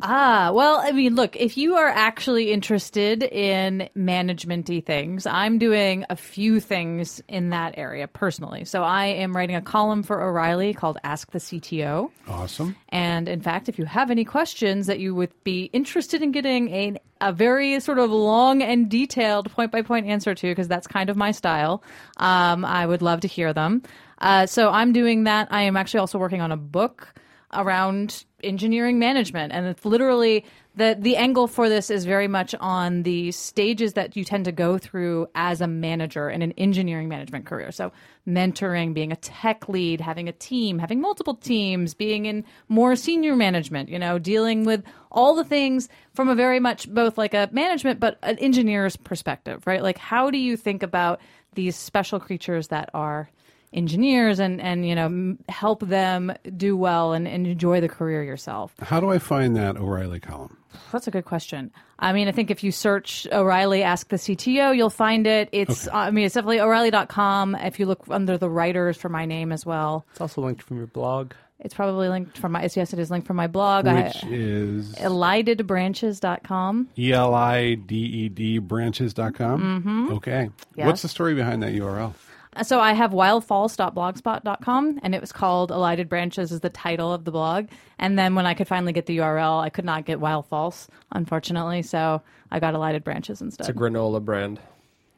Ah, 0.00 0.52
well, 0.54 0.78
I 0.78 0.92
mean, 0.92 1.16
look, 1.16 1.34
if 1.34 1.56
you 1.56 1.74
are 1.74 1.88
actually 1.88 2.52
interested 2.52 3.24
in 3.24 3.88
managementy 3.96 4.84
things, 4.84 5.26
I'm 5.26 5.58
doing 5.58 6.04
a 6.08 6.14
few 6.14 6.60
things 6.60 7.20
in 7.26 7.50
that 7.50 7.74
area 7.76 8.06
personally. 8.06 8.64
So 8.64 8.84
I 8.84 9.06
am 9.06 9.36
writing 9.36 9.56
a 9.56 9.60
column 9.60 10.04
for 10.04 10.22
O'Reilly 10.22 10.72
called 10.72 10.98
Ask 11.02 11.32
the 11.32 11.40
CTO. 11.40 12.12
Awesome. 12.28 12.76
And 12.90 13.28
in 13.28 13.40
fact, 13.40 13.68
if 13.68 13.76
you 13.76 13.86
have 13.86 14.12
any 14.12 14.24
questions 14.24 14.86
that 14.86 15.00
you 15.00 15.16
would 15.16 15.32
be 15.42 15.64
interested 15.72 16.22
in 16.22 16.30
getting 16.30 16.68
a, 16.68 16.96
a 17.20 17.32
very 17.32 17.80
sort 17.80 17.98
of 17.98 18.12
long 18.12 18.62
and 18.62 18.88
detailed 18.88 19.50
point 19.50 19.72
by 19.72 19.82
point 19.82 20.06
answer 20.06 20.32
to, 20.32 20.48
because 20.48 20.68
that's 20.68 20.86
kind 20.86 21.10
of 21.10 21.16
my 21.16 21.32
style, 21.32 21.82
um, 22.18 22.64
I 22.64 22.86
would 22.86 23.02
love 23.02 23.22
to 23.22 23.28
hear 23.28 23.52
them. 23.52 23.82
Uh, 24.18 24.46
so 24.46 24.70
I'm 24.70 24.92
doing 24.92 25.24
that. 25.24 25.48
I 25.50 25.62
am 25.62 25.76
actually 25.76 26.00
also 26.00 26.18
working 26.18 26.40
on 26.40 26.52
a 26.52 26.56
book 26.56 27.14
around 27.52 28.24
engineering 28.42 28.98
management. 28.98 29.52
And 29.52 29.66
it's 29.66 29.84
literally 29.84 30.44
the, 30.76 30.96
the 30.98 31.16
angle 31.16 31.48
for 31.48 31.68
this 31.68 31.90
is 31.90 32.04
very 32.04 32.28
much 32.28 32.54
on 32.60 33.02
the 33.02 33.32
stages 33.32 33.94
that 33.94 34.16
you 34.16 34.24
tend 34.24 34.44
to 34.44 34.52
go 34.52 34.78
through 34.78 35.26
as 35.34 35.60
a 35.60 35.66
manager 35.66 36.30
in 36.30 36.42
an 36.42 36.52
engineering 36.52 37.08
management 37.08 37.46
career. 37.46 37.72
So 37.72 37.90
mentoring, 38.28 38.94
being 38.94 39.10
a 39.10 39.16
tech 39.16 39.68
lead, 39.68 40.00
having 40.00 40.28
a 40.28 40.32
team, 40.32 40.78
having 40.78 41.00
multiple 41.00 41.34
teams, 41.34 41.94
being 41.94 42.26
in 42.26 42.44
more 42.68 42.94
senior 42.94 43.34
management, 43.34 43.88
you 43.88 43.98
know, 43.98 44.18
dealing 44.18 44.64
with 44.64 44.84
all 45.10 45.34
the 45.34 45.44
things 45.44 45.88
from 46.12 46.28
a 46.28 46.34
very 46.34 46.60
much 46.60 46.88
both 46.88 47.18
like 47.18 47.34
a 47.34 47.48
management 47.50 47.98
but 47.98 48.18
an 48.22 48.38
engineer's 48.38 48.96
perspective, 48.96 49.66
right? 49.66 49.82
Like 49.82 49.98
how 49.98 50.30
do 50.30 50.38
you 50.38 50.56
think 50.56 50.82
about 50.82 51.20
these 51.54 51.74
special 51.74 52.20
creatures 52.20 52.68
that 52.68 52.90
are 52.94 53.30
engineers 53.72 54.38
and 54.38 54.60
and 54.60 54.86
you 54.88 54.94
know 54.94 55.36
help 55.48 55.80
them 55.80 56.32
do 56.56 56.76
well 56.76 57.12
and, 57.12 57.28
and 57.28 57.46
enjoy 57.46 57.80
the 57.80 57.88
career 57.88 58.22
yourself 58.22 58.72
How 58.80 58.98
do 59.00 59.10
I 59.10 59.18
find 59.18 59.56
that 59.56 59.76
O'Reilly 59.76 60.20
column? 60.20 60.56
that's 60.92 61.06
a 61.06 61.10
good 61.10 61.24
question 61.24 61.70
i 61.98 62.12
mean 62.12 62.28
i 62.28 62.32
think 62.32 62.50
if 62.50 62.62
you 62.62 62.70
search 62.70 63.26
o'reilly 63.32 63.82
ask 63.82 64.08
the 64.08 64.16
cto 64.16 64.74
you'll 64.76 64.90
find 64.90 65.26
it 65.26 65.48
it's 65.52 65.88
i 65.88 66.10
mean 66.10 66.24
it's 66.26 66.34
definitely 66.34 66.60
o'reilly.com 66.60 67.54
if 67.56 67.80
you 67.80 67.86
look 67.86 68.04
under 68.10 68.36
the 68.38 68.48
writers 68.50 68.96
for 68.96 69.08
my 69.08 69.24
name 69.24 69.50
as 69.50 69.64
well 69.66 70.06
It's 70.12 70.20
also 70.20 70.42
linked 70.42 70.62
from 70.62 70.76
your 70.76 70.86
blog. 70.86 71.32
it's 71.58 71.74
probably 71.74 72.08
linked 72.08 72.36
from 72.38 72.52
my 72.52 72.62
yes 72.62 72.92
it 72.92 72.98
is 72.98 73.10
linked 73.10 73.26
from 73.26 73.36
my 73.36 73.46
blog 73.48 73.86
Which 73.86 74.24
I, 74.24 74.28
is 74.30 74.94
elidedbranches.com 74.96 76.88
E 76.98 77.12
L 77.12 77.34
I 77.34 77.74
D 77.74 77.94
E 77.96 78.28
D 78.28 78.58
branches.com. 78.58 79.60
Mm-hmm. 79.60 80.12
Okay. 80.14 80.50
Yes. 80.76 80.86
What's 80.86 81.02
the 81.02 81.08
story 81.08 81.34
behind 81.34 81.62
that 81.62 81.72
URL? 81.72 82.14
So 82.62 82.80
I 82.80 82.92
have 82.92 83.12
wildfalls.blogspot.com 83.12 85.00
and 85.02 85.14
it 85.14 85.20
was 85.20 85.32
called 85.32 85.70
Elided 85.70 86.08
Branches 86.08 86.52
is 86.52 86.60
the 86.60 86.70
title 86.70 87.12
of 87.12 87.24
the 87.24 87.30
blog. 87.30 87.68
And 87.98 88.18
then 88.18 88.34
when 88.34 88.46
I 88.46 88.54
could 88.54 88.68
finally 88.68 88.92
get 88.92 89.06
the 89.06 89.18
URL, 89.18 89.60
I 89.60 89.70
could 89.70 89.84
not 89.84 90.04
get 90.04 90.20
Wild 90.20 90.46
Falls, 90.46 90.88
unfortunately. 91.12 91.82
So 91.82 92.22
I 92.50 92.60
got 92.60 92.74
Elided 92.74 93.04
Branches 93.04 93.40
instead. 93.40 93.68
It's 93.68 93.76
a 93.76 93.78
granola 93.78 94.24
brand. 94.24 94.60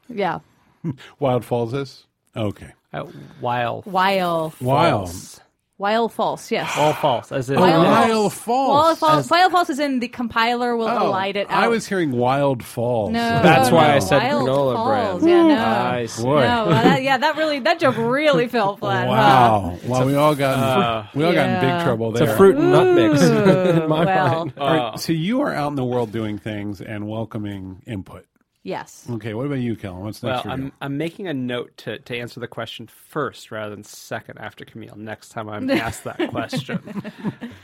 yeah. 0.09 0.41
Wild 1.19 1.45
Falls 1.45 1.75
is? 1.75 2.07
Okay. 2.37 2.73
Uh, 2.93 3.05
while 3.41 3.83
Wild 3.87 4.61
Wild. 4.61 5.09
false. 5.09 5.41
Wild 5.81 6.13
False, 6.13 6.51
yes. 6.51 6.71
all 6.77 6.93
false 6.93 7.33
as 7.33 7.49
in 7.49 7.59
Wild 7.59 7.87
Wild 7.87 8.33
False. 8.35 8.99
False. 8.99 9.01
Wild 9.01 9.15
False. 9.15 9.31
Wild 9.31 9.51
False 9.53 9.71
is 9.71 9.79
in 9.79 9.99
the 10.01 10.09
compiler 10.09 10.77
will 10.77 10.87
Oh, 10.89 11.11
elide 11.11 11.37
it 11.37 11.51
out. 11.51 11.57
I 11.65 11.69
was 11.69 11.87
hearing 11.89 12.13
Wild 12.13 12.63
Falls. 12.63 13.11
no, 13.13 13.19
That's 13.43 13.71
no, 13.71 13.77
why 13.77 13.89
no. 13.89 13.95
I 13.95 13.99
said 14.01 14.23
Wild 14.23 14.49
granola 14.49 14.75
Falls. 14.75 15.23
brand. 15.23 15.31
Yeah, 15.31 15.43
no. 15.43 15.55
Nice. 15.55 16.19
No, 16.19 16.25
well, 16.27 16.69
that, 16.69 17.03
yeah, 17.03 17.17
that 17.17 17.37
really 17.39 17.61
that 17.61 17.81
joke 17.81 17.97
really 17.97 18.47
fell 18.47 18.77
flat. 18.77 19.07
huh? 19.07 19.11
Wow. 19.11 19.79
Well, 19.87 20.07
we 20.07 20.15
all 20.17 20.35
got 20.35 20.59
uh, 20.59 21.07
we 21.15 21.25
all 21.25 21.33
got 21.33 21.49
in 21.49 21.61
big 21.63 21.83
trouble 21.85 22.13
It's 22.15 22.31
a 22.31 22.37
fruit 22.37 22.57
and 22.57 22.71
nut 22.73 22.95
mix 22.95 23.23
in 23.25 23.89
my 23.89 24.05
well. 24.05 24.45
mind. 24.45 24.53
All 24.59 24.77
right, 24.91 25.01
so 25.01 25.15
you 25.15 25.41
are 25.41 25.55
out 25.55 25.69
in 25.71 25.77
the 25.77 25.85
world 25.85 26.13
doing 26.13 26.37
things 26.37 26.83
and 26.83 27.09
welcoming 27.09 27.83
input. 27.87 28.27
Yes. 28.63 29.07
Okay, 29.09 29.33
what 29.33 29.47
about 29.47 29.61
you, 29.61 29.75
Kellan? 29.75 30.03
What's 30.05 30.23
next 30.23 30.35
Well, 30.35 30.43
for? 30.43 30.49
I'm, 30.51 30.73
I'm 30.83 30.99
making 30.99 31.29
a 31.29 31.33
note 31.35 31.75
to, 31.79 31.99
to 31.99 32.17
answer 32.19 32.41
the 32.41 32.47
question 32.47 32.87
first 32.89 33.51
rather 33.51 33.75
than 33.75 33.85
second 33.85 34.39
after 34.39 34.67
Camille 34.67 34.97
next 34.97 35.31
time 35.31 35.49
I'm 35.49 35.71
asked 35.71 36.05
that 36.05 36.29
question. 36.29 36.79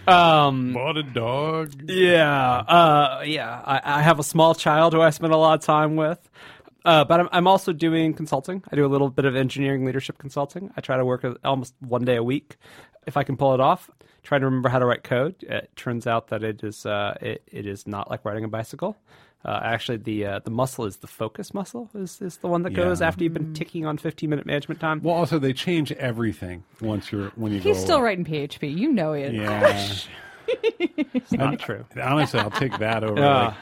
um, 0.06 0.72
Bought 0.72 0.96
a 0.96 1.02
dog. 1.02 1.82
yeah, 1.90 2.32
uh, 2.60 3.22
yeah. 3.26 3.60
I, 3.64 3.98
I 3.98 4.02
have 4.02 4.18
a 4.18 4.22
small 4.24 4.54
child 4.54 4.94
who 4.94 5.02
I 5.02 5.10
spend 5.10 5.32
a 5.32 5.36
lot 5.36 5.58
of 5.58 5.64
time 5.64 5.96
with. 5.96 6.30
Uh, 6.84 7.04
but 7.04 7.20
I'm, 7.20 7.28
I'm 7.32 7.46
also 7.48 7.72
doing 7.72 8.14
consulting. 8.14 8.62
I 8.70 8.76
do 8.76 8.86
a 8.86 8.88
little 8.88 9.10
bit 9.10 9.24
of 9.24 9.34
engineering 9.34 9.84
leadership 9.84 10.18
consulting. 10.18 10.70
I 10.76 10.80
try 10.80 10.96
to 10.96 11.04
work 11.04 11.26
almost 11.44 11.74
one 11.80 12.04
day 12.04 12.16
a 12.16 12.22
week 12.22 12.56
if 13.06 13.16
I 13.16 13.24
can 13.24 13.36
pull 13.36 13.54
it 13.54 13.60
off. 13.60 13.90
Trying 14.22 14.40
to 14.40 14.46
remember 14.46 14.68
how 14.68 14.78
to 14.78 14.86
write 14.86 15.04
code. 15.04 15.36
It 15.42 15.70
turns 15.76 16.06
out 16.06 16.28
that 16.28 16.42
it 16.42 16.64
is 16.64 16.86
uh, 16.86 17.16
it, 17.20 17.42
it 17.46 17.66
is 17.66 17.86
not 17.86 18.10
like 18.10 18.24
riding 18.24 18.44
a 18.44 18.48
bicycle. 18.48 18.96
Uh, 19.46 19.60
actually, 19.62 19.96
the 19.98 20.26
uh, 20.26 20.38
the 20.40 20.50
muscle 20.50 20.84
is 20.86 20.96
the 20.96 21.06
focus 21.06 21.54
muscle 21.54 21.88
is, 21.94 22.20
is 22.20 22.38
the 22.38 22.48
one 22.48 22.62
that 22.62 22.70
goes 22.74 23.00
Yeah. 23.00 23.06
after 23.06 23.22
you've 23.22 23.32
been 23.32 23.54
ticking 23.54 23.86
on 23.86 23.96
15 23.96 24.28
minute 24.28 24.44
management 24.44 24.80
time. 24.80 25.00
Well, 25.04 25.14
also 25.14 25.38
they 25.38 25.52
change 25.52 25.92
everything 25.92 26.64
once 26.80 27.12
you're 27.12 27.28
when 27.36 27.52
you 27.52 27.60
go. 27.60 27.68
He's 27.70 27.80
still 27.80 27.98
away. 27.98 28.16
writing 28.16 28.24
PHP. 28.24 28.76
You 28.76 28.92
know 28.92 29.12
it. 29.12 29.32
Yeah. 29.32 29.88
It's 30.48 31.32
not 31.32 31.58
true. 31.58 31.84
Honestly, 32.00 32.38
I'll 32.40 32.50
take 32.50 32.78
that 32.78 33.02
over. 33.02 33.18
Yeah. 33.20 33.44
like- 33.46 33.54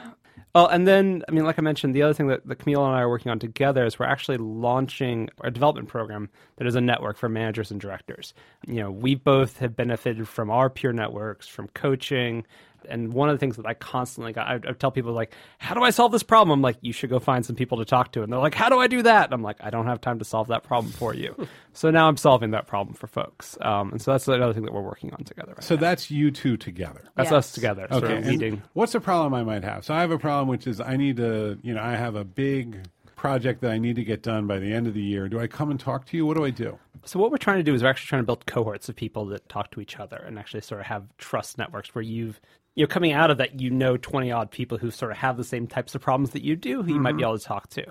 Well, 0.55 0.67
and 0.69 0.87
then 0.87 1.23
I 1.29 1.33
mean, 1.33 1.45
like 1.45 1.59
I 1.59 1.63
mentioned, 1.63 1.95
the 1.95 2.03
other 2.03 2.13
thing 2.15 2.29
that, 2.29 2.47
that 2.47 2.57
Camille 2.57 2.85
and 2.85 2.95
I 2.95 3.01
are 3.01 3.09
working 3.09 3.31
on 3.33 3.39
together 3.39 3.85
is 3.85 3.99
we're 3.99 4.07
actually 4.07 4.37
launching 4.37 5.29
a 5.43 5.51
development 5.51 5.89
program 5.89 6.29
that 6.57 6.67
is 6.67 6.75
a 6.75 6.81
network 6.81 7.17
for 7.17 7.29
managers 7.29 7.71
and 7.71 7.81
directors. 7.81 8.35
You 8.67 8.77
know, 8.81 8.91
we 8.91 9.15
both 9.15 9.59
have 9.59 9.75
benefited 9.77 10.29
from 10.29 10.51
our 10.51 10.69
peer 10.71 10.93
networks, 10.93 11.49
from 11.49 11.69
coaching. 11.69 12.45
And 12.89 13.13
one 13.13 13.29
of 13.29 13.35
the 13.35 13.39
things 13.39 13.57
that 13.57 13.67
I 13.67 13.75
constantly 13.75 14.33
got, 14.33 14.47
I, 14.47 14.55
I 14.55 14.73
tell 14.73 14.91
people 14.91 15.13
like, 15.13 15.33
"How 15.59 15.75
do 15.75 15.83
I 15.83 15.91
solve 15.91 16.13
this 16.13 16.23
problem?" 16.23 16.51
I'm 16.59 16.63
like, 16.63 16.77
"You 16.81 16.93
should 16.93 17.11
go 17.11 17.19
find 17.19 17.45
some 17.45 17.57
people 17.57 17.79
to 17.79 17.85
talk 17.85 18.13
to." 18.13 18.23
And 18.23 18.33
they're 18.33 18.41
like, 18.41 18.55
"How 18.55 18.69
do 18.69 18.79
I 18.79 18.87
do 18.87 19.03
that?" 19.03 19.25
And 19.27 19.35
I'm 19.35 19.43
like, 19.43 19.57
"I 19.61 19.71
don't 19.71 19.87
have 19.87 20.01
time 20.01 20.19
to 20.19 20.25
solve 20.25 20.49
that 20.49 20.63
problem 20.65 20.93
for 20.93 21.15
you." 21.15 21.35
so 21.73 21.91
now 21.91 22.09
I'm 22.09 22.17
solving 22.17 22.51
that 22.53 22.67
problem 22.67 22.95
for 22.95 23.07
folks. 23.07 23.57
Um, 23.61 23.93
and 23.93 24.03
so 24.03 24.13
that's 24.13 24.29
another 24.29 24.53
thing 24.53 24.65
that 24.65 24.73
we're 24.73 24.83
working 24.83 25.13
on 25.13 25.25
together. 25.25 25.53
Right 25.57 25.65
so 25.65 25.75
now. 25.75 25.81
that's 25.83 26.11
you 26.11 26.31
two 26.31 26.57
together. 26.57 27.03
that's 27.17 27.31
Yes. 27.31 27.33
us 27.39 27.53
together, 27.53 27.87
sort 27.91 28.05
Okay. 28.05 28.19
of 28.19 28.43
and. 28.43 28.63
What's 28.75 28.93
the 28.93 29.01
problem 29.01 29.35
I 29.35 29.43
might 29.43 29.65
have? 29.65 29.85
So 29.85 29.95
I 29.95 30.01
have 30.01 30.11
a 30.11 30.19
problem, 30.19 30.49
which 30.49 30.67
is 30.67 30.81
I 30.81 30.97
need 30.97 31.17
to, 31.19 31.59
you 31.63 31.75
know, 31.75 31.83
I 31.83 31.93
have 31.97 32.15
a 32.15 32.25
big 32.25 32.87
project 33.17 33.63
that 33.63 33.71
I 33.71 33.79
need 33.79 33.97
to 33.97 34.05
get 34.05 34.23
done 34.23 34.47
by 34.47 34.59
the 34.59 34.73
end 34.73 34.87
of 34.87 34.93
the 34.93 35.01
year. 35.03 35.29
Do 35.31 35.41
I 35.41 35.47
come 35.47 35.71
and 35.71 35.81
talk 35.81 36.05
to 36.07 36.17
you? 36.17 36.27
What 36.27 36.37
do 36.37 36.45
I 36.45 36.51
do? 36.51 36.79
So 37.07 37.19
what 37.19 37.31
we're 37.31 37.39
trying 37.39 37.57
to 37.59 37.63
do 37.63 37.73
is 37.75 37.83
we're 37.83 37.89
actually 37.89 38.09
trying 38.09 38.23
to 38.23 38.27
build 38.27 38.45
cohorts 38.47 38.89
of 38.91 38.97
people 38.97 39.25
that 39.27 39.49
talk 39.49 39.71
to 39.73 39.81
each 39.81 39.99
other 39.99 40.17
and 40.27 40.39
actually 40.39 40.61
sort 40.61 40.81
of 40.83 40.87
have 40.89 41.05
trust 41.17 41.57
networks 41.57 41.95
where 41.95 42.03
you've 42.03 42.39
you 42.75 42.85
know 42.85 42.89
coming 42.89 43.13
out 43.13 43.31
of 43.31 43.39
that 43.39 43.61
you 43.61 43.71
know 43.71 43.97
20 43.97 44.31
odd 44.31 44.51
people 44.51 44.79
who 44.79 44.91
sort 44.91 45.11
of 45.13 45.19
have 45.19 45.37
the 45.37 45.45
same 45.45 45.67
types 45.67 45.95
of 45.95 46.01
problems 46.01 46.31
that 46.31 46.43
you 46.43 46.57
do 46.57 46.83
who 46.83 46.95
you 46.95 47.01
might 47.01 47.13
be 47.13 47.23
mm-hmm. 47.23 47.31
able 47.31 47.39
to 47.39 47.45
talk 47.45 47.69
to. 47.71 47.85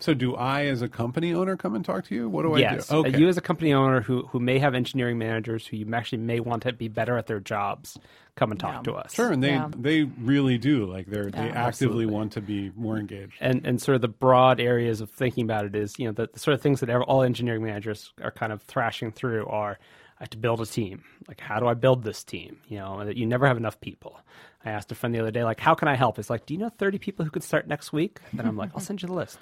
So 0.00 0.12
do 0.12 0.34
I, 0.34 0.66
as 0.66 0.82
a 0.82 0.88
company 0.88 1.32
owner, 1.32 1.56
come 1.56 1.74
and 1.74 1.84
talk 1.84 2.04
to 2.06 2.14
you? 2.14 2.28
What 2.28 2.42
do 2.42 2.54
I 2.54 2.58
yes. 2.58 2.88
do? 2.88 2.96
Okay. 2.96 3.16
You 3.18 3.28
as 3.28 3.38
a 3.38 3.40
company 3.40 3.72
owner 3.72 4.00
who 4.00 4.26
who 4.26 4.40
may 4.40 4.58
have 4.58 4.74
engineering 4.74 5.18
managers 5.18 5.66
who 5.66 5.76
you 5.76 5.94
actually 5.94 6.18
may 6.18 6.40
want 6.40 6.64
to 6.64 6.72
be 6.72 6.88
better 6.88 7.16
at 7.16 7.26
their 7.26 7.38
jobs, 7.40 7.96
come 8.34 8.50
and 8.50 8.58
talk 8.58 8.84
Yeah. 8.84 8.92
to 8.92 8.98
us. 8.98 9.14
Sure, 9.14 9.30
and 9.30 9.42
they 9.42 9.52
Yeah. 9.52 9.70
they 9.74 10.02
really 10.02 10.58
do. 10.58 10.84
Like 10.86 11.06
they're 11.06 11.30
they 11.30 11.46
Yeah. 11.46 11.66
actively 11.66 12.06
want 12.06 12.32
to 12.32 12.40
be 12.40 12.72
more 12.76 12.98
engaged. 12.98 13.36
and 13.40 13.64
and 13.64 13.80
sort 13.80 13.94
of 13.94 14.02
the 14.02 14.08
broad 14.08 14.60
areas 14.60 15.00
of 15.00 15.10
thinking 15.10 15.44
about 15.44 15.64
it 15.64 15.76
is 15.76 15.96
you 15.98 16.06
know 16.06 16.12
the, 16.12 16.28
the 16.32 16.40
sort 16.40 16.54
of 16.54 16.60
things 16.60 16.80
that 16.80 16.90
all 16.90 17.22
engineering 17.22 17.62
managers 17.62 18.12
are 18.20 18.32
kind 18.32 18.52
of 18.52 18.62
thrashing 18.62 19.12
through 19.12 19.46
are 19.46 19.78
I 19.78 20.03
have 20.24 20.30
to 20.30 20.38
build 20.38 20.60
a 20.60 20.66
team. 20.66 21.04
Like 21.28 21.40
how 21.40 21.60
do 21.60 21.66
I 21.66 21.74
build 21.74 22.02
this 22.02 22.24
team? 22.24 22.58
You 22.68 22.78
know, 22.78 23.04
that 23.04 23.16
you 23.16 23.26
never 23.26 23.46
have 23.46 23.56
enough 23.56 23.80
people. 23.80 24.18
I 24.64 24.70
asked 24.70 24.90
a 24.92 24.94
friend 24.94 25.14
the 25.14 25.20
other 25.20 25.30
day, 25.30 25.44
like, 25.44 25.60
how 25.60 25.74
can 25.74 25.88
I 25.88 25.94
help? 25.94 26.18
It's 26.18 26.30
like, 26.30 26.46
do 26.46 26.54
you 26.54 26.60
know 26.60 26.68
thirty 26.70 26.98
people 26.98 27.24
who 27.24 27.30
could 27.30 27.42
start 27.42 27.68
next 27.68 27.92
week? 27.92 28.20
And 28.32 28.42
I'm 28.48 28.56
like, 28.56 28.70
I'll 28.74 28.80
send 28.80 29.02
you 29.02 29.08
the 29.08 29.14
list, 29.14 29.38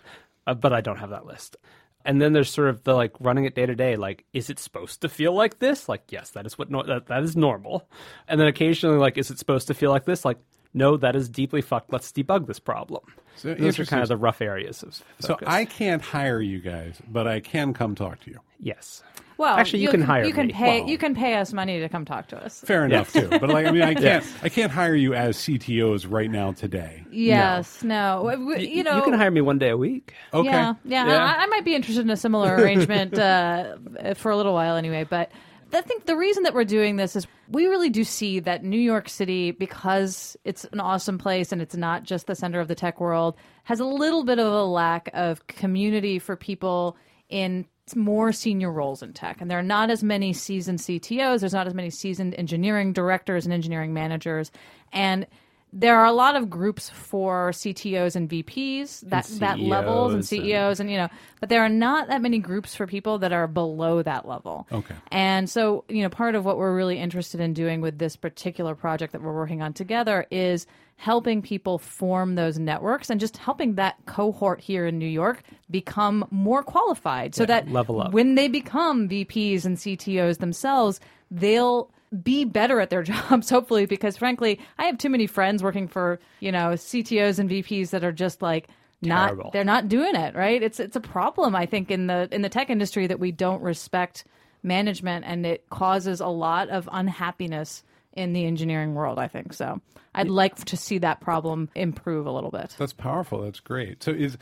uh, 0.47 0.55
but 0.55 0.73
I 0.73 0.81
don't 0.81 0.99
have 0.99 1.11
that 1.11 1.27
list. 1.27 1.57
And 2.05 2.21
then 2.21 2.33
there's 2.33 2.51
sort 2.51 2.69
of 2.69 2.83
the 2.83 2.95
like 2.95 3.13
running 3.21 3.45
it 3.45 3.55
day 3.55 3.65
to 3.67 3.77
day. 3.77 3.95
Like, 3.97 4.25
is 4.33 4.51
it 4.51 4.59
supposed 4.59 5.03
to 5.03 5.09
feel 5.09 5.33
like 5.33 5.61
this? 5.61 5.89
Like, 5.89 6.03
yes, 6.11 6.31
that 6.31 6.47
is 6.47 6.59
what 6.59 6.69
no- 6.71 6.83
that, 6.83 7.07
that 7.07 7.23
is 7.23 7.37
normal. 7.37 7.89
And 8.27 8.41
then 8.41 8.49
occasionally, 8.49 8.99
like, 8.99 9.17
is 9.17 9.31
it 9.31 9.39
supposed 9.39 9.69
to 9.69 9.75
feel 9.75 9.91
like 9.91 10.05
this? 10.05 10.25
Like, 10.25 10.39
no, 10.75 10.97
that 10.97 11.15
is 11.15 11.29
deeply 11.29 11.61
fucked. 11.63 11.93
Let's 11.93 12.11
debug 12.11 12.47
this 12.49 12.59
problem. 12.59 13.03
So 13.37 13.55
Those 13.55 13.79
are 13.79 13.85
kind 13.85 14.03
of 14.03 14.09
the 14.09 14.17
rough 14.17 14.41
areas 14.41 14.83
of 14.83 15.01
So. 15.21 15.39
I 15.47 15.65
can't 15.65 16.03
hire 16.03 16.41
you 16.41 16.59
guys, 16.59 17.01
but 17.09 17.27
I 17.29 17.39
can 17.41 17.73
come 17.75 17.95
talk 17.95 18.21
to 18.25 18.31
you. 18.31 18.41
yes. 18.59 19.03
Well, 19.43 19.57
Actually, 19.57 19.81
you 19.83 19.89
can 19.91 20.03
hire 20.03 20.25
You 20.25 20.33
can 20.33 20.47
me. 20.47 20.53
pay. 20.53 20.81
Well- 20.81 20.89
You 20.89 20.99
can 20.99 21.15
pay 21.15 21.35
us 21.35 21.53
money 21.53 21.81
to 21.81 21.89
come 21.89 22.05
talk 22.05 22.29
to 22.29 22.37
us. 22.43 22.61
Fair 22.61 22.85
enough 22.85 23.13
too. 23.13 23.29
But 23.29 23.49
like 23.49 23.67
I 23.67 23.71
mean 23.73 23.83
I 23.83 23.95
can't 24.05 24.05
Yes. 24.05 24.33
I 24.43 24.49
can't 24.49 24.71
hire 24.73 24.95
you 24.95 25.15
as 25.15 25.37
CTOs 25.37 26.07
right 26.11 26.31
now 26.31 26.53
today. 26.53 27.05
Yes. 27.11 27.83
No. 27.83 28.23
W- 28.31 28.49
w- 28.51 28.69
You 28.77 28.83
know. 28.85 28.97
you 28.97 29.03
can 29.03 29.15
hire 29.15 29.31
me 29.31 29.41
one 29.41 29.59
day 29.59 29.71
a 29.71 29.77
week. 29.77 30.15
Okay. 30.33 30.49
Yeah, 30.49 30.75
yeah. 30.85 31.07
Yeah. 31.07 31.25
I, 31.25 31.43
I 31.43 31.47
might 31.47 31.65
be 31.65 31.75
interested 31.75 32.03
in 32.05 32.11
a 32.11 32.17
similar 32.17 32.55
arrangement 32.59 33.19
uh, 33.19 33.77
for 34.15 34.31
a 34.31 34.37
little 34.37 34.55
while 34.55 34.77
anyway. 34.77 35.05
But 35.09 35.31
I 35.75 35.81
think 35.81 36.05
the 36.07 36.17
reason 36.17 36.43
that 36.43 36.53
we're 36.55 36.65
doing 36.65 36.97
this 36.97 37.17
is 37.17 37.27
we 37.49 37.67
really 37.67 37.89
do 37.91 38.05
see 38.05 38.41
that 38.41 38.63
New 38.63 38.79
York 38.79 39.09
City, 39.09 39.51
because 39.51 40.37
it's 40.45 40.65
an 40.67 40.81
awesome 40.81 41.17
place 41.19 41.51
and 41.51 41.63
it's 41.63 41.75
not 41.75 42.05
just 42.05 42.27
the 42.27 42.35
center 42.35 42.61
of 42.61 42.69
the 42.69 42.75
tech 42.75 43.01
world, 43.01 43.37
has 43.65 43.81
a 43.81 43.85
little 43.87 44.23
bit 44.25 44.39
of 44.39 44.53
a 44.53 44.65
lack 44.65 45.09
of 45.15 45.47
community 45.47 46.19
for 46.19 46.37
people 46.37 46.97
in 47.31 47.65
more 47.97 48.33
senior 48.33 48.71
roles 48.71 49.03
in 49.03 49.13
tech. 49.13 49.41
And 49.41 49.51
there 49.51 49.59
are 49.59 49.63
not 49.63 49.91
as 49.91 50.03
many 50.03 50.33
seasoned 50.33 50.79
CTOs, 50.79 51.41
there's 51.41 51.53
not 51.53 51.67
as 51.67 51.75
many 51.75 51.91
seasoned 51.91 52.35
engineering 52.37 52.93
directors 52.93 53.45
and 53.45 53.53
engineering 53.53 53.93
managers. 53.93 54.51
And 54.93 55.27
there 55.75 55.97
are 55.99 56.05
a 56.05 56.13
lot 56.13 56.37
of 56.37 56.51
groups 56.51 56.91
for 56.91 57.51
CTOs 57.53 58.15
and 58.15 58.29
VPs 58.29 59.01
that 59.09 59.25
that 59.41 59.59
levels 59.59 60.13
and 60.13 60.25
CEOs 60.25 60.81
and- 60.81 60.89
and 60.89 60.91
you 60.91 60.99
know, 60.99 61.09
but 61.41 61.49
there 61.49 61.63
are 61.63 61.69
not 61.71 62.09
that 62.09 62.21
many 62.21 62.39
groups 62.39 62.75
for 62.75 62.87
people 62.87 63.19
that 63.21 63.33
are 63.33 63.47
below 63.47 64.03
that 64.03 64.29
level. 64.29 64.67
Okay. 64.71 64.95
And 65.11 65.49
so, 65.49 65.85
you 65.89 66.03
know, 66.03 66.11
part 66.11 66.35
of 66.35 66.45
what 66.45 66.59
we're 66.59 66.75
really 66.77 66.99
interested 66.99 67.41
in 67.41 67.55
doing 67.55 67.81
with 67.81 67.99
this 67.99 68.17
particular 68.17 68.75
project 68.75 69.13
that 69.13 69.23
we're 69.23 69.33
working 69.35 69.63
on 69.63 69.73
together 69.73 70.27
is 70.31 70.67
helping 70.97 71.41
people 71.41 71.79
form 71.79 72.35
those 72.35 72.59
networks 72.59 73.09
and 73.09 73.19
just 73.19 73.39
helping 73.39 73.77
that 73.77 73.97
cohort 74.07 74.61
here 74.61 74.87
in 74.87 74.99
New 74.99 75.07
York 75.07 75.43
become 75.71 76.25
more 76.31 76.63
qualified 76.63 77.35
so 77.35 77.47
that 77.47 77.69
level 77.71 78.01
up. 78.03 78.13
when 78.13 78.35
they 78.35 78.47
become 78.47 79.09
VPs 79.09 79.65
and 79.65 79.79
CTOs 79.79 80.39
themselves, 80.39 81.01
they'll 81.31 81.91
be 82.23 82.45
better 82.45 82.81
at 82.81 82.91
their 82.91 83.03
jobs 83.13 83.49
hopefully 83.51 83.87
because 83.87 84.17
frankly, 84.17 84.61
I 84.79 84.85
have 84.85 84.99
too 84.99 85.09
many 85.11 85.27
friends 85.27 85.63
working 85.63 85.89
for, 85.89 86.19
you 86.41 86.53
know, 86.53 86.71
CTOs 86.71 87.39
and 87.39 87.49
VPs 87.49 87.91
that 87.91 88.05
are 88.05 88.13
just 88.13 88.43
like 88.43 88.69
not 89.01 89.29
Terrible. 89.29 89.51
they're 89.53 89.65
not 89.65 89.89
doing 89.89 90.15
it, 90.15 90.35
right? 90.35 90.63
It's 90.63 90.79
it's 90.79 90.97
a 90.97 91.01
problem 91.01 91.57
I 91.57 91.67
think 91.67 91.91
in 91.91 92.07
the 92.07 92.29
in 92.31 92.43
the 92.43 92.49
tech 92.49 92.71
industry 92.71 93.07
that 93.07 93.19
we 93.19 93.33
don't 93.33 93.63
respect 93.63 94.25
management 94.63 95.25
and 95.27 95.45
it 95.45 95.69
causes 95.71 96.21
a 96.21 96.29
lot 96.29 96.69
of 96.69 96.89
unhappiness 96.93 97.83
in 98.13 98.33
the 98.33 98.45
engineering 98.45 98.95
world, 98.95 99.19
I 99.19 99.27
think. 99.27 99.55
So, 99.55 99.81
I'd 100.15 100.29
like 100.29 100.57
to 100.67 100.77
see 100.77 100.99
that 100.99 101.21
problem 101.21 101.71
improve 101.75 102.27
a 102.27 102.31
little 102.31 102.51
bit. 102.51 102.75
That's 102.79 102.93
powerful. 102.93 103.41
That's 103.43 103.61
great. 103.61 104.03
So 104.03 104.11
is 104.11 104.37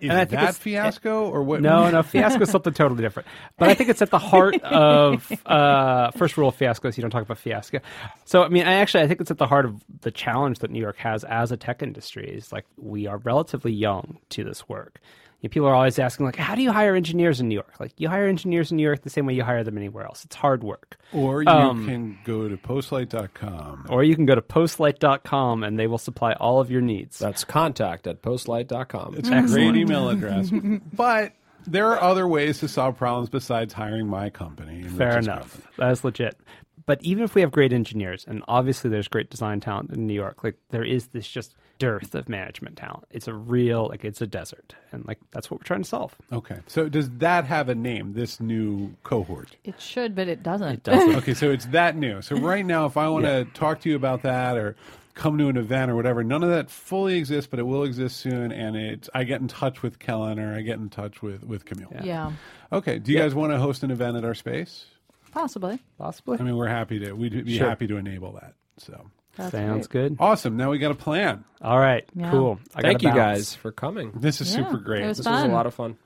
is 0.00 0.10
And 0.10 0.12
I 0.12 0.24
think 0.24 0.40
that 0.40 0.54
fiasco 0.54 1.28
or 1.28 1.42
what? 1.42 1.60
No, 1.60 1.90
no, 1.90 2.02
fiasco 2.02 2.42
is 2.42 2.50
something 2.50 2.72
totally 2.72 3.02
different. 3.02 3.28
But 3.58 3.68
I 3.68 3.74
think 3.74 3.90
it's 3.90 4.02
at 4.02 4.10
the 4.10 4.18
heart 4.18 4.54
of 4.62 5.30
uh, 5.46 6.10
first 6.12 6.36
rule 6.36 6.48
of 6.48 6.54
fiasco 6.54 6.88
is 6.88 6.96
you 6.96 7.02
don't 7.02 7.10
talk 7.10 7.22
about 7.22 7.38
fiasco. 7.38 7.80
So 8.24 8.42
I 8.42 8.48
mean, 8.48 8.66
I 8.66 8.74
actually 8.74 9.04
I 9.04 9.08
think 9.08 9.20
it's 9.20 9.30
at 9.30 9.38
the 9.38 9.46
heart 9.46 9.64
of 9.64 9.82
the 10.00 10.10
challenge 10.10 10.60
that 10.60 10.70
New 10.70 10.80
York 10.80 10.96
has 10.98 11.24
as 11.24 11.52
a 11.52 11.56
tech 11.56 11.82
industry. 11.82 12.30
Is 12.30 12.52
like 12.52 12.64
we 12.76 13.06
are 13.06 13.18
relatively 13.18 13.72
young 13.72 14.18
to 14.30 14.44
this 14.44 14.68
work. 14.68 15.00
You 15.42 15.48
know, 15.48 15.50
people 15.52 15.68
are 15.68 15.74
always 15.74 15.98
asking 15.98 16.24
like, 16.26 16.36
how 16.36 16.54
do 16.54 16.62
you 16.62 16.70
hire 16.72 16.94
engineers 16.94 17.40
in 17.40 17.48
New 17.48 17.54
York? 17.56 17.74
Like 17.80 17.92
you 17.98 18.08
hire 18.08 18.28
engineers 18.28 18.70
in 18.70 18.76
New 18.76 18.82
York 18.84 19.02
the 19.02 19.10
same 19.10 19.26
way 19.26 19.34
you 19.34 19.42
hire 19.42 19.64
them 19.64 19.76
anywhere 19.76 20.04
else. 20.04 20.24
It's 20.24 20.36
hard 20.36 20.62
work. 20.62 20.96
Or 21.12 21.42
you 21.42 21.48
Um, 21.48 21.84
can 21.84 22.18
go 22.24 22.48
to 22.48 22.56
postlight.com. 22.56 23.86
Or 23.90 24.04
you 24.04 24.14
can 24.14 24.24
go 24.26 24.34
to 24.34 24.42
postlight.com 24.42 25.64
and 25.64 25.78
they 25.78 25.86
will 25.86 25.98
supply 25.98 26.32
all 26.34 26.60
of 26.60 26.70
your 26.70 26.80
needs. 26.80 27.18
That's 27.18 27.44
contact 27.44 28.06
at 28.06 28.22
postlight.com. 28.22 29.16
It's 29.18 29.28
a 29.28 29.42
great 29.42 29.74
email 29.76 30.08
address. 30.08 30.50
but 30.92 31.32
there 31.66 31.88
are 31.88 32.00
other 32.00 32.26
ways 32.26 32.58
to 32.60 32.68
solve 32.68 32.96
problems 32.96 33.28
besides 33.28 33.72
hiring 33.72 34.06
my 34.08 34.30
company. 34.30 34.82
Fair 34.84 35.14
Rich's 35.14 35.26
enough. 35.26 35.40
company. 35.52 35.64
That 35.78 35.90
is 35.92 36.04
legit. 36.04 36.36
But 36.84 36.98
even 37.02 37.22
if 37.22 37.34
we 37.36 37.40
have 37.42 37.52
great 37.52 37.72
engineers, 37.72 38.24
and 38.26 38.42
obviously 38.48 38.90
there's 38.90 39.06
great 39.08 39.30
design 39.30 39.60
talent 39.60 39.90
in 39.92 40.06
New 40.06 40.14
York, 40.14 40.42
like 40.42 40.56
there 40.70 40.84
is 40.84 41.08
this 41.08 41.28
just 41.28 41.54
dearth 41.82 42.14
of 42.14 42.28
management 42.28 42.76
talent. 42.76 43.04
It's 43.10 43.26
a 43.26 43.34
real, 43.34 43.88
like 43.88 44.04
it's 44.04 44.20
a 44.20 44.26
desert, 44.26 44.76
and 44.92 45.04
like 45.04 45.18
that's 45.32 45.50
what 45.50 45.58
we're 45.58 45.64
trying 45.64 45.82
to 45.82 45.88
solve. 45.88 46.14
Okay. 46.32 46.58
So 46.68 46.88
does 46.88 47.10
that 47.18 47.44
have 47.46 47.68
a 47.68 47.74
name, 47.74 48.12
this 48.12 48.38
new 48.38 48.94
cohort? 49.02 49.56
It 49.64 49.80
should, 49.80 50.14
but 50.14 50.28
it 50.28 50.44
doesn't. 50.44 50.68
It 50.68 50.82
doesn't. 50.84 51.16
Okay, 51.22 51.34
so 51.34 51.50
it's 51.50 51.66
that 51.66 51.96
new. 51.96 52.22
So 52.22 52.36
right 52.36 52.64
now, 52.64 52.86
if 52.86 52.96
I 52.96 53.08
want 53.08 53.24
to 53.24 53.44
talk 53.54 53.80
to 53.80 53.88
you 53.90 53.96
about 53.96 54.22
that 54.22 54.56
or 54.56 54.76
come 55.14 55.36
to 55.38 55.48
an 55.48 55.56
event 55.56 55.90
or 55.90 55.96
whatever, 55.96 56.22
none 56.22 56.44
of 56.44 56.50
that 56.50 56.70
fully 56.70 57.16
exists, 57.18 57.48
but 57.50 57.58
it 57.58 57.64
will 57.64 57.82
exist 57.82 58.18
soon. 58.18 58.52
And 58.52 58.76
it's 58.76 59.10
I 59.12 59.24
get 59.24 59.40
in 59.40 59.48
touch 59.48 59.82
with 59.82 59.98
Kellan 59.98 60.38
or 60.38 60.54
I 60.54 60.60
get 60.60 60.78
in 60.78 60.88
touch 60.88 61.20
with 61.20 61.42
with 61.42 61.64
Camille. 61.64 61.90
yeah, 62.04 62.30
Okay. 62.70 62.98
Do 63.00 63.10
you 63.10 63.18
guys 63.18 63.34
want 63.34 63.52
to 63.52 63.58
host 63.58 63.82
an 63.82 63.90
event 63.90 64.16
at 64.16 64.24
our 64.24 64.34
space? 64.34 64.86
possibly. 65.32 65.80
Possibly. 65.98 66.38
I 66.38 66.42
mean, 66.42 66.56
we're 66.56 66.68
happy 66.68 66.98
to. 67.00 67.12
We'd 67.14 67.44
be 67.44 67.56
Sure. 67.58 67.66
happy 67.68 67.86
to 67.88 67.96
enable 67.96 68.32
that. 68.34 68.54
So 68.78 69.10
That's 69.36 69.52
Sounds 69.52 69.86
great. 69.86 70.10
good. 70.10 70.16
Awesome. 70.20 70.56
Now 70.56 70.70
we 70.70 70.78
got 70.78 70.90
a 70.90 70.94
plan. 70.94 71.44
All 71.62 71.78
right. 71.78 72.04
Yeah. 72.14 72.30
Cool. 72.30 72.58
I 72.74 72.82
Thank 72.82 73.02
you 73.02 73.10
guys 73.14 73.54
for 73.54 73.72
coming. 73.72 74.12
This 74.14 74.40
is 74.40 74.54
Yeah, 74.54 74.64
super 74.66 74.78
great. 74.78 75.06
was 75.06 75.18
This 75.18 75.26
was 75.26 75.42
a 75.44 75.48
lot 75.48 75.66
of 75.66 75.74
fun. 75.74 75.96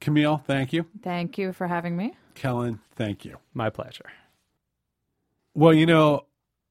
Camille, 0.00 0.42
thank 0.46 0.72
you. 0.74 0.84
Thank 1.02 1.38
you 1.38 1.52
for 1.54 1.66
having 1.66 1.96
me. 1.96 2.14
Kellan, 2.34 2.80
thank 2.94 3.24
you. 3.24 3.38
My 3.54 3.70
pleasure. 3.70 4.04
Well, 5.54 5.72
you 5.72 5.86
know, 5.86 6.26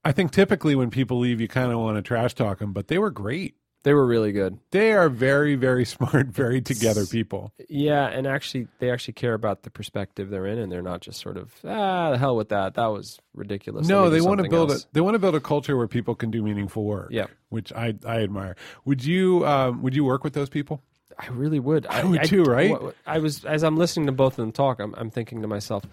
I 0.05 0.11
think 0.11 0.31
typically 0.31 0.75
when 0.75 0.89
people 0.91 1.19
leave, 1.19 1.39
you 1.41 1.47
kind 1.47 1.71
of 1.71 1.79
want 1.79 1.95
to 1.97 2.01
trash 2.01 2.33
talk 2.35 2.59
them, 2.59 2.73
but 2.73 2.89
they 2.89 2.97
were 2.99 3.09
great. 3.09 3.55
They 3.83 3.93
were 3.93 4.05
really 4.05 4.31
good. 4.31 4.59
They 4.71 4.93
are 4.93 5.09
very, 5.09 5.55
very 5.55 5.85
smart, 5.95 6.27
very 6.27 6.61
together 6.61 7.05
people. 7.05 7.53
Yeah, 7.69 8.07
and 8.07 8.25
actually, 8.25 8.67
they 8.79 8.89
actually 8.89 9.13
care 9.13 9.33
about 9.33 9.63
the 9.63 9.69
perspective 9.69 10.29
they're 10.29 10.47
in, 10.47 10.57
and 10.57 10.71
they're 10.71 10.81
not 10.81 11.01
just 11.01 11.19
sort 11.19 11.37
of 11.37 11.53
ah, 11.65 12.11
the 12.11 12.17
hell 12.17 12.35
with 12.35 12.49
that. 12.49 12.75
That 12.75 12.87
was 12.87 13.19
ridiculous. 13.33 13.87
No, 13.87 14.09
they 14.09 14.21
want 14.21 14.41
to 14.41 14.49
build 14.49 14.71
else. 14.71 14.85
a 14.85 14.93
they 14.93 15.01
want 15.01 15.15
to 15.15 15.19
build 15.19 15.35
a 15.35 15.41
culture 15.41 15.77
where 15.77 15.87
people 15.87 16.15
can 16.15 16.31
do 16.31 16.41
meaningful 16.41 16.85
work. 16.85 17.09
Yeah. 17.11 17.27
which 17.49 17.71
I 17.73 17.95
I 18.05 18.21
admire. 18.21 18.55
Would 18.85 19.03
you 19.03 19.45
um, 19.45 19.81
would 19.81 19.95
you 19.95 20.05
work 20.05 20.23
with 20.23 20.33
those 20.33 20.49
people? 20.49 20.81
I 21.17 21.27
really 21.27 21.59
would. 21.59 21.85
I, 21.85 22.03
would 22.03 22.23
too, 22.23 22.43
right? 22.43 22.75
I 23.05 23.19
was 23.19 23.45
as 23.45 23.63
I'm 23.63 23.77
listening 23.77 24.07
to 24.07 24.11
both 24.11 24.33
of 24.33 24.37
them 24.37 24.51
talk. 24.51 24.79
I'm, 24.79 24.95
I'm 24.97 25.11
thinking 25.11 25.41
to 25.41 25.47
myself, 25.47 25.83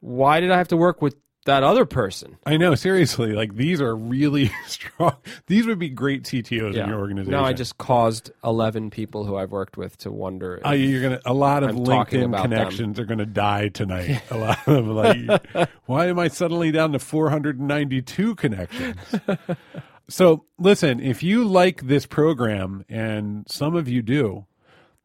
why 0.00 0.40
did 0.40 0.50
I 0.50 0.58
have 0.58 0.68
to 0.68 0.76
work 0.76 1.02
with 1.02 1.16
that 1.46 1.62
other 1.62 1.84
person? 1.86 2.36
I 2.44 2.56
know, 2.56 2.74
seriously. 2.74 3.32
Like 3.32 3.54
these 3.56 3.80
are 3.80 3.96
really 3.96 4.50
strong. 4.66 5.16
These 5.46 5.66
would 5.66 5.78
be 5.78 5.88
great 5.88 6.24
CTOs 6.24 6.74
in 6.84 6.88
your 6.88 6.98
organization. 6.98 7.32
Now 7.32 7.44
I 7.44 7.52
just 7.52 7.78
caused 7.78 8.30
11 8.44 8.90
people 8.90 9.24
who 9.24 9.36
I've 9.36 9.50
worked 9.50 9.76
with 9.76 9.96
to 9.98 10.10
wonder. 10.10 10.56
if- 10.56 10.62
Oh, 10.66 10.72
you're 10.72 11.02
gonna. 11.02 11.20
A 11.24 11.32
lot 11.34 11.62
of 11.62 11.70
I'm 11.70 11.76
LinkedIn 11.78 12.40
connections 12.42 12.98
are 13.00 13.04
gonna 13.06 13.26
die 13.26 13.68
tonight. 13.68 14.22
A 14.30 14.36
lot 14.36 14.68
of 14.68 14.86
like, 14.86 15.68
why 15.86 16.06
am 16.08 16.18
I 16.18 16.28
suddenly 16.28 16.70
down 16.72 16.92
to 16.92 16.98
492 16.98 18.34
connections? 18.34 18.96
so 20.08 20.44
listen, 20.58 21.00
if 21.00 21.22
you 21.22 21.44
like 21.44 21.82
this 21.86 22.06
program, 22.06 22.84
and 22.88 23.46
some 23.48 23.74
of 23.76 23.88
you 23.88 24.02
do, 24.02 24.46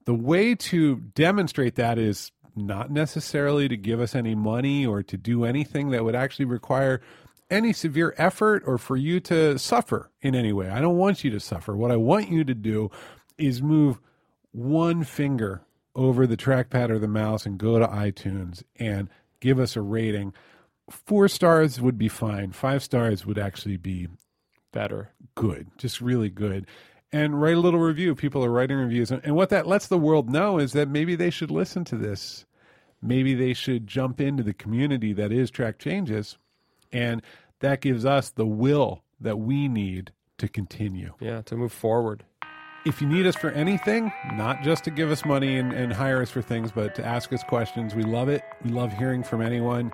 the 0.05 0.13
way 0.13 0.53
to 0.55 0.97
demonstrate 0.97 1.75
that 1.75 1.97
is 1.97 2.31
not 2.55 2.89
necessarily 2.91 3.67
to 3.67 3.77
give 3.77 3.99
us 3.99 4.15
any 4.15 4.35
money 4.35 4.85
or 4.85 5.03
to 5.03 5.17
do 5.17 5.43
anything 5.43 5.89
that 5.91 6.03
would 6.03 6.15
actually 6.15 6.45
require 6.45 7.01
any 7.49 7.73
severe 7.73 8.13
effort 8.17 8.63
or 8.65 8.77
for 8.77 8.97
you 8.97 9.19
to 9.19 9.57
suffer 9.59 10.09
in 10.21 10.35
any 10.35 10.51
way. 10.53 10.69
I 10.69 10.81
don't 10.81 10.97
want 10.97 11.23
you 11.23 11.29
to 11.31 11.39
suffer. 11.39 11.75
What 11.75 11.91
I 11.91 11.97
want 11.97 12.29
you 12.29 12.43
to 12.43 12.55
do 12.55 12.89
is 13.37 13.61
move 13.61 13.99
one 14.51 15.03
finger 15.03 15.61
over 15.95 16.25
the 16.25 16.37
trackpad 16.37 16.89
or 16.89 16.99
the 16.99 17.07
mouse 17.07 17.45
and 17.45 17.57
go 17.57 17.79
to 17.79 17.87
iTunes 17.87 18.63
and 18.77 19.09
give 19.39 19.59
us 19.59 19.75
a 19.75 19.81
rating. 19.81 20.33
Four 20.89 21.27
stars 21.27 21.79
would 21.81 21.97
be 21.97 22.09
fine. 22.09 22.51
Five 22.51 22.83
stars 22.83 23.25
would 23.25 23.37
actually 23.37 23.77
be 23.77 24.07
better. 24.71 25.11
good, 25.35 25.67
just 25.77 26.01
really 26.01 26.29
good. 26.29 26.67
And 27.15 27.41
write 27.41 27.55
a 27.55 27.61
little 27.61 27.79
review. 27.79 28.13
People 28.13 28.43
are 28.43 28.49
writing 28.49 28.75
reviews. 28.75 29.09
And 29.09 29.37
what 29.37 29.47
that 29.47 29.65
lets 29.65 29.87
the 29.87 29.97
world 29.97 30.29
know 30.29 30.59
is 30.59 30.73
that 30.73 30.89
maybe 30.89 31.15
they 31.15 31.29
should 31.29 31.49
listen 31.49 31.85
to 31.85 31.95
this. 31.95 32.45
Maybe 33.01 33.33
they 33.33 33.53
should 33.53 33.87
jump 33.87 34.19
into 34.19 34.43
the 34.43 34.53
community 34.53 35.13
that 35.13 35.31
is 35.31 35.49
Track 35.49 35.79
Changes. 35.79 36.37
And 36.91 37.21
that 37.61 37.79
gives 37.79 38.05
us 38.05 38.31
the 38.31 38.45
will 38.45 39.01
that 39.21 39.39
we 39.39 39.69
need 39.69 40.11
to 40.39 40.49
continue. 40.49 41.13
Yeah, 41.21 41.41
to 41.43 41.55
move 41.55 41.71
forward. 41.71 42.25
If 42.85 43.01
you 43.01 43.07
need 43.07 43.25
us 43.25 43.37
for 43.37 43.49
anything, 43.51 44.11
not 44.33 44.61
just 44.61 44.83
to 44.83 44.91
give 44.91 45.09
us 45.09 45.23
money 45.23 45.57
and, 45.57 45.71
and 45.71 45.93
hire 45.93 46.21
us 46.21 46.29
for 46.29 46.41
things, 46.41 46.73
but 46.73 46.95
to 46.95 47.05
ask 47.05 47.31
us 47.31 47.43
questions, 47.43 47.95
we 47.95 48.03
love 48.03 48.27
it. 48.27 48.41
We 48.61 48.71
love 48.71 48.91
hearing 48.91 49.23
from 49.23 49.41
anyone. 49.41 49.93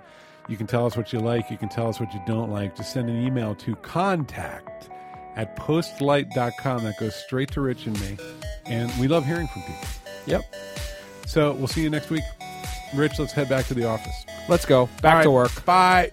You 0.50 0.58
can 0.58 0.66
tell 0.66 0.88
us 0.88 0.98
what 0.98 1.14
you 1.14 1.20
like. 1.20 1.52
You 1.52 1.58
can 1.60 1.70
tell 1.70 1.88
us 1.88 2.00
what 2.00 2.12
you 2.16 2.22
don't 2.26 2.50
like. 2.50 2.76
Just 2.76 2.94
send 2.94 3.12
an 3.12 3.22
email 3.24 3.54
to 3.54 3.76
contact 3.76 4.90
at 5.36 5.56
postlight.com. 5.56 6.84
That 6.84 7.00
goes 7.00 7.16
straight 7.16 7.52
to 7.52 7.62
Rich 7.62 7.86
and 7.88 8.00
me. 8.02 8.18
And 8.66 8.92
we 9.00 9.08
love 9.08 9.26
hearing 9.26 9.48
from 9.48 9.62
people. 9.64 9.88
Yep. 10.26 10.56
So 11.26 11.54
we'll 11.54 11.68
see 11.68 11.82
you 11.82 11.90
next 11.90 12.10
week. 12.10 12.24
Rich, 12.94 13.20
let's 13.20 13.32
head 13.32 13.50
back 13.50 13.66
to 13.68 13.74
the 13.74 13.86
office. 13.86 14.26
Let's 14.50 14.66
go. 14.66 14.90
Back 15.02 15.18
All 15.18 15.24
to 15.24 15.32
work. 15.32 15.66
Bye. 15.66 16.12